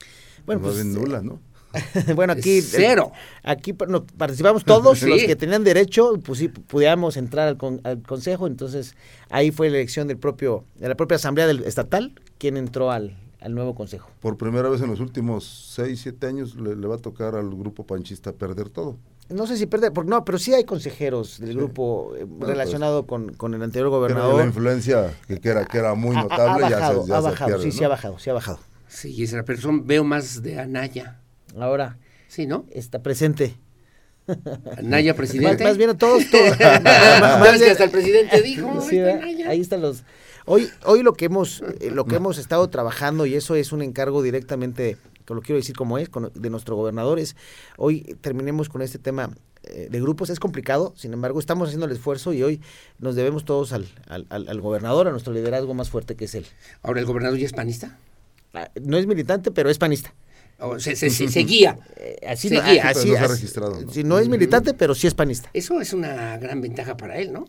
Bueno, 0.49 0.63
pues, 0.63 0.75
bien 0.77 0.93
nula, 0.95 1.23
¿no? 1.23 1.41
bueno, 2.17 2.33
aquí. 2.33 2.63
Cero. 2.63 3.13
Aquí 3.43 3.75
pa- 3.75 3.87
no, 3.87 4.05
participamos 4.05 4.65
todos, 4.65 4.99
Sí. 5.01 5.07
los 5.09 5.23
que 5.23 5.37
tenían 5.37 5.63
derecho, 5.65 6.15
pues 6.25 6.39
sí, 6.39 6.49
pudiéramos 6.49 7.17
entrar 7.17 7.47
al, 7.49 7.57
con- 7.59 7.81
al 7.85 8.03
consejo. 8.03 8.47
Entonces, 8.47 8.95
ahí 9.31 9.51
fue 9.51 9.69
la 9.71 9.77
elección 9.77 10.09
del 10.09 10.17
propio, 10.17 10.65
de 10.77 10.89
la 10.89 10.95
propia 10.97 11.17
Asamblea 11.17 11.47
del 11.47 11.63
Estatal, 11.65 12.15
quien 12.39 12.57
entró 12.57 12.91
al, 12.91 13.17
al 13.41 13.55
nuevo 13.55 13.75
consejo. 13.75 14.09
Por 14.21 14.39
primera 14.39 14.69
vez 14.71 14.81
en 14.81 14.89
los 14.89 15.01
últimos 15.01 15.73
6, 15.75 16.01
7 16.03 16.27
años 16.27 16.55
le, 16.57 16.75
le 16.75 16.87
va 16.87 16.95
a 16.97 16.99
tocar 16.99 17.35
al 17.37 17.51
grupo 17.51 17.85
panchista 17.87 18.33
perder 18.33 18.71
todo. 18.71 18.97
No 19.29 19.47
sé 19.47 19.59
si 19.59 19.67
perder, 19.67 19.93
porque 19.93 20.09
no, 20.09 20.25
pero 20.25 20.39
sí 20.39 20.55
hay 20.55 20.65
consejeros 20.65 21.39
del 21.39 21.55
grupo 21.59 22.15
eh, 22.17 22.25
pues, 22.27 22.49
relacionado 22.51 23.07
con, 23.07 23.35
con 23.35 23.53
el 23.53 23.63
anterior 23.63 23.89
Pero 23.91 23.99
gobernador. 23.99 24.37
la 24.41 24.47
influencia 24.47 25.15
que, 25.27 25.39
que 25.39 25.51
era, 25.51 25.67
que 25.67 25.77
era 25.77 25.95
muy 25.95 26.17
Ha- 26.17 26.21
ha- 26.21 26.23
notable 26.23 26.65
ha 26.65 26.71
ya 26.71 26.77
bajado, 26.79 27.03
se, 27.03 27.09
ya 27.11 27.19
ha 27.19 27.21
se 27.21 27.29
bajado, 27.29 27.49
pierde, 27.51 27.63
sí, 27.65 27.69
¿no? 27.69 27.75
sí 27.75 27.85
ha 27.85 27.89
bajado, 27.89 28.19
sí 28.19 28.31
ha 28.31 28.33
bajado. 28.33 28.59
Sí, 28.88 29.22
esa 29.22 29.42
persona 29.44 29.81
veo 29.85 30.05
más 30.05 30.42
de 30.42 30.59
Anaya. 30.59 31.20
Ahora 31.59 31.98
Sí, 32.29 32.46
¿no? 32.46 32.66
está 32.70 33.03
presente. 33.03 33.55
Anaya 34.77 35.14
presidente. 35.16 35.64
más 35.64 35.79
bien 35.79 35.90
a 35.90 35.96
todos, 35.96 36.22
todos. 36.31 36.59
Más 36.83 37.59
que 37.59 37.70
hasta 37.70 37.85
el 37.85 37.90
presidente 37.90 38.42
dijo. 38.42 38.70
Ahí 39.46 39.61
están 39.61 39.81
los. 39.81 40.03
Hoy, 40.44 40.68
hoy 40.85 41.03
lo 41.03 41.14
que 41.14 41.27
hemos, 41.27 41.62
eh, 41.81 41.90
lo 41.90 42.05
que 42.07 42.16
hemos 42.16 42.37
estado 42.38 42.68
trabajando 42.68 43.24
y 43.27 43.35
eso 43.35 43.55
es 43.55 43.72
un 43.72 43.81
encargo 43.83 44.22
directamente, 44.22 44.96
que 45.27 45.35
lo 45.35 45.40
quiero 45.42 45.57
decir 45.59 45.74
como 45.77 45.98
es, 45.98 46.09
con- 46.09 46.31
de 46.35 46.51
nuestro 46.51 46.77
gobernador 46.77 47.18
es, 47.18 47.37
hoy 47.77 48.16
terminemos 48.22 48.68
con 48.70 48.81
este 48.83 48.98
tema 48.98 49.31
eh, 49.64 49.88
de 49.90 50.01
grupos. 50.01 50.29
Es 50.31 50.40
complicado, 50.40 50.92
sin 50.96 51.12
embargo, 51.12 51.38
estamos 51.40 51.68
haciendo 51.68 51.87
el 51.87 51.92
esfuerzo 51.92 52.33
y 52.35 52.42
hoy 52.42 52.61
nos 52.98 53.14
debemos 53.14 53.44
todos 53.44 53.72
al, 53.72 53.87
al, 54.09 54.27
al- 54.31 54.48
al 54.48 54.61
gobernador, 54.61 55.09
a 55.09 55.11
nuestro 55.11 55.33
liderazgo 55.35 55.72
más 55.74 55.88
fuerte 55.90 56.16
que 56.16 56.24
es 56.27 56.35
él. 56.35 56.46
Ahora, 56.83 57.01
¿el 57.01 57.07
gobernador 57.07 57.38
ya 57.38 57.46
es 57.46 57.53
panista? 57.53 57.98
Ah, 58.64 58.71
No 58.83 58.97
es 58.99 59.07
militante, 59.07 59.51
pero 59.51 59.71
es 59.71 59.79
panista. 59.79 60.14
O 60.61 60.79
se, 60.81 60.97
se, 60.97 61.09
se- 61.11 61.29
se 61.29 61.40
guía. 61.40 61.79
Eh, 61.97 62.16
así, 62.29 62.51
no, 62.51 62.61
así, 62.61 62.79
así- 62.81 63.14
registrado, 63.14 63.81
¿no? 63.81 63.92
sí, 63.92 64.03
no 64.03 64.18
es 64.18 64.29
militante, 64.29 64.75
pero 64.75 64.94
sí 64.94 65.07
es 65.07 65.14
panista. 65.14 65.49
Eso 65.53 65.81
es 65.81 65.92
una 65.92 66.37
gran 66.38 66.61
ventaja 66.61 66.97
para 66.97 67.16
él, 67.18 67.33
¿no? 67.33 67.44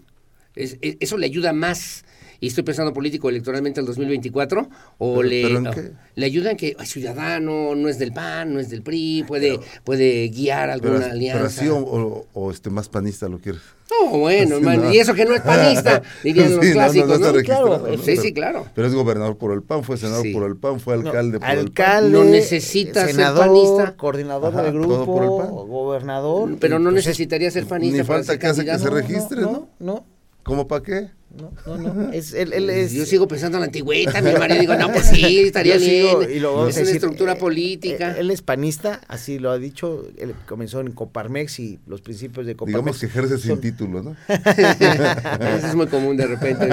Es- 0.55 0.77
es- 0.81 0.97
eso 0.99 1.17
le 1.17 1.25
ayuda 1.25 1.51
más, 1.53 2.03
y 2.39 2.47
estoy 2.47 2.63
pensando 2.63 2.93
político 2.93 3.29
electoralmente 3.29 3.79
al 3.79 3.85
2024, 3.85 4.69
o 4.97 5.15
Pero- 5.15 5.23
le, 5.23 5.41
pero 5.43 5.57
¿en 5.59 5.67
o- 5.67 5.71
qué? 5.71 5.91
le 6.15 6.25
ayuda 6.25 6.51
en 6.51 6.57
que 6.57 6.75
es 6.79 6.89
ciudadano, 6.89 7.75
no 7.75 7.89
es 7.89 7.99
del 7.99 8.13
PAN, 8.13 8.53
no 8.53 8.59
es 8.59 8.69
del 8.69 8.81
PRI, 8.81 9.23
puede, 9.27 9.59
puede 9.83 10.27
guiar 10.29 10.69
Pero, 10.69 10.73
alguna 10.73 10.99
pero 10.99 11.11
alianza. 11.11 11.45
así 11.45 11.67
o, 11.69 11.77
o- 11.77 12.27
o 12.33 12.51
este 12.51 12.69
más 12.69 12.89
panista 12.89 13.27
lo 13.27 13.39
quieres. 13.39 13.61
No, 13.89 14.19
bueno, 14.19 14.55
Así 14.55 14.63
hermano, 14.63 14.83
no. 14.83 14.93
y 14.93 14.99
eso 14.99 15.15
que 15.15 15.25
no 15.25 15.33
es 15.33 15.41
panista, 15.41 16.03
dirían 16.23 16.55
los 16.55 16.63
Sí, 16.63 16.73
no, 16.73 16.75
no, 16.75 16.79
clásicos, 17.17 17.43
Claro, 17.43 17.67
¿no? 17.79 17.95
sí, 17.97 18.01
Pero- 18.05 18.21
sí, 18.21 18.33
claro. 18.33 18.65
Pero 18.75 18.87
es 18.87 18.93
gobernador 18.93 19.37
por 19.37 19.51
el 19.51 19.63
PAN, 19.63 19.83
fue 19.83 19.97
senador 19.97 20.21
Sí. 20.23 20.31
por 20.31 20.43
el 20.47 20.55
PAN, 20.57 20.79
fue 20.79 20.95
No, 20.97 21.07
alcalde 21.07 21.39
por 21.39 21.49
el 21.49 21.55
PAN. 21.55 21.65
alcalde, 21.65 22.11
No 22.11 22.23
necesita 22.23 23.05
ser 23.07 23.15
senador, 23.15 23.47
panista. 23.47 23.95
coordinador 23.97 24.53
Ajá, 24.53 24.61
del 24.63 24.73
todo 24.79 25.05
grupo, 25.05 25.05
por 25.13 25.23
el 25.23 25.29
PAN. 25.47 25.67
gobernador. 25.67 26.57
Pero 26.59 26.77
no 26.77 26.91
pues 26.91 27.01
es- 27.01 27.07
necesitaría 27.07 27.49
ser 27.49 27.65
panista 27.65 27.97
Ni 27.97 28.03
para 28.03 28.19
falta 28.19 28.31
ser 28.33 28.39
que 28.39 28.47
hace 28.47 28.65
que 28.65 28.77
se 28.77 28.89
registre, 28.91 29.41
¿no? 29.41 29.69
No, 29.79 30.05
¿Cómo 30.43 30.67
para 30.67 30.83
qué? 30.83 31.09
No, 31.37 31.77
no, 31.77 31.93
no. 31.93 32.11
Es, 32.11 32.33
él, 32.33 32.53
él 32.53 32.69
es, 32.69 32.91
Yo 32.91 33.05
sigo 33.05 33.27
pensando 33.27 33.57
en 33.57 33.61
la 33.61 33.65
antigüedad, 33.67 34.21
mi 34.23 34.33
marido 34.33 34.59
digo, 34.61 34.75
no, 34.75 34.91
pues 34.91 35.05
sí, 35.05 35.39
estaría 35.45 35.75
yo 35.77 35.79
sigo, 35.79 36.19
bien. 36.19 36.31
y 36.31 36.39
lo 36.39 36.55
vamos 36.55 36.69
es 36.71 36.77
a 36.77 36.81
una 36.81 36.91
estructura 36.91 37.33
eh, 37.33 37.35
política. 37.35 38.11
eh, 38.11 38.21
Él 38.21 38.31
es 38.31 38.41
panista, 38.41 39.01
así 39.07 39.37
lo 39.39 39.51
ha 39.51 39.57
dicho. 39.59 40.07
Él 40.17 40.33
comenzó 40.47 40.81
en 40.81 40.91
Coparmex 40.91 41.59
y 41.59 41.79
los 41.87 42.01
principios 42.01 42.45
de 42.45 42.55
Coparmex. 42.55 42.77
Digamos 42.83 42.99
que 42.99 43.05
ejerce 43.05 43.37
sin 43.37 43.51
son- 43.51 43.61
título, 43.61 44.01
¿no? 44.03 44.15
Eso 44.27 45.67
es 45.67 45.75
muy 45.75 45.87
común 45.87 46.17
de 46.17 46.25
repente, 46.27 46.67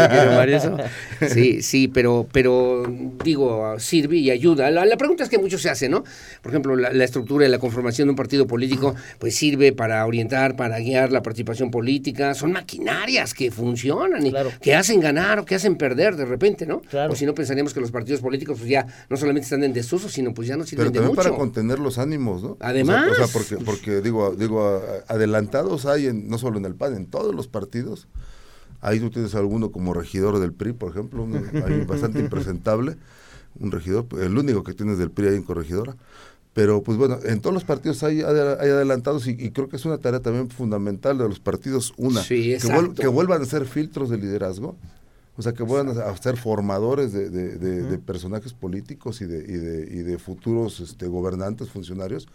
eso. 0.55 0.77
Sí, 1.29 1.63
sí, 1.63 1.89
pero, 1.89 2.27
pero 2.33 2.85
digo, 3.25 3.79
sirve 3.79 4.17
y 4.17 4.31
ayuda. 4.31 4.71
La, 4.71 4.85
la 4.87 4.97
pregunta 4.97 5.23
es 5.25 5.29
que 5.29 5.39
mucho 5.39 5.59
se 5.59 5.69
hace, 5.71 5.89
¿no? 5.89 6.05
Por 6.43 6.53
ejemplo, 6.53 6.77
la, 6.77 6.93
la 6.93 7.05
estructura 7.05 7.47
y 7.47 7.51
la 7.51 7.59
conformación 7.59 8.09
de 8.09 8.11
un 8.11 8.17
partido 8.17 8.47
político, 8.47 8.95
pues 9.19 9.35
sirve 9.37 9.73
para 9.73 10.05
orientar, 10.07 10.57
para 10.57 10.79
guiar 10.79 11.13
la 11.13 11.23
participación 11.23 11.71
política. 11.71 12.35
Son 12.35 12.53
maquinarias 12.53 13.35
que 13.35 13.51
funcionan 13.51 14.27
y 14.27 14.31
Claro. 14.31 14.46
Que 14.61 14.75
hacen 14.75 15.01
ganar 15.01 15.39
o 15.39 15.45
que 15.45 15.55
hacen 15.55 15.77
perder 15.77 16.17
de 16.17 16.25
repente, 16.25 16.67
¿no? 16.67 16.81
Claro. 16.81 17.13
O 17.13 17.17
si 17.17 17.27
no 17.27 17.35
pensaríamos 17.35 17.75
que 17.75 17.81
los 17.81 17.91
partidos 17.91 18.21
políticos 18.21 18.59
pues 18.59 18.71
ya 18.71 18.87
no 19.09 19.17
solamente 19.17 19.45
están 19.45 19.65
en 19.65 19.73
desuso, 19.73 20.09
sino 20.09 20.35
pues 20.35 20.49
ya 20.49 20.57
no 20.57 20.65
sirven 20.65 20.85
Pero 20.85 20.91
de 20.91 20.99
también 20.99 21.17
mucho. 21.17 21.23
para 21.29 21.37
contener 21.37 21.79
los 21.79 21.99
ánimos, 21.99 22.43
¿no? 22.43 22.53
O 22.53 22.57
sea, 22.59 22.69
Además. 22.69 23.11
O 23.13 23.15
sea, 23.15 23.27
porque, 23.33 23.57
porque 23.65 24.01
digo, 24.01 24.35
digo, 24.35 24.83
adelantados 25.09 25.87
hay, 25.87 26.07
en, 26.07 26.29
no 26.29 26.39
solo 26.39 26.59
en 26.59 26.65
el 26.65 26.75
PAN, 26.75 26.95
en 26.95 27.07
todos 27.07 27.35
los 27.35 27.49
partidos. 27.49 28.09
Ahí 28.81 29.01
tú 29.01 29.11
tienes 29.11 29.35
alguno 29.35 29.73
como 29.73 29.95
regidor 29.95 30.39
del 30.39 30.53
PRI, 30.53 30.73
por 30.73 30.91
ejemplo, 30.91 31.27
ahí 31.67 31.85
bastante 31.87 32.19
impresentable, 32.21 32.97
un 33.59 33.73
regidor, 33.73 34.07
el 34.21 34.37
único 34.37 34.63
que 34.63 34.75
tienes 34.75 34.99
del 34.99 35.11
PRI 35.11 35.29
ahí 35.29 35.37
en 35.37 35.43
corregidora. 35.43 35.97
Pero 36.57 36.83
pues 36.83 36.97
bueno, 36.97 37.19
en 37.23 37.41
todos 37.43 37.53
los 37.53 37.65
partidos 37.65 38.03
hay, 38.03 38.23
hay 38.23 38.25
adelantados 38.71 39.27
y, 39.29 39.33
y 39.33 39.51
creo 39.51 39.69
que 39.69 39.77
es 39.77 39.85
una 39.85 39.99
tarea 39.99 40.21
también 40.21 40.49
fundamental 40.49 41.19
de 41.19 41.29
los 41.29 41.39
partidos, 41.39 41.93
una, 41.99 42.23
Sí, 42.23 42.45
que, 42.45 42.57
vuel- 42.61 42.65
exacto. 42.87 43.03
que 43.03 43.09
vuelvan 43.09 43.43
a 43.43 43.45
ser 43.45 43.67
filtros 43.67 44.09
de 44.09 44.17
liderazgo, 44.17 44.75
o 45.37 45.43
sea, 45.43 45.53
que 45.53 45.63
vuelvan 45.63 45.99
a, 45.99 46.05
a 46.09 46.17
ser 46.17 46.39
formadores 46.39 47.13
de, 47.13 47.29
de- 47.29 47.59
de- 47.59 47.83
de 47.83 47.99
personajes 47.99 48.55
políticos 48.55 49.21
y 49.21 49.27
de, 49.27 49.37
y 49.41 49.57
de, 49.59 49.81
y 49.97 50.03
de 50.03 50.17
futuros 50.19 50.81
este, 50.81 51.07
gobernantes, 51.09 51.69
funcionarios. 51.69 52.27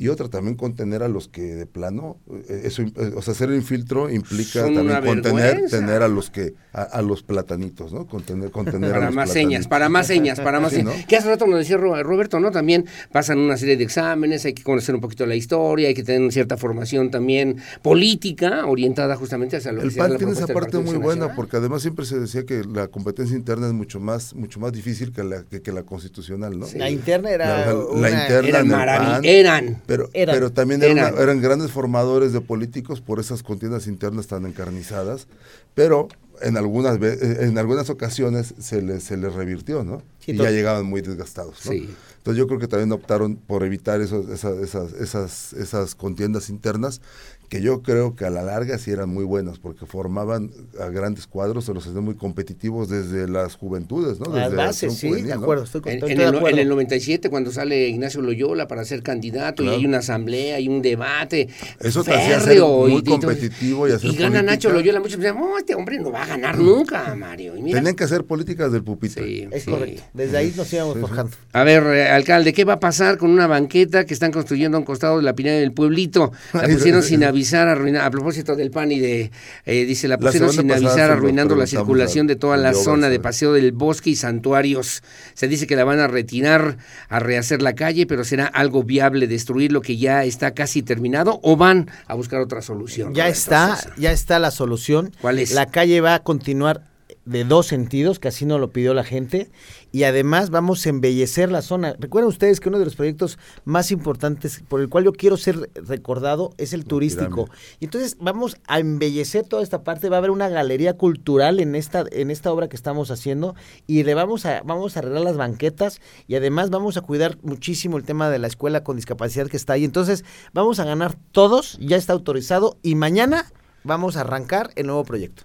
Y 0.00 0.06
otra, 0.08 0.28
también 0.28 0.54
contener 0.56 1.02
a 1.02 1.08
los 1.08 1.26
que 1.26 1.42
de 1.42 1.66
plano, 1.66 2.18
eh, 2.48 2.60
eso, 2.66 2.82
eh, 2.82 3.12
o 3.16 3.20
sea, 3.20 3.32
hacer 3.32 3.50
el 3.50 3.62
filtro 3.62 4.08
implica 4.10 4.60
Son 4.60 4.74
también 4.76 5.00
contener 5.04 5.42
vergüenza. 5.54 5.76
tener 5.80 6.02
a 6.02 6.08
los 6.08 6.30
que, 6.30 6.54
a, 6.72 6.82
a 6.82 7.02
los 7.02 7.24
platanitos, 7.24 7.92
¿no? 7.92 8.06
Contener, 8.06 8.52
contener 8.52 8.90
a 8.90 8.94
Para 8.94 9.06
los 9.06 9.14
más 9.16 9.30
señas, 9.32 9.66
platanitos. 9.66 9.68
para 9.68 9.88
más 9.88 10.06
señas, 10.06 10.40
para 10.40 10.60
más 10.60 10.70
Sí, 10.70 10.76
señas. 10.76 10.96
¿no? 10.98 11.06
Que 11.08 11.16
hace 11.16 11.28
rato 11.28 11.48
nos 11.48 11.58
decía 11.58 11.78
Ro- 11.78 12.00
Roberto, 12.04 12.38
¿no? 12.38 12.52
También 12.52 12.86
pasan 13.10 13.38
una 13.40 13.56
serie 13.56 13.76
de 13.76 13.82
exámenes, 13.82 14.44
hay 14.44 14.52
que 14.52 14.62
conocer 14.62 14.94
un 14.94 15.00
poquito 15.00 15.26
la 15.26 15.34
historia, 15.34 15.88
hay 15.88 15.94
que 15.94 16.04
tener 16.04 16.30
cierta 16.32 16.56
formación 16.56 17.10
también 17.10 17.56
política, 17.82 18.66
orientada 18.66 19.16
justamente 19.16 19.56
hacia 19.56 19.72
lo 19.72 19.80
que 19.80 19.88
El 19.88 19.94
PAN 19.94 20.12
la 20.12 20.18
tiene 20.18 20.32
esa 20.32 20.46
parte 20.46 20.78
muy 20.78 20.94
buena, 20.94 21.22
Nacional. 21.22 21.34
porque 21.34 21.56
además 21.56 21.82
siempre 21.82 22.04
se 22.06 22.20
decía 22.20 22.44
que 22.46 22.62
la 22.62 22.86
competencia 22.86 23.36
interna 23.36 23.66
es 23.66 23.72
mucho 23.72 23.98
más, 23.98 24.32
mucho 24.34 24.60
más 24.60 24.72
difícil 24.72 25.10
que 25.12 25.24
la, 25.24 25.42
que, 25.42 25.60
que 25.60 25.72
la 25.72 25.82
constitucional, 25.82 26.56
¿no? 26.56 26.66
La 26.76 26.88
interna 26.88 27.30
era. 27.30 27.48
La- 27.48 27.58
la- 27.66 27.72
la 27.72 27.84
una- 27.86 28.10
interna 28.10 28.48
Eran 28.48 28.66
en 28.66 28.70
el 28.72 28.78
maravi- 28.78 29.10
PAN. 29.12 29.24
eran. 29.24 29.82
Pero, 29.88 30.08
Eran. 30.12 30.36
pero 30.36 30.52
también 30.52 30.82
eran, 30.82 30.98
Eran. 30.98 31.14
una- 31.14 31.22
eran 31.22 31.40
grandes 31.40 31.72
formadores 31.72 32.32
de 32.32 32.40
políticos 32.42 33.00
por 33.00 33.18
esas 33.18 33.42
contiendas 33.42 33.86
internas 33.88 34.26
tan 34.28 34.44
encarnizadas, 34.46 35.26
pero 35.74 36.08
en 36.42 36.56
algunas 36.58 37.00
eh, 37.02 37.38
en 37.40 37.56
algunas 37.58 37.88
ocasiones 37.90 38.54
se 38.60 38.82
les, 38.82 39.02
se 39.02 39.16
les 39.16 39.32
revirtió, 39.32 39.82
¿no? 39.84 40.02
Sí, 40.20 40.32
y 40.32 40.36
ya 40.36 40.50
llegaban 40.50 40.84
muy 40.84 41.00
desgastados, 41.00 41.64
¿no? 41.64 41.72
Sí. 41.72 41.88
Entonces 42.18 42.38
yo 42.38 42.46
creo 42.46 42.58
que 42.60 42.68
también 42.68 42.92
optaron 42.92 43.36
por 43.36 43.64
evitar 43.64 44.00
esos, 44.02 44.28
esas, 44.28 44.58
esas, 44.58 44.92
esas, 44.92 45.52
esas 45.54 45.94
contiendas 45.94 46.50
internas 46.50 47.00
que 47.48 47.62
yo 47.62 47.82
creo 47.82 48.14
que 48.14 48.24
a 48.26 48.30
la 48.30 48.42
larga 48.42 48.76
sí 48.78 48.90
eran 48.90 49.08
muy 49.08 49.24
buenas, 49.24 49.58
porque 49.58 49.86
formaban 49.86 50.50
a 50.80 50.86
grandes 50.88 51.26
cuadros, 51.26 51.64
se 51.64 51.72
los 51.74 51.86
hacían 51.86 52.04
muy 52.04 52.14
competitivos 52.14 52.88
desde 52.88 53.26
las 53.28 53.56
juventudes, 53.56 54.20
¿no? 54.20 54.26
Desde 54.26 54.40
Las 54.40 54.52
la 54.52 54.66
bases, 54.66 54.82
acción 54.92 54.92
sí, 54.92 55.08
juvenil, 55.08 55.26
de 55.28 55.34
¿no? 55.34 55.40
acuerdo, 55.42 55.64
estoy, 55.64 55.80
con- 55.80 55.92
En, 55.92 55.98
en 56.02 56.06
de 56.06 56.12
el, 56.14 56.28
acuerdo. 56.28 56.48
en 56.48 56.58
el 56.58 56.68
97, 56.68 57.30
cuando 57.30 57.50
sale 57.50 57.88
Ignacio 57.88 58.20
Loyola 58.20 58.68
para 58.68 58.84
ser 58.84 59.02
candidato 59.02 59.62
y 59.64 59.68
hay 59.68 59.86
una 59.86 59.98
asamblea, 59.98 60.56
hay 60.56 60.68
un 60.68 60.82
debate. 60.82 61.48
Eso 61.80 62.04
te 62.04 62.12
hacía 62.14 62.34
ser 62.40 62.48
férreo, 62.48 62.80
muy 62.86 62.92
y- 62.92 62.98
y 62.98 63.02
competitivo 63.02 63.88
y 63.88 63.92
hacer 63.92 64.10
gana 64.12 64.28
política. 64.28 64.42
Nacho 64.42 64.70
Loyola. 64.70 65.00
Muchos 65.00 65.18
decían, 65.18 65.36
no, 65.38 65.56
este 65.58 65.74
hombre 65.74 65.98
no 65.98 66.10
va 66.12 66.24
a 66.24 66.26
ganar 66.26 66.58
nunca, 66.58 67.14
Mario. 67.14 67.56
Y 67.56 67.62
mira, 67.62 67.78
Tenían 67.78 67.96
que 67.96 68.04
hacer 68.04 68.24
políticas 68.24 68.70
del 68.72 68.82
pupitre. 68.84 69.24
sí, 69.24 69.48
Es 69.50 69.62
sí. 69.64 69.70
correcto. 69.70 70.02
Desde 70.12 70.36
ahí 70.36 70.52
nos 70.56 70.72
íbamos 70.72 70.98
forjando. 70.98 71.32
A 71.52 71.64
ver, 71.64 71.82
eh, 71.84 72.08
alcalde, 72.08 72.52
¿qué 72.52 72.64
va 72.64 72.74
a 72.74 72.80
pasar 72.80 73.16
con 73.18 73.30
una 73.30 73.46
banqueta 73.46 74.04
que 74.04 74.12
están 74.14 74.32
construyendo 74.32 74.76
a 74.76 74.80
un 74.80 74.84
costado 74.84 75.16
de 75.16 75.22
la 75.22 75.34
pirámide 75.34 75.60
del 75.60 75.72
pueblito? 75.72 76.32
La 76.52 76.68
pusieron 76.68 77.02
sí. 77.02 77.10
sin 77.10 77.24
avisar, 77.38 77.68
arruina- 77.68 78.04
a 78.04 78.10
propósito 78.10 78.56
del 78.56 78.70
pan 78.70 78.90
y 78.90 78.98
de, 78.98 79.30
eh, 79.64 79.84
dice, 79.84 80.08
la 80.08 80.16
La 80.16 80.18
pusieron 80.18 80.50
sin 80.50 80.62
semana 80.62 80.74
pasada 80.82 80.92
avisar, 80.92 81.10
arruinando 81.12 81.54
la 81.54 81.66
circulación 81.66 82.26
de 82.26 82.36
toda 82.36 82.56
la 82.56 82.70
de 82.70 82.74
zona 82.74 83.08
de. 83.08 83.20
Paseo 83.20 83.52
del 83.52 83.72
Bosque 83.72 84.10
y 84.10 84.16
Santuarios. 84.16 85.02
Se 85.34 85.46
dice 85.48 85.66
que 85.66 85.76
la 85.76 85.84
van 85.84 86.00
a 86.00 86.08
retirar, 86.08 86.78
a 87.08 87.20
rehacer 87.20 87.62
la 87.62 87.74
calle, 87.74 88.06
pero 88.06 88.24
será 88.24 88.46
algo 88.46 88.82
viable 88.82 89.26
destruir 89.28 89.70
lo 89.72 89.80
que 89.82 89.96
ya 89.96 90.24
está 90.24 90.52
casi 90.52 90.82
terminado 90.82 91.40
o 91.42 91.56
van 91.56 91.90
a 92.06 92.14
buscar 92.14 92.40
otra 92.40 92.60
solución. 92.62 93.14
Ya 93.14 93.24
Roberto 93.24 93.38
está, 93.38 93.76
Sosa? 93.76 93.94
ya 93.96 94.12
está 94.12 94.38
la 94.38 94.50
solución. 94.50 95.12
¿Cuál 95.20 95.38
es? 95.38 95.52
La 95.52 95.66
calle 95.66 96.00
va 96.00 96.14
a 96.14 96.22
continuar 96.24 96.87
de 97.28 97.44
dos 97.44 97.66
sentidos, 97.66 98.18
que 98.18 98.28
así 98.28 98.46
nos 98.46 98.60
lo 98.60 98.70
pidió 98.70 98.94
la 98.94 99.04
gente, 99.04 99.50
y 99.92 100.04
además 100.04 100.50
vamos 100.50 100.84
a 100.84 100.88
embellecer 100.88 101.50
la 101.50 101.62
zona. 101.62 101.94
Recuerden 101.98 102.28
ustedes 102.28 102.60
que 102.60 102.68
uno 102.68 102.78
de 102.78 102.86
los 102.86 102.96
proyectos 102.96 103.38
más 103.64 103.90
importantes 103.90 104.62
por 104.68 104.80
el 104.80 104.88
cual 104.88 105.04
yo 105.04 105.12
quiero 105.12 105.36
ser 105.36 105.70
recordado 105.74 106.52
es 106.56 106.72
el 106.72 106.84
turístico. 106.84 107.48
Y 107.80 107.84
entonces 107.86 108.16
vamos 108.18 108.56
a 108.66 108.78
embellecer 108.78 109.46
toda 109.46 109.62
esta 109.62 109.84
parte, 109.84 110.08
va 110.08 110.16
a 110.16 110.18
haber 110.18 110.30
una 110.30 110.48
galería 110.48 110.96
cultural 110.96 111.60
en 111.60 111.74
esta 111.74 112.04
en 112.10 112.30
esta 112.30 112.52
obra 112.52 112.68
que 112.68 112.76
estamos 112.76 113.10
haciendo 113.10 113.54
y 113.86 114.02
le 114.04 114.14
vamos 114.14 114.46
a 114.46 114.62
vamos 114.62 114.96
a 114.96 115.00
arreglar 115.00 115.22
las 115.22 115.36
banquetas 115.36 116.00
y 116.26 116.34
además 116.34 116.70
vamos 116.70 116.96
a 116.96 117.02
cuidar 117.02 117.38
muchísimo 117.42 117.96
el 117.96 118.04
tema 118.04 118.30
de 118.30 118.38
la 118.38 118.46
escuela 118.46 118.84
con 118.84 118.96
discapacidad 118.96 119.48
que 119.48 119.56
está 119.56 119.74
ahí. 119.74 119.84
Entonces, 119.84 120.24
vamos 120.52 120.80
a 120.80 120.84
ganar 120.84 121.16
todos, 121.32 121.78
ya 121.80 121.96
está 121.96 122.12
autorizado 122.12 122.78
y 122.82 122.94
mañana 122.94 123.52
vamos 123.84 124.16
a 124.16 124.20
arrancar 124.20 124.70
el 124.76 124.86
nuevo 124.86 125.04
proyecto. 125.04 125.44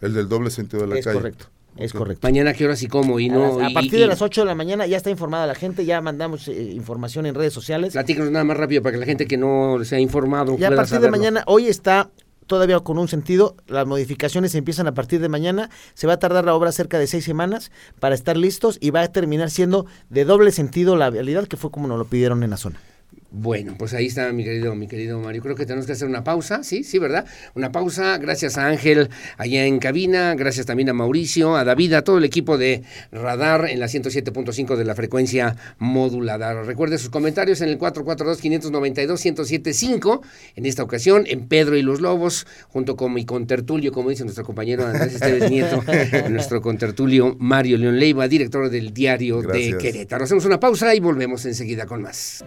El 0.00 0.14
del 0.14 0.28
doble 0.28 0.50
sentido 0.50 0.82
de 0.82 0.88
la 0.88 0.98
es 0.98 1.04
calle. 1.04 1.18
correcto. 1.18 1.46
Es 1.76 1.92
correcto. 1.92 2.26
Mañana, 2.26 2.54
¿qué 2.54 2.64
horas 2.64 2.82
y 2.82 2.88
cómo? 2.88 3.20
Y 3.20 3.28
A 3.30 3.32
no, 3.34 3.58
las- 3.58 3.70
a, 3.70 3.74
partir 3.74 3.94
y- 3.94 4.00
de 4.00 4.06
las 4.08 4.20
8 4.20 4.40
de 4.40 4.46
la 4.46 4.54
mañana 4.56 4.86
ya 4.86 4.96
está 4.96 5.10
informada 5.10 5.46
la 5.46 5.54
gente, 5.54 5.84
ya 5.84 6.00
mandamos 6.00 6.48
eh, 6.48 6.60
información 6.74 7.24
en 7.26 7.36
redes 7.36 7.52
sociales. 7.52 7.92
Platícanos 7.92 8.32
nada 8.32 8.44
más 8.44 8.56
rápido 8.56 8.82
para 8.82 8.94
que 8.94 8.98
la 9.00 9.06
gente 9.06 9.26
que 9.28 9.36
no 9.36 9.78
se 9.84 9.94
ha 9.96 10.00
informado 10.00 10.56
Ya 10.58 10.68
a 10.68 10.74
partir 10.74 10.98
de 10.98 11.10
mañana, 11.10 11.44
hoy 11.46 11.66
está 11.68 12.10
todavía 12.48 12.80
con 12.80 12.98
un 12.98 13.06
sentido, 13.06 13.54
las 13.68 13.86
modificaciones 13.86 14.54
empiezan 14.56 14.86
a 14.88 14.94
partir 14.94 15.20
de 15.20 15.28
mañana, 15.28 15.70
se 15.94 16.06
va 16.06 16.14
a 16.14 16.18
tardar 16.18 16.44
la 16.46 16.54
obra 16.54 16.72
cerca 16.72 16.98
de 16.98 17.06
seis 17.06 17.22
semanas 17.24 17.70
para 18.00 18.14
estar 18.14 18.36
listos 18.38 18.78
y 18.80 18.90
va 18.90 19.02
a 19.02 19.08
terminar 19.12 19.50
siendo 19.50 19.84
de 20.08 20.24
doble 20.24 20.50
sentido 20.50 20.96
la 20.96 21.10
vialidad 21.10 21.46
que 21.46 21.56
fue 21.58 21.70
como 21.70 21.86
nos 21.86 21.98
lo 21.98 22.06
pidieron 22.06 22.42
en 22.42 22.50
la 22.50 22.56
zona. 22.56 22.80
Bueno, 23.30 23.74
pues 23.78 23.92
ahí 23.92 24.06
está 24.06 24.32
mi 24.32 24.42
querido, 24.42 24.74
mi 24.74 24.88
querido 24.88 25.20
Mario. 25.20 25.42
Creo 25.42 25.54
que 25.54 25.66
tenemos 25.66 25.84
que 25.84 25.92
hacer 25.92 26.08
una 26.08 26.24
pausa, 26.24 26.64
¿sí? 26.64 26.82
Sí, 26.82 26.98
¿verdad? 26.98 27.26
Una 27.54 27.70
pausa. 27.70 28.16
Gracias 28.16 28.56
a 28.56 28.66
Ángel 28.66 29.10
allá 29.36 29.66
en 29.66 29.80
cabina, 29.80 30.34
gracias 30.34 30.64
también 30.64 30.88
a 30.88 30.94
Mauricio, 30.94 31.54
a 31.54 31.64
David, 31.64 31.92
a 31.92 32.00
todo 32.02 32.16
el 32.16 32.24
equipo 32.24 32.56
de 32.56 32.84
Radar 33.12 33.68
en 33.68 33.80
la 33.80 33.86
107.5 33.86 34.76
de 34.76 34.84
la 34.86 34.94
frecuencia 34.94 35.56
modulada. 35.78 36.62
Recuerde 36.62 36.96
sus 36.96 37.10
comentarios 37.10 37.60
en 37.60 37.68
el 37.68 37.78
442-592-1075. 37.78 40.22
En 40.56 40.64
esta 40.64 40.82
ocasión, 40.82 41.24
en 41.26 41.48
Pedro 41.48 41.76
y 41.76 41.82
los 41.82 42.00
Lobos, 42.00 42.46
junto 42.68 42.96
con 42.96 43.12
mi 43.12 43.26
contertulio, 43.26 43.92
como 43.92 44.08
dice 44.08 44.24
nuestro 44.24 44.44
compañero 44.44 44.86
Andrés 44.86 45.16
Esteves 45.16 45.50
Nieto, 45.50 45.84
nuestro 46.30 46.62
contertulio 46.62 47.36
Mario 47.38 47.76
León 47.76 48.00
Leiva, 48.00 48.26
director 48.26 48.70
del 48.70 48.94
diario 48.94 49.42
de. 49.42 49.76
Querétaro. 49.76 50.24
Hacemos 50.24 50.46
una 50.46 50.58
pausa 50.58 50.94
y 50.94 51.00
volvemos 51.00 51.44
enseguida 51.44 51.84
con 51.84 52.00
más. 52.00 52.42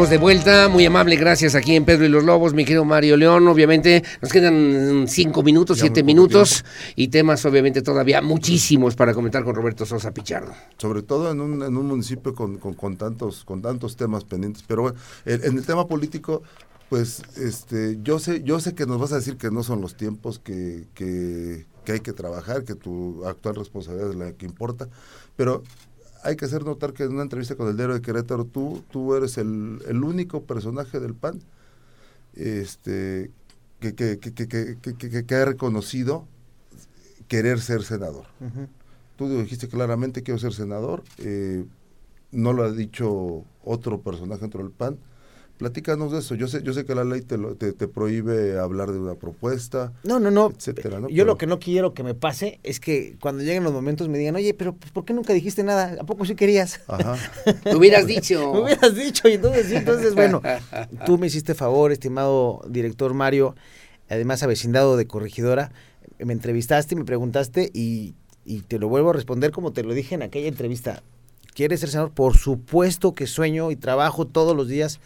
Estamos 0.00 0.12
de 0.12 0.16
vuelta, 0.16 0.68
muy 0.70 0.86
amable, 0.86 1.14
gracias 1.16 1.54
aquí 1.54 1.76
en 1.76 1.84
Pedro 1.84 2.06
y 2.06 2.08
los 2.08 2.24
Lobos, 2.24 2.54
mi 2.54 2.64
querido 2.64 2.86
Mario 2.86 3.18
León. 3.18 3.46
Obviamente 3.48 4.02
nos 4.22 4.32
quedan 4.32 5.04
cinco 5.06 5.42
minutos, 5.42 5.76
Ya 5.76 5.82
siete 5.82 6.02
minutos 6.02 6.64
y 6.96 7.08
temas 7.08 7.44
obviamente 7.44 7.82
todavía 7.82 8.22
muchísimos 8.22 8.96
para 8.96 9.12
comentar 9.12 9.44
con 9.44 9.54
Roberto 9.54 9.84
Sosa 9.84 10.10
Pichardo. 10.14 10.54
sobre 10.78 11.02
todo 11.02 11.30
en 11.30 11.42
un, 11.42 11.62
en 11.62 11.76
un 11.76 11.86
municipio 11.86 12.34
con, 12.34 12.56
con, 12.56 12.72
con 12.72 12.96
tantos 12.96 13.44
con 13.44 13.60
tantos 13.60 13.96
temas 13.96 14.24
pendientes 14.24 14.64
pero 14.66 14.80
bueno 14.80 14.98
en, 15.26 15.44
en 15.44 15.58
el 15.58 15.66
tema 15.66 15.86
político 15.86 16.42
pues 16.88 17.22
este 17.36 17.98
yo 18.02 18.18
sé 18.18 18.42
yo 18.42 18.58
sé 18.58 18.74
que 18.74 18.86
nos 18.86 18.98
vas 18.98 19.12
a 19.12 19.16
decir 19.16 19.36
que 19.36 19.50
no 19.50 19.62
son 19.62 19.82
los 19.82 19.98
tiempos 19.98 20.38
que, 20.38 20.86
que, 20.94 21.66
que 21.84 21.92
hay 21.92 22.00
que 22.00 22.14
trabajar 22.14 22.64
que 22.64 22.74
tu 22.74 23.26
actual 23.26 23.56
responsabilidad 23.56 24.08
es 24.08 24.16
la 24.16 24.32
que 24.32 24.46
importa 24.46 24.88
pero 25.36 25.62
hay 26.22 26.36
que 26.36 26.44
hacer 26.44 26.64
notar 26.64 26.92
que 26.92 27.04
en 27.04 27.12
una 27.12 27.22
entrevista 27.22 27.56
con 27.56 27.68
el 27.68 27.76
diario 27.76 27.94
de 27.94 28.02
Querétaro 28.02 28.44
tú 28.44 28.82
tú 28.90 29.14
eres 29.14 29.38
el, 29.38 29.82
el 29.86 30.04
único 30.04 30.42
personaje 30.42 31.00
del 31.00 31.14
PAN 31.14 31.40
este 32.34 33.30
que, 33.80 33.94
que, 33.94 34.18
que, 34.18 35.24
que, 35.26 35.34
ha 35.34 35.44
reconocido 35.44 36.26
querer 37.28 37.60
ser 37.60 37.82
senador 37.82 38.26
Tú 39.20 39.28
dijiste 39.28 39.68
claramente 39.68 40.22
quiero 40.22 40.40
ser 40.40 40.54
senador, 40.54 41.04
eh, 41.18 41.66
no 42.32 42.54
lo 42.54 42.62
ha 42.62 42.72
dicho 42.72 43.44
otro 43.62 44.00
personaje 44.00 44.40
dentro 44.40 44.62
del 44.62 44.72
PAN. 44.72 44.96
Platícanos 45.60 46.10
de 46.10 46.18
eso. 46.20 46.34
Yo 46.34 46.48
sé, 46.48 46.62
yo 46.62 46.72
sé 46.72 46.84
que 46.86 46.94
la 46.94 47.04
ley 47.04 47.20
te, 47.20 47.36
lo- 47.38 47.54
te, 47.54 47.72
te 47.74 47.86
prohíbe 47.86 48.58
hablar 48.58 48.90
de 48.92 48.98
una 48.98 49.14
propuesta, 49.14 49.92
No, 50.04 50.18
no, 50.18 50.30
no. 50.30 50.50
etcétera, 50.56 50.98
¿no? 51.00 51.08
Yo 51.08 51.14
Pero- 51.16 51.24
lo 51.26 51.36
que 51.38 51.46
no 51.46 51.58
quiero 51.58 51.92
que 51.94 52.02
me 52.02 52.14
pase 52.14 52.58
es 52.62 52.80
que 52.80 53.16
cuando 53.20 53.42
lleguen 53.44 53.62
los 53.62 53.72
momentos 53.72 54.08
me 54.08 54.16
digan, 54.18 54.34
oye, 54.36 54.54
pero 54.54 54.74
pues, 54.74 54.90
¿por 54.90 55.04
qué 55.04 55.12
nunca 55.12 55.32
dijiste 55.34 55.62
nada? 55.62 55.96
¿A 56.00 56.04
poco 56.04 56.24
sí 56.24 56.34
querías? 56.34 56.80
Ajá. 56.88 57.16
Te 57.62 57.76
hubieras 57.76 58.06
dicho. 58.06 58.52
Me 58.54 58.60
hubieras 58.62 58.94
dicho, 58.94 59.28
y 59.28 59.34
entonces 59.34 59.66
sí, 59.66 59.76
entonces 59.76 60.14
bueno, 60.14 60.40
tú 61.06 61.18
me 61.18 61.26
hiciste 61.26 61.54
favor, 61.54 61.92
estimado 61.92 62.62
director 62.68 63.12
Mario, 63.14 63.54
además 64.08 64.42
avecindado 64.42 64.96
de 64.96 65.06
corregidora, 65.06 65.72
me 66.18 66.32
entrevistaste, 66.32 66.96
me 66.96 67.04
preguntaste 67.04 67.70
y, 67.74 68.14
y 68.46 68.62
te 68.62 68.78
lo 68.78 68.88
vuelvo 68.88 69.10
a 69.10 69.12
responder 69.12 69.50
como 69.52 69.72
te 69.72 69.82
lo 69.82 69.92
dije 69.94 70.14
en 70.14 70.22
aquella 70.22 70.48
entrevista. 70.48 71.02
¿Quieres 71.54 71.80
ser 71.80 71.88
senador? 71.90 72.12
Por 72.12 72.36
supuesto 72.38 73.12
que 73.12 73.26
sueño 73.26 73.70
y 73.70 73.76
trabajo 73.76 74.26
todos 74.26 74.56
los 74.56 74.68
días 74.68 75.00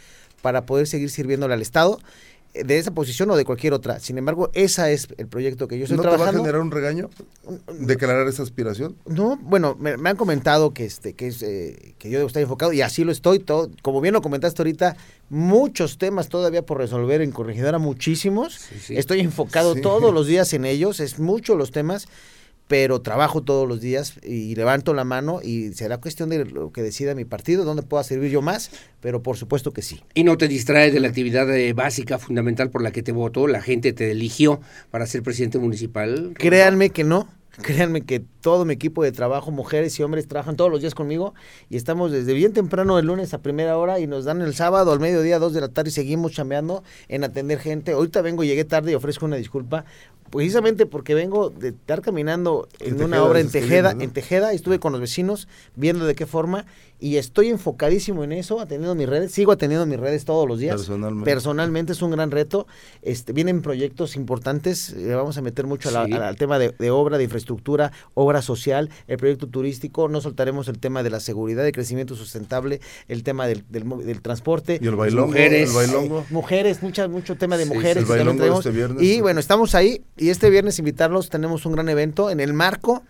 para 0.44 0.66
poder 0.66 0.86
seguir 0.86 1.08
sirviéndole 1.08 1.54
al 1.54 1.62
Estado 1.62 1.98
eh, 2.52 2.64
de 2.64 2.76
esa 2.76 2.90
posición 2.92 3.30
o 3.30 3.36
de 3.36 3.46
cualquier 3.46 3.72
otra. 3.72 3.98
Sin 3.98 4.18
embargo, 4.18 4.50
ese 4.52 4.92
es 4.92 5.08
el 5.16 5.26
proyecto 5.26 5.68
que 5.68 5.78
yo 5.78 5.84
estoy 5.84 5.96
¿No 5.96 6.02
te 6.02 6.08
va 6.08 6.14
a 6.14 6.16
trabajando. 6.18 6.42
generar 6.42 6.60
un 6.60 6.70
regaño 6.70 7.08
declarar 7.78 8.28
esa 8.28 8.42
aspiración? 8.42 8.94
No, 9.06 9.36
bueno, 9.40 9.74
me, 9.80 9.96
me 9.96 10.10
han 10.10 10.16
comentado 10.16 10.74
que 10.74 10.84
este 10.84 11.14
que 11.14 11.28
es 11.28 11.42
eh, 11.42 11.94
que 11.98 12.10
yo 12.10 12.18
debo 12.18 12.26
estar 12.28 12.42
enfocado 12.42 12.72
y 12.74 12.82
así 12.82 13.04
lo 13.04 13.10
estoy. 13.12 13.38
Todo, 13.38 13.70
como 13.80 14.00
bien 14.02 14.12
lo 14.12 14.20
comentaste 14.20 14.60
ahorita, 14.60 14.96
muchos 15.30 15.96
temas 15.96 16.28
todavía 16.28 16.64
por 16.66 16.76
resolver 16.78 17.22
en 17.22 17.32
corregidora, 17.32 17.78
muchísimos. 17.78 18.54
sí. 18.80 18.96
Estoy 18.98 19.20
enfocado 19.20 19.74
Sí. 19.74 19.80
todos 19.80 20.12
los 20.12 20.26
días 20.32 20.52
en 20.52 20.66
ellos, 20.66 21.00
es 21.00 21.18
mucho 21.18 21.56
los 21.56 21.70
temas, 21.70 22.06
pero 22.68 23.00
trabajo 23.00 23.42
todos 23.42 23.68
los 23.68 23.80
días 23.80 24.14
y 24.22 24.54
levanto 24.54 24.94
la 24.94 25.04
mano 25.04 25.40
y 25.42 25.72
será 25.74 25.98
cuestión 25.98 26.30
de 26.30 26.44
lo 26.44 26.72
que 26.72 26.82
decida 26.82 27.14
mi 27.14 27.24
partido, 27.24 27.64
dónde 27.64 27.82
pueda 27.82 28.04
servir 28.04 28.30
yo 28.30 28.42
más, 28.42 28.70
pero 29.00 29.22
por 29.22 29.36
supuesto 29.36 29.72
que 29.72 29.82
sí. 29.82 30.00
Y 30.14 30.24
no 30.24 30.38
te 30.38 30.48
distraes 30.48 30.92
de 30.92 31.00
la 31.00 31.08
actividad 31.08 31.54
eh, 31.54 31.72
básica, 31.72 32.18
fundamental 32.18 32.70
por 32.70 32.82
la 32.82 32.90
que 32.90 33.02
te 33.02 33.12
votó, 33.12 33.46
la 33.46 33.62
gente 33.62 33.92
te 33.92 34.10
eligió 34.10 34.60
para 34.90 35.06
ser 35.06 35.22
presidente 35.22 35.58
municipal. 35.58 36.34
Créanme 36.38 36.90
que 36.90 37.04
no. 37.04 37.28
Créanme 37.62 38.00
que 38.00 38.20
todo 38.40 38.64
mi 38.64 38.74
equipo 38.74 39.04
de 39.04 39.12
trabajo, 39.12 39.52
mujeres 39.52 39.98
y 40.00 40.02
hombres, 40.02 40.26
trabajan 40.26 40.56
todos 40.56 40.70
los 40.70 40.80
días 40.80 40.94
conmigo 40.94 41.34
y 41.70 41.76
estamos 41.76 42.10
desde 42.10 42.34
bien 42.34 42.52
temprano 42.52 42.98
el 42.98 43.06
lunes 43.06 43.32
a 43.32 43.42
primera 43.42 43.78
hora 43.78 44.00
y 44.00 44.08
nos 44.08 44.24
dan 44.24 44.42
el 44.42 44.54
sábado 44.54 44.92
al 44.92 44.98
mediodía, 44.98 45.38
dos 45.38 45.52
de 45.52 45.60
la 45.60 45.68
tarde 45.68 45.90
y 45.90 45.92
seguimos 45.92 46.32
chambeando 46.32 46.82
en 47.08 47.22
atender 47.22 47.60
gente. 47.60 47.92
Ahorita 47.92 48.22
vengo, 48.22 48.42
llegué 48.42 48.64
tarde 48.64 48.90
y 48.92 48.94
ofrezco 48.96 49.26
una 49.26 49.36
disculpa. 49.36 49.84
Precisamente 50.30 50.86
porque 50.86 51.14
vengo 51.14 51.50
de 51.50 51.68
estar 51.68 52.00
caminando 52.02 52.68
en, 52.80 52.96
En 52.96 53.04
una 53.04 53.22
obra 53.22 53.40
en 53.40 53.46
que 53.50 53.60
Tejeda, 53.60 53.94
¿no? 53.94 54.02
en 54.02 54.10
Tejeda, 54.10 54.52
estuve 54.52 54.78
con 54.80 54.92
los 54.92 55.00
vecinos 55.00 55.48
viendo 55.76 56.04
de 56.06 56.14
qué 56.14 56.26
forma 56.26 56.66
y 57.00 57.16
estoy 57.16 57.48
enfocadísimo 57.48 58.24
en 58.24 58.32
eso, 58.32 58.60
atendiendo 58.60 58.94
mis 58.94 59.08
redes, 59.08 59.30
sigo 59.32 59.52
atendiendo 59.52 59.84
mis 59.84 59.98
redes 60.00 60.24
todos 60.24 60.48
los 60.48 60.58
días. 60.58 60.76
Personalmente. 60.76 61.30
Personalmente 61.30 61.92
es 61.92 62.00
un 62.00 62.12
gran 62.12 62.30
reto. 62.30 62.66
Este, 63.02 63.32
vienen 63.34 63.60
proyectos 63.62 64.16
importantes, 64.16 64.92
le 64.94 65.14
vamos 65.14 65.36
a 65.36 65.42
meter 65.42 65.66
mucho 65.66 65.90
a 65.90 65.92
la- 65.92 66.06
Sí. 66.06 66.12
a 66.12 66.18
la- 66.18 66.28
al 66.28 66.36
tema 66.36 66.58
de, 66.58 66.70
de 66.78 66.90
obra, 66.90 67.18
de 67.18 67.24
infraestructura, 67.24 67.92
obra 68.14 68.40
social, 68.42 68.88
el 69.06 69.18
proyecto 69.18 69.48
turístico, 69.48 70.08
no 70.08 70.20
soltaremos 70.22 70.68
el 70.68 70.78
tema 70.78 71.02
de 71.02 71.10
la 71.10 71.20
seguridad, 71.20 71.62
de 71.62 71.72
crecimiento 71.72 72.14
sustentable, 72.16 72.80
el 73.08 73.22
tema 73.22 73.46
del, 73.46 73.64
del, 73.68 73.84
del 74.06 74.22
transporte. 74.22 74.78
Y 74.80 74.86
el 74.86 74.96
bailongo, 74.96 75.26
mujeres. 75.28 75.68
el 75.68 75.74
bailongo. 75.76 76.20
Eh, 76.20 76.24
mujeres, 76.30 76.82
mucha, 76.82 77.06
mucho 77.08 77.36
tema 77.36 77.56
de 77.58 77.64
Sí, 77.64 77.74
mujeres. 77.74 77.96
el 77.98 78.04
bailongo 78.08 78.58
este 78.58 78.70
viernes. 78.70 79.02
y 79.02 79.20
bueno, 79.20 79.40
estamos 79.40 79.74
ahí 79.74 80.00
y 80.16 80.30
este 80.30 80.50
viernes 80.50 80.78
invitarlos, 80.78 81.28
tenemos 81.28 81.66
un 81.66 81.72
gran 81.72 81.88
evento 81.88 82.30
en 82.30 82.40
el 82.40 82.52
marco 82.52 83.02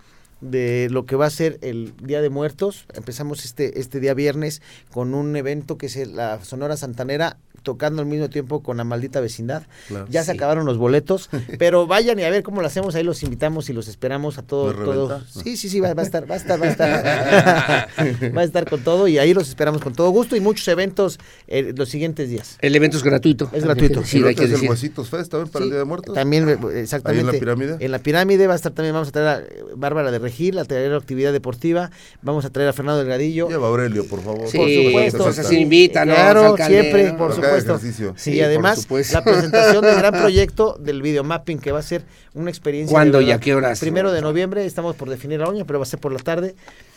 de 0.51 0.89
lo 0.91 1.07
que 1.07 1.17
va 1.17 1.27
a 1.27 1.31
ser 1.31 1.59
el 1.63 1.93
Día 2.03 2.21
de 2.23 2.31
Muertos. 2.31 2.87
Empezamos 2.95 3.45
este, 3.45 3.81
este 3.81 4.01
día 4.01 4.15
viernes 4.15 4.63
con 4.93 5.15
un 5.15 5.35
evento 5.37 5.79
que 5.79 5.87
es 5.87 5.97
la 6.09 6.43
Sonora 6.45 6.77
Santanera 6.77 7.37
tocando 7.63 8.03
al 8.03 8.07
mismo 8.07 8.29
tiempo 8.29 8.63
con 8.63 8.77
la 8.77 8.85
maldita 8.85 9.21
vecindad. 9.21 9.63
Claro. 9.89 10.07
Ya 10.11 10.23
se 10.23 10.33
Sí. 10.33 10.37
acabaron 10.37 10.67
los 10.67 10.77
boletos, 10.77 11.31
pero 11.59 11.87
vayan 11.87 12.19
y 12.19 12.23
a 12.25 12.29
ver 12.29 12.43
cómo 12.43 12.61
lo 12.61 12.67
hacemos, 12.67 12.95
ahí 12.95 13.03
los 13.05 13.23
invitamos 13.23 13.71
y 13.71 13.73
los 13.73 13.89
esperamos 13.89 14.37
a 14.37 14.43
todos. 14.43 14.77
¿De 14.79 14.85
todos. 14.85 15.09
reventa? 15.11 15.43
Sí, 15.43 15.57
sí, 15.57 15.71
sí, 15.71 15.81
va, 15.81 15.95
va 15.95 16.03
a 16.03 16.05
estar, 16.05 16.31
va 16.31 16.35
a 16.35 16.37
estar, 16.37 16.61
va 16.61 16.67
a 16.67 16.71
estar. 16.71 17.89
va 18.37 18.41
a 18.43 18.45
estar 18.45 18.69
con 18.69 18.83
todo 18.85 19.09
y 19.09 19.17
ahí 19.17 19.33
los 19.33 19.49
esperamos 19.49 19.81
con 19.81 19.95
todo 19.95 20.11
gusto 20.11 20.37
y 20.37 20.41
muchos 20.41 20.69
eventos 20.69 21.19
eh, 21.47 21.73
los 21.75 21.89
siguientes 21.89 22.29
días. 22.29 22.59
El 22.61 22.77
evento 22.77 22.99
es 22.99 23.03
gratuito. 23.03 23.49
Es 23.55 23.65
gratuito. 23.65 24.05
Sí, 24.05 24.19
el 24.19 24.27
hay 24.27 24.35
que 24.35 24.43
es 24.45 24.49
el 24.51 24.53
decir. 24.57 24.69
Huesitos 24.69 25.09
Fest 25.09 25.31
también 25.31 25.51
para 25.51 25.63
Sí, 25.63 25.69
el 25.69 25.71
Día 25.71 25.79
de 25.79 25.85
Muertos. 25.87 26.15
También, 26.15 26.47
exactamente. 26.75 27.09
Ahí 27.09 27.19
en 27.21 27.27
la 27.27 27.33
pirámide. 27.33 27.77
En 27.81 27.91
la 27.93 27.99
pirámide 27.99 28.47
va 28.47 28.53
a 28.53 28.57
estar 28.57 28.73
también, 28.73 28.93
vamos 28.93 29.09
a 29.09 29.13
traer 29.13 29.29
a 29.29 29.75
Bárbara 29.75 30.11
de 30.11 30.19
Regil, 30.19 30.34
a 30.61 30.65
traer 30.65 30.93
actividad 30.93 31.33
deportiva, 31.33 31.91
vamos 32.23 32.45
a 32.45 32.51
traer 32.51 32.69
a 32.69 32.73
Fernando 32.73 33.01
Delgadillo. 33.01 33.49
Lleva 33.49 33.67
a 33.67 33.71
Aurelio, 33.71 34.07
por 34.07 34.23
favor. 34.23 34.49
Sí, 34.49 34.57
por 34.59 34.69
supuesto. 34.69 35.25
pues 35.25 35.39
así 35.39 35.57
invita, 35.59 36.05
¿no? 36.05 36.15
Claro, 36.15 36.47
Alcalde, 36.47 36.81
siempre, 36.81 37.13
¿no? 37.13 37.19
por 37.19 37.33
supuesto. 37.35 37.79
Sí, 37.79 37.93
Sí, 38.17 38.33
y 38.33 38.41
además 38.41 38.83
supuesto. 38.83 39.15
la 39.15 39.25
presentación 39.25 39.83
del 39.85 39.97
gran 39.97 40.13
proyecto 40.15 40.77
del 40.81 41.03
videomapping 41.03 41.59
que 41.59 41.73
va 41.73 41.79
a 41.79 41.83
ser 41.83 42.03
una 42.35 42.51
experiencia. 42.51 42.93
¿Cuándo 42.93 43.21
y 43.21 43.31
a 43.31 43.39
qué 43.39 43.55
horas? 43.55 43.81
Primero 43.81 44.13
de 44.13 44.21
noviembre, 44.21 44.65
estamos 44.65 44.97
por 44.97 45.09
definir 45.09 45.41
la 45.41 45.49
uña, 45.49 45.65
pero 45.65 45.79
va 45.79 45.85
a 45.85 45.87
ser 45.87 46.01
por 46.01 46.13
la 46.13 46.19
tarde. 46.19 46.55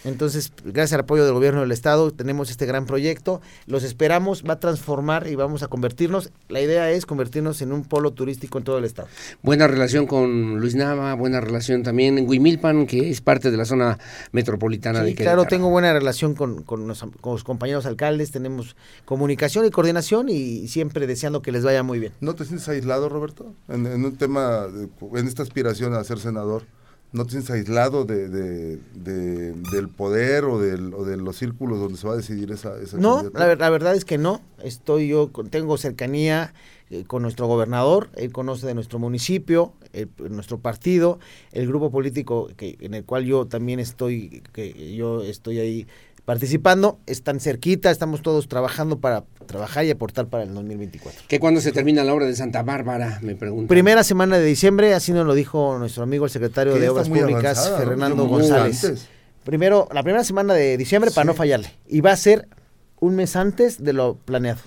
Entonces, 0.07 0.51
gracias 0.63 0.93
al 0.93 1.01
apoyo 1.01 1.25
del 1.25 1.33
gobierno 1.33 1.61
del 1.61 1.71
estado, 1.71 2.11
tenemos 2.11 2.49
este 2.49 2.65
gran 2.65 2.85
proyecto. 2.85 3.41
Los 3.65 3.83
esperamos, 3.83 4.43
va 4.47 4.53
a 4.53 4.59
transformar 4.59 5.27
y 5.27 5.35
vamos 5.35 5.63
a 5.63 5.67
convertirnos. 5.67 6.31
La 6.49 6.61
idea 6.61 6.89
es 6.91 7.05
convertirnos 7.05 7.61
en 7.61 7.71
un 7.73 7.83
polo 7.83 8.11
turístico 8.11 8.57
en 8.57 8.63
todo 8.63 8.77
el 8.77 8.85
estado. 8.85 9.07
Buena 9.43 9.67
relación 9.67 10.07
con 10.07 10.59
Luis 10.59 10.75
Nava, 10.75 11.13
buena 11.15 11.41
relación 11.41 11.83
también 11.83 12.17
en 12.17 12.27
Huimilpan, 12.27 12.87
que 12.87 13.09
es 13.09 13.21
parte 13.21 13.51
de 13.51 13.57
la 13.57 13.65
zona 13.65 13.99
metropolitana 14.31 15.01
de 15.01 15.09
Sí, 15.09 15.15
Querétaro. 15.15 15.41
claro, 15.43 15.49
tengo 15.49 15.69
buena 15.69 15.91
relación 15.93 16.33
con, 16.35 16.63
con 16.63 16.87
los, 16.87 17.01
con 17.21 17.33
los 17.33 17.43
compañeros 17.43 17.85
alcaldes, 17.85 18.31
tenemos 18.31 18.75
comunicación 19.05 19.65
y 19.65 19.71
coordinación 19.71 20.29
y 20.29 20.67
siempre 20.67 21.05
deseando 21.07 21.41
que 21.41 21.51
les 21.51 21.63
vaya 21.63 21.83
muy 21.83 21.99
bien. 21.99 22.13
¿No 22.21 22.33
te 22.35 22.45
sientes 22.45 22.67
aislado, 22.69 23.09
Roberto? 23.09 23.53
En, 23.67 23.85
en 23.85 24.05
un 24.05 24.15
tema, 24.15 24.67
de- 24.67 24.89
en 25.19 25.27
esta 25.27 25.43
aspiración 25.43 25.93
a 25.93 26.03
ser 26.03 26.19
senador, 26.19 26.63
¿no 27.13 27.25
te 27.25 27.31
sientes 27.31 27.49
aislado 27.51 28.05
de, 28.05 28.27
de- 28.29 28.79
de- 28.95 29.53
del 29.71 29.87
poder 29.89 30.43
o, 30.45 30.59
del- 30.59 30.93
o 30.93 31.03
de 31.05 31.17
los 31.17 31.37
círculos 31.37 31.79
donde 31.79 31.97
se 31.97 32.07
va 32.07 32.13
a 32.13 32.17
decidir 32.17 32.51
esa, 32.51 32.79
esa 32.81 32.97
No, 32.97 33.23
la, 33.33 33.45
ver- 33.47 33.59
la 33.59 33.69
verdad 33.69 33.95
es 33.95 34.05
que 34.05 34.17
no. 34.17 34.41
Estoy 34.61 35.07
yo, 35.07 35.31
tengo 35.49 35.77
cercanía 35.77 36.53
eh, 36.89 37.03
con 37.05 37.21
nuestro 37.21 37.47
gobernador, 37.47 38.09
él 38.15 38.31
conoce 38.31 38.67
de 38.67 38.73
nuestro 38.73 38.99
municipio, 38.99 39.73
el- 39.93 40.09
nuestro 40.29 40.59
partido, 40.59 41.19
el 41.51 41.67
grupo 41.67 41.91
político 41.91 42.49
que, 42.57 42.77
en 42.81 42.93
el 42.93 43.03
cual 43.05 43.25
yo 43.25 43.45
también 43.45 43.79
estoy, 43.79 44.43
que 44.53 44.95
yo 44.95 45.23
estoy 45.23 45.59
ahí 45.59 45.87
participando, 46.27 46.99
están 47.05 47.39
cerquita, 47.39 47.89
estamos 47.89 48.21
todos 48.21 48.49
trabajando 48.49 48.99
para 48.99 49.23
trabajar 49.45 49.85
y 49.85 49.91
aportar 49.91 50.27
para 50.27 50.43
el 50.43 50.53
2024. 50.53 51.21
¿Que 51.25 51.39
cuándo 51.39 51.61
se 51.61 51.71
termina 51.71 52.03
la 52.03 52.13
obra 52.13 52.25
de 52.25 52.35
Santa 52.35 52.63
Bárbara? 52.63 53.19
Me 53.21 53.37
preguntan. 53.37 53.69
Primera 53.69 54.03
semana 54.03 54.37
de 54.37 54.43
diciembre, 54.43 54.93
así 54.93 55.13
nos 55.13 55.25
lo 55.25 55.33
dijo 55.35 55.79
nuestro 55.79 56.03
amigo 56.03 56.25
el 56.25 56.31
secretario 56.31 56.75
de 56.75 56.89
Obras 56.89 57.07
Públicas. 57.07 57.71
Fernando 57.77 58.27
González. 58.27 58.83
antes. 58.83 59.07
Primero, 59.45 59.87
la 59.93 60.03
primera 60.03 60.25
semana 60.25 60.53
de 60.53 60.75
diciembre 60.75 61.11
para 61.11 61.23
no 61.23 61.33
fallarle. 61.33 61.71
Y 61.87 62.01
va 62.01 62.11
a 62.11 62.17
ser 62.17 62.49
un 62.99 63.15
mes 63.15 63.37
antes 63.37 63.81
de 63.81 63.93
lo 63.93 64.17
planeado. 64.17 64.59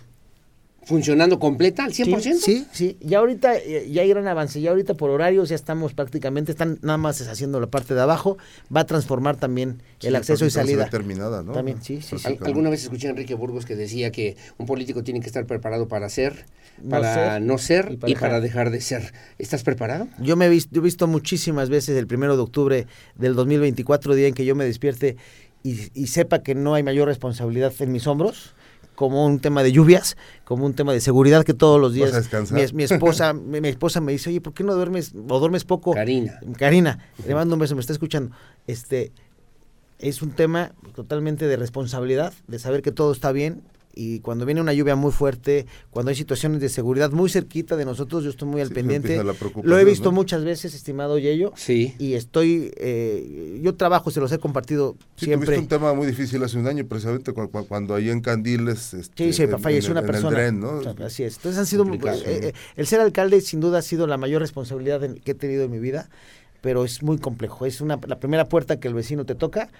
¿Funcionando 0.90 1.38
completa 1.38 1.84
al 1.84 1.92
100%? 1.92 2.20
Sí, 2.20 2.34
sí, 2.40 2.66
sí. 2.72 2.96
Ya 3.00 3.20
ahorita, 3.20 3.56
eh, 3.58 3.88
ya 3.92 4.02
hay 4.02 4.08
gran 4.08 4.26
avance. 4.26 4.60
Ya 4.60 4.70
ahorita 4.70 4.94
por 4.94 5.08
horarios 5.10 5.48
ya 5.48 5.54
estamos 5.54 5.94
prácticamente, 5.94 6.50
están 6.50 6.80
nada 6.82 6.98
más 6.98 7.20
haciendo 7.28 7.60
la 7.60 7.68
parte 7.68 7.94
de 7.94 8.00
abajo. 8.00 8.38
Va 8.74 8.80
a 8.80 8.86
transformar 8.86 9.36
también 9.36 9.84
Sí, 10.00 10.08
el 10.08 10.16
acceso 10.16 10.44
y 10.44 10.50
salida. 10.50 10.90
terminada, 10.90 11.44
¿no? 11.44 11.52
También, 11.52 11.80
sí, 11.80 12.02
sí, 12.02 12.18
sí. 12.18 12.26
Al- 12.26 12.38
Alguna 12.42 12.70
vez 12.70 12.82
escuché 12.82 13.06
a 13.06 13.10
Enrique 13.10 13.34
Burgos 13.34 13.66
que 13.66 13.76
decía 13.76 14.10
que 14.10 14.36
un 14.58 14.66
político 14.66 15.04
tiene 15.04 15.20
que 15.20 15.28
estar 15.28 15.46
preparado 15.46 15.86
para 15.86 16.08
ser, 16.08 16.44
No 16.82 16.90
para 16.90 17.14
ser 17.34 17.42
no 17.42 17.56
ser 17.58 17.86
y 17.90 17.94
y 17.94 17.96
para 17.96 18.14
para, 18.18 18.40
dejar. 18.40 18.42
dejar 18.42 18.70
de 18.70 18.80
ser. 18.80 19.12
¿Estás 19.38 19.62
preparado? 19.62 20.08
Yo 20.18 20.34
me 20.34 20.46
he 20.46 20.48
visto, 20.48 20.70
yo 20.74 20.80
he 20.80 20.84
visto 20.84 21.06
muchísimas 21.06 21.70
veces 21.70 21.96
el 21.96 22.08
primero 22.08 22.34
de 22.34 22.42
octubre 22.42 22.86
del 23.14 23.36
2024, 23.36 24.16
día 24.16 24.26
en 24.26 24.34
que 24.34 24.44
yo 24.44 24.56
me 24.56 24.64
despierte 24.64 25.16
y, 25.62 25.88
y 25.94 26.08
sepa 26.08 26.42
que 26.42 26.56
no 26.56 26.74
hay 26.74 26.82
mayor 26.82 27.06
responsabilidad 27.06 27.72
en 27.78 27.92
mis 27.92 28.08
hombros, 28.08 28.54
como 29.00 29.24
un 29.24 29.40
tema 29.40 29.62
de 29.62 29.72
lluvias, 29.72 30.18
como 30.44 30.66
un 30.66 30.74
tema 30.74 30.92
de 30.92 31.00
seguridad 31.00 31.42
que 31.42 31.54
todos 31.54 31.80
los 31.80 31.92
¿Vas 31.92 31.94
días 31.94 32.12
a 32.12 32.18
descansar? 32.18 32.58
mi, 32.58 32.70
mi 32.74 32.82
esposa 32.82 33.32
mi, 33.32 33.58
mi 33.62 33.68
esposa 33.68 34.02
me 34.02 34.12
dice, 34.12 34.28
oye, 34.28 34.42
¿por 34.42 34.52
qué 34.52 34.62
no 34.62 34.74
duermes 34.74 35.14
o 35.26 35.38
duermes 35.40 35.64
poco? 35.64 35.94
Karina. 35.94 36.38
Karina, 36.58 36.98
le 37.26 37.34
mando 37.34 37.54
un 37.54 37.60
beso, 37.60 37.74
me 37.74 37.80
está 37.80 37.94
escuchando. 37.94 38.36
Este 38.66 39.10
es 40.00 40.20
un 40.20 40.32
tema 40.32 40.72
totalmente 40.94 41.46
de 41.46 41.56
responsabilidad, 41.56 42.34
de 42.46 42.58
saber 42.58 42.82
que 42.82 42.92
todo 42.92 43.12
está 43.12 43.32
bien 43.32 43.62
y 43.92 44.20
cuando 44.20 44.46
viene 44.46 44.60
una 44.60 44.72
lluvia 44.72 44.94
muy 44.96 45.10
fuerte, 45.12 45.66
cuando 45.90 46.10
hay 46.10 46.14
situaciones 46.16 46.60
de 46.60 46.68
seguridad 46.68 47.10
muy 47.10 47.28
cerquita 47.28 47.76
de 47.76 47.84
nosotros, 47.84 48.22
yo 48.24 48.30
estoy 48.30 48.48
muy 48.48 48.60
al 48.60 48.68
Sí, 48.68 48.74
pendiente. 48.74 49.20
Lo 49.62 49.78
he 49.78 49.84
visto 49.84 50.10
¿no? 50.10 50.12
muchas 50.12 50.44
veces, 50.44 50.74
estimado 50.74 51.18
Yello, 51.18 51.52
Sí. 51.56 51.94
y 51.98 52.14
estoy, 52.14 52.72
eh, 52.76 53.60
yo 53.62 53.74
trabajo, 53.74 54.10
se 54.10 54.20
los 54.20 54.30
he 54.32 54.38
compartido 54.38 54.96
Sí, 55.16 55.26
siempre. 55.26 55.46
tuviste 55.46 55.62
un 55.62 55.68
tema 55.68 55.92
muy 55.94 56.06
difícil 56.06 56.42
hace 56.44 56.56
un 56.58 56.66
año, 56.68 56.86
precisamente 56.86 57.32
cu- 57.32 57.50
cu- 57.50 57.66
cuando, 57.66 57.94
ahí 57.94 58.10
en 58.10 58.20
Candiles... 58.20 58.94
Este, 58.94 59.24
Sí, 59.26 59.32
sí, 59.32 59.42
en- 59.42 59.58
falleció 59.58 59.88
en 59.90 59.98
una 59.98 60.00
el- 60.00 60.04
en 60.06 60.08
el 60.08 60.12
persona. 60.22 60.36
tren, 60.36 60.60
¿no? 60.60 60.70
O 60.78 60.82
sea, 60.82 60.94
así 61.06 61.24
es. 61.24 61.36
Entonces 61.36 61.58
han 61.58 61.66
sido 61.66 61.84
eh, 61.84 61.98
eh, 62.26 62.52
el 62.76 62.86
ser 62.86 63.00
alcalde 63.00 63.40
sin 63.40 63.60
duda 63.60 63.78
ha 63.78 63.82
sido 63.82 64.06
la 64.06 64.16
mayor 64.16 64.40
responsabilidad 64.40 65.00
que 65.24 65.30
he 65.32 65.34
tenido 65.34 65.64
en 65.64 65.70
mi 65.70 65.78
vida, 65.80 66.08
pero 66.60 66.84
es 66.84 67.02
muy 67.02 67.18
complejo. 67.18 67.66
Es 67.66 67.80
una 67.80 67.98
la 68.06 68.18
primera 68.20 68.44
puerta 68.44 68.78
que 68.78 68.86
el 68.88 68.94
vecino 68.94 69.24
te 69.24 69.34
toca 69.34 69.70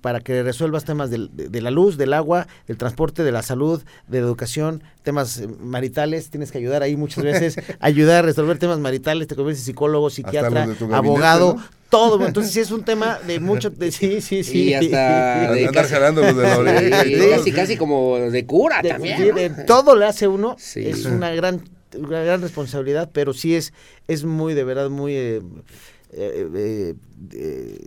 para 0.00 0.20
que 0.20 0.42
resuelvas 0.42 0.84
temas 0.84 1.10
del- 1.10 1.30
de, 1.36 1.48
de 1.48 1.60
la 1.60 1.70
luz, 1.70 1.96
del 1.98 2.14
agua, 2.14 2.46
del 2.66 2.78
transporte, 2.78 3.22
de 3.22 3.32
la 3.32 3.42
salud, 3.42 3.82
de 4.08 4.20
la 4.20 4.26
educación, 4.26 4.82
temas 5.02 5.38
eh, 5.38 5.46
maritales. 5.60 6.30
Tienes 6.30 6.50
que 6.52 6.58
ayudar 6.58 6.82
ahí 6.82 6.96
muchas 6.96 7.22
veces, 7.22 7.56
ayudar 7.80 8.18
a 8.18 8.22
resolver 8.26 8.58
temas 8.58 8.78
maritales. 8.78 9.28
Te 9.28 9.34
conviertes 9.36 9.62
en 9.62 9.66
psicólogo, 9.66 10.08
psiquiatra, 10.10 10.50
gabinete, 10.66 10.86
abogado, 10.94 11.54
¿no? 11.56 11.64
todo. 11.90 12.26
Entonces 12.26 12.52
sí 12.52 12.60
es 12.60 12.70
un 12.70 12.82
tema 12.84 13.18
de 13.26 13.38
mucho, 13.40 13.68
de, 13.70 13.92
sí, 13.92 14.20
sí, 14.22 14.42
sí. 14.42 14.70
Y 14.70 14.74
hasta 14.74 14.86
de 15.52 15.66
Andar 15.66 15.72
casi- 15.84 15.94
jalando 15.94 16.22
los 16.22 16.36
de 16.36 16.42
la 16.90 17.06
y 17.06 17.18
casi, 17.36 17.52
casi 17.52 17.76
como 17.76 18.18
de 18.18 18.46
cura 18.46 18.80
de- 18.82 18.88
también. 18.88 19.18
sí, 19.18 19.28
¿no? 19.28 19.34
de 19.36 19.50
todo 19.66 19.94
le 19.96 20.06
hace 20.06 20.26
uno 20.26 20.56
Sí. 20.58 20.80
es 20.88 21.04
una 21.04 21.30
gran 21.34 21.62
una 21.96 22.22
gran 22.24 22.42
responsabilidad 22.42 23.08
pero 23.12 23.32
sí 23.32 23.54
es 23.54 23.72
es 24.08 24.24
muy 24.24 24.54
de 24.54 24.64
verdad 24.64 24.90
muy 24.90 25.14
eh, 25.14 25.42
eh, 26.12 26.48
eh, 26.54 26.94
eh, 27.34 27.78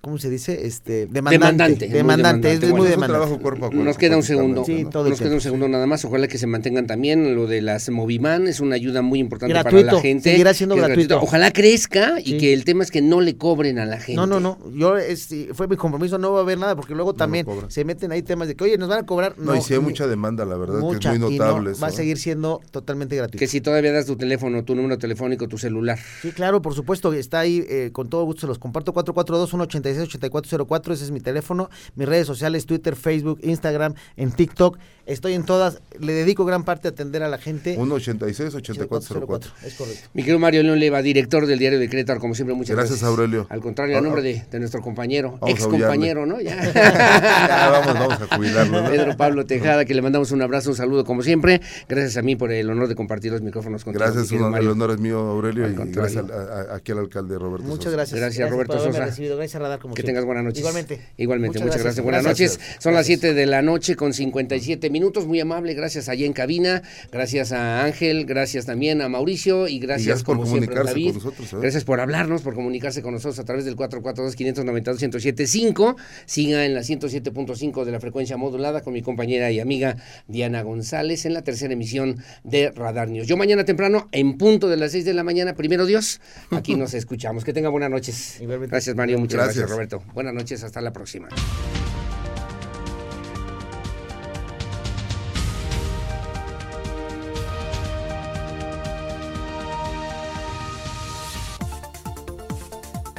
¿Cómo 0.00 0.16
se 0.18 0.30
dice? 0.30 0.64
Este, 0.64 1.06
demandante. 1.06 1.88
Demandante, 1.88 1.88
Demandante, 1.88 2.48
muy 2.48 2.54
es 2.54 2.60
demandante. 2.60 2.66
muy 2.66 2.70
Bueno, 2.70 2.84
es 2.84 2.88
un 2.88 2.90
demandante. 2.90 3.12
trabajo 3.12 3.42
cuerpo 3.42 3.66
a 3.66 3.68
cuerpo. 3.70 3.84
Nos 3.84 3.98
queda 3.98 4.16
un 4.16 4.22
segundo. 4.22 4.64
Nos 4.64 5.18
queda 5.20 5.34
un 5.34 5.40
segundo 5.40 5.68
nada 5.68 5.86
más. 5.88 6.04
Ojalá 6.04 6.28
que 6.28 6.38
se 6.38 6.46
mantengan 6.46 6.86
también 6.86 7.34
lo 7.34 7.46
de 7.48 7.60
las 7.62 7.88
Moviman. 7.90 8.46
Es 8.46 8.60
una 8.60 8.76
ayuda 8.76 9.02
muy 9.02 9.18
importante 9.18 9.54
para 9.54 9.70
la 9.82 10.00
gente. 10.00 10.30
seguirá 10.30 10.54
siendo 10.54 10.76
gratuito. 10.76 11.20
Ojalá 11.20 11.50
crezca 11.52 12.20
y 12.20 12.24
Sí. 12.32 12.38
que 12.38 12.52
el 12.52 12.64
tema 12.64 12.84
es 12.84 12.92
que 12.92 13.02
no 13.02 13.20
le 13.20 13.36
cobren 13.36 13.80
a 13.80 13.86
la 13.86 13.96
gente. 13.98 14.14
No, 14.14 14.26
no, 14.26 14.38
no. 14.38 14.58
Yo 14.72 14.96
es- 14.96 15.34
fue 15.52 15.66
mi 15.66 15.74
compromiso, 15.76 16.16
no 16.16 16.32
va 16.32 16.38
a 16.38 16.42
haber 16.42 16.58
nada, 16.58 16.76
porque 16.76 16.94
luego 16.94 17.14
también 17.14 17.44
se 17.68 17.84
meten 17.84 18.12
ahí 18.12 18.22
temas 18.22 18.46
de 18.46 18.54
que, 18.54 18.64
oye, 18.64 18.78
nos 18.78 18.88
van 18.88 19.00
a 19.00 19.06
cobrar. 19.06 19.34
No, 19.36 19.56
y 19.56 19.60
si 19.62 19.74
hay 19.74 19.80
mucha 19.80 20.06
demanda, 20.06 20.44
la 20.44 20.56
verdad, 20.56 20.78
mucha, 20.78 21.10
que 21.10 21.16
es 21.16 21.20
muy 21.22 21.34
y 21.34 21.38
no, 21.38 21.44
notable. 21.44 21.72
va 21.82 21.88
a 21.88 21.90
¿eh? 21.90 21.92
seguir 21.92 22.18
siendo 22.18 22.60
totalmente 22.70 23.16
gratuito. 23.16 23.38
Que 23.38 23.48
si 23.48 23.60
todavía 23.60 23.92
das 23.92 24.06
tu 24.06 24.16
teléfono, 24.16 24.62
tu 24.64 24.76
número 24.76 24.96
telefónico, 24.96 25.48
tu 25.48 25.58
celular. 25.58 25.98
Sí, 26.22 26.30
claro, 26.30 26.62
por 26.62 26.74
supuesto, 26.74 27.12
está 27.12 27.40
ahí, 27.40 27.64
eh, 27.68 27.90
con 27.92 28.08
todo 28.08 28.24
gusto 28.24 28.42
se 28.42 28.46
los 28.46 28.60
comparto, 28.60 28.92
442-187-10 28.94 29.87
186-8404, 29.94 30.92
ese 30.92 31.04
es 31.04 31.10
mi 31.10 31.20
teléfono. 31.20 31.70
Mis 31.94 32.08
redes 32.08 32.26
sociales, 32.26 32.66
Twitter, 32.66 32.96
Facebook, 32.96 33.40
Instagram, 33.42 33.94
en 34.16 34.32
TikTok. 34.32 34.78
Estoy 35.08 35.32
en 35.34 35.44
todas. 35.44 35.80
Le 35.98 36.12
dedico 36.12 36.44
gran 36.44 36.64
parte 36.64 36.86
a 36.86 36.90
atender 36.90 37.22
a 37.22 37.28
la 37.28 37.38
gente. 37.38 37.76
186-8404. 37.78 39.42
Es 39.64 39.74
correcto. 39.74 40.08
Mi 40.14 40.22
querido 40.22 40.38
Mario 40.38 40.62
León 40.62 40.78
Leva, 40.78 41.00
director 41.02 41.46
del 41.46 41.58
diario 41.58 41.78
de 41.78 41.88
Querétaro, 41.88 42.20
como 42.20 42.34
siempre, 42.34 42.54
muchas 42.54 42.76
gracias. 42.76 43.00
Gracias, 43.00 43.08
Aurelio. 43.10 43.46
Al 43.48 43.60
contrario, 43.60 43.96
a 43.96 43.98
Ah, 43.98 44.02
nombre 44.02 44.20
ah. 44.20 44.24
de, 44.24 44.44
de 44.50 44.58
nuestro 44.58 44.80
compañero, 44.82 45.38
Vamos 45.40 45.50
ex 45.50 45.66
compañero, 45.66 46.26
¿no? 46.26 46.40
Ya, 46.40 46.56
Ya. 46.72 47.68
vamos, 47.70 47.94
vamos 47.94 48.20
a 48.30 48.36
jubilarlo. 48.36 48.82
¿no? 48.82 48.90
Pedro 48.90 49.16
Pablo 49.16 49.46
Tejada, 49.46 49.84
que 49.84 49.94
le 49.94 50.02
mandamos 50.02 50.30
un 50.30 50.42
abrazo, 50.42 50.70
un 50.70 50.76
saludo 50.76 51.04
como 51.04 51.22
siempre. 51.22 51.60
Gracias 51.88 52.16
a 52.18 52.22
mí 52.22 52.36
por 52.36 52.52
el 52.52 52.68
honor 52.70 52.86
de 52.88 52.94
compartir 52.94 53.32
los 53.32 53.40
micrófonos 53.42 53.84
contigo. 53.84 54.04
Gracias, 54.04 54.30
un- 54.32 54.54
el 54.56 54.68
honor 54.68 54.90
es 54.90 54.98
mío, 54.98 55.18
Aurelio, 55.18 55.64
Al 55.64 55.72
y 55.72 55.74
contrario. 55.74 56.02
gracias 56.18 56.38
al- 56.38 56.68
a- 56.68 56.72
a- 56.72 56.76
aquí 56.76 56.92
al 56.92 56.98
alcalde 56.98 57.38
Roberto. 57.38 57.66
Muchas 57.66 57.92
gracias. 57.92 58.20
Gracias, 58.20 58.50
Roberto 58.50 58.78
Sosa. 58.78 59.06
recibido. 59.06 59.36
Gracias, 59.36 59.60
Radar, 59.60 59.78
como 59.78 59.94
Que 59.94 60.02
siempre. 60.02 60.12
tengas 60.12 60.24
buenas 60.26 60.44
noches. 60.44 60.58
Igualmente. 60.60 61.00
Igualmente, 61.16 61.58
muchas, 61.60 61.82
gracias. 61.82 62.04
Buenas 62.04 62.24
Gracias. 62.24 62.58
noches. 62.58 62.66
Son 62.82 62.92
las 62.92 63.06
Gracias. 63.06 63.20
7 63.20 63.34
de 63.34 63.46
la 63.46 63.62
noche 63.62 63.96
con 63.96 64.12
57 64.12 64.90
minutos. 64.90 64.97
Muy 65.26 65.40
amable. 65.40 65.74
Gracias 65.74 66.08
allá 66.08 66.26
en 66.26 66.32
cabina. 66.32 66.82
Gracias 67.12 67.52
a 67.52 67.84
Ángel. 67.84 68.24
Gracias 68.26 68.66
también 68.66 69.00
a 69.02 69.08
Mauricio. 69.08 69.68
Y 69.68 69.78
gracias, 69.78 70.04
Y 70.04 70.08
gracias 70.08 70.24
por 70.24 70.36
como 70.36 70.46
siempre, 70.48 70.74
comunicarse 70.74 71.00
David. 71.00 71.14
con 71.14 71.24
nosotros, 71.24 71.52
¿eh? 71.52 71.56
Gracias 71.60 71.84
por 71.84 72.00
hablarnos, 72.00 72.42
por 72.42 72.54
comunicarse 72.54 73.02
con 73.02 73.14
nosotros 73.14 73.38
a 73.38 73.44
través 73.44 73.64
del 73.64 73.76
442-592-1075. 73.76 75.96
Siga 76.26 76.64
en 76.64 76.74
la 76.74 76.80
107.5 76.80 77.84
de 77.84 77.92
la 77.92 78.00
frecuencia 78.00 78.36
modulada 78.36 78.82
con 78.82 78.92
mi 78.92 79.02
compañera 79.02 79.50
y 79.50 79.60
amiga 79.60 79.96
Diana 80.26 80.62
González 80.62 81.24
en 81.26 81.34
la 81.34 81.42
tercera 81.42 81.72
emisión 81.72 82.18
de 82.44 82.70
Radar 82.70 83.08
News. 83.08 83.26
Yo 83.26 83.36
mañana 83.36 83.64
temprano, 83.64 84.08
en 84.12 84.38
punto 84.38 84.68
de 84.68 84.76
las 84.76 84.92
6 84.92 85.04
de 85.04 85.14
la 85.14 85.24
mañana, 85.24 85.54
primero 85.54 85.86
Dios, 85.86 86.20
aquí 86.50 86.74
nos 86.74 86.94
escuchamos. 86.94 87.44
Que 87.44 87.52
tenga 87.52 87.68
buenas 87.68 87.90
noches. 87.90 88.38
Gracias, 88.40 88.96
Mario. 88.96 89.18
Muchas 89.18 89.36
gracias, 89.36 89.56
Gracias. 89.56 89.70
Roberto. 89.70 90.02
Buenas 90.14 90.34
noches. 90.34 90.62
Hasta 90.64 90.80
la 90.80 90.92
próxima. 90.92 91.28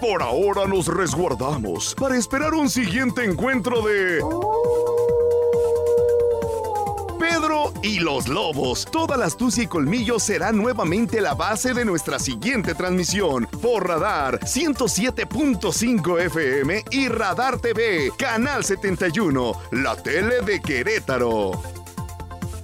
Por 0.02 0.24
ahora 0.24 0.66
nos 0.66 0.88
resguardamos 0.88 1.94
para 1.96 2.16
esperar 2.16 2.54
un 2.54 2.70
siguiente 2.70 3.26
encuentro 3.26 3.82
de... 3.82 4.24
Pedro 7.20 7.74
y 7.84 8.00
los 8.00 8.30
lobos. 8.30 8.88
Toda 8.90 9.18
la 9.18 9.26
astucia 9.26 9.64
y 9.64 9.68
colmillo 9.68 10.18
será 10.18 10.54
nuevamente 10.54 11.20
la 11.20 11.34
base 11.34 11.74
de 11.74 11.84
nuestra 11.84 12.18
siguiente 12.18 12.74
transmisión 12.76 13.46
por 13.62 13.88
Radar 13.88 14.40
107.5 14.40 16.22
FM 16.22 16.86
y 16.92 17.10
Radar 17.10 17.60
TV, 17.60 18.12
Canal 18.18 18.64
71, 18.64 19.52
la 19.72 19.96
tele 19.98 20.42
de 20.42 20.62
Querétaro. 20.62 21.79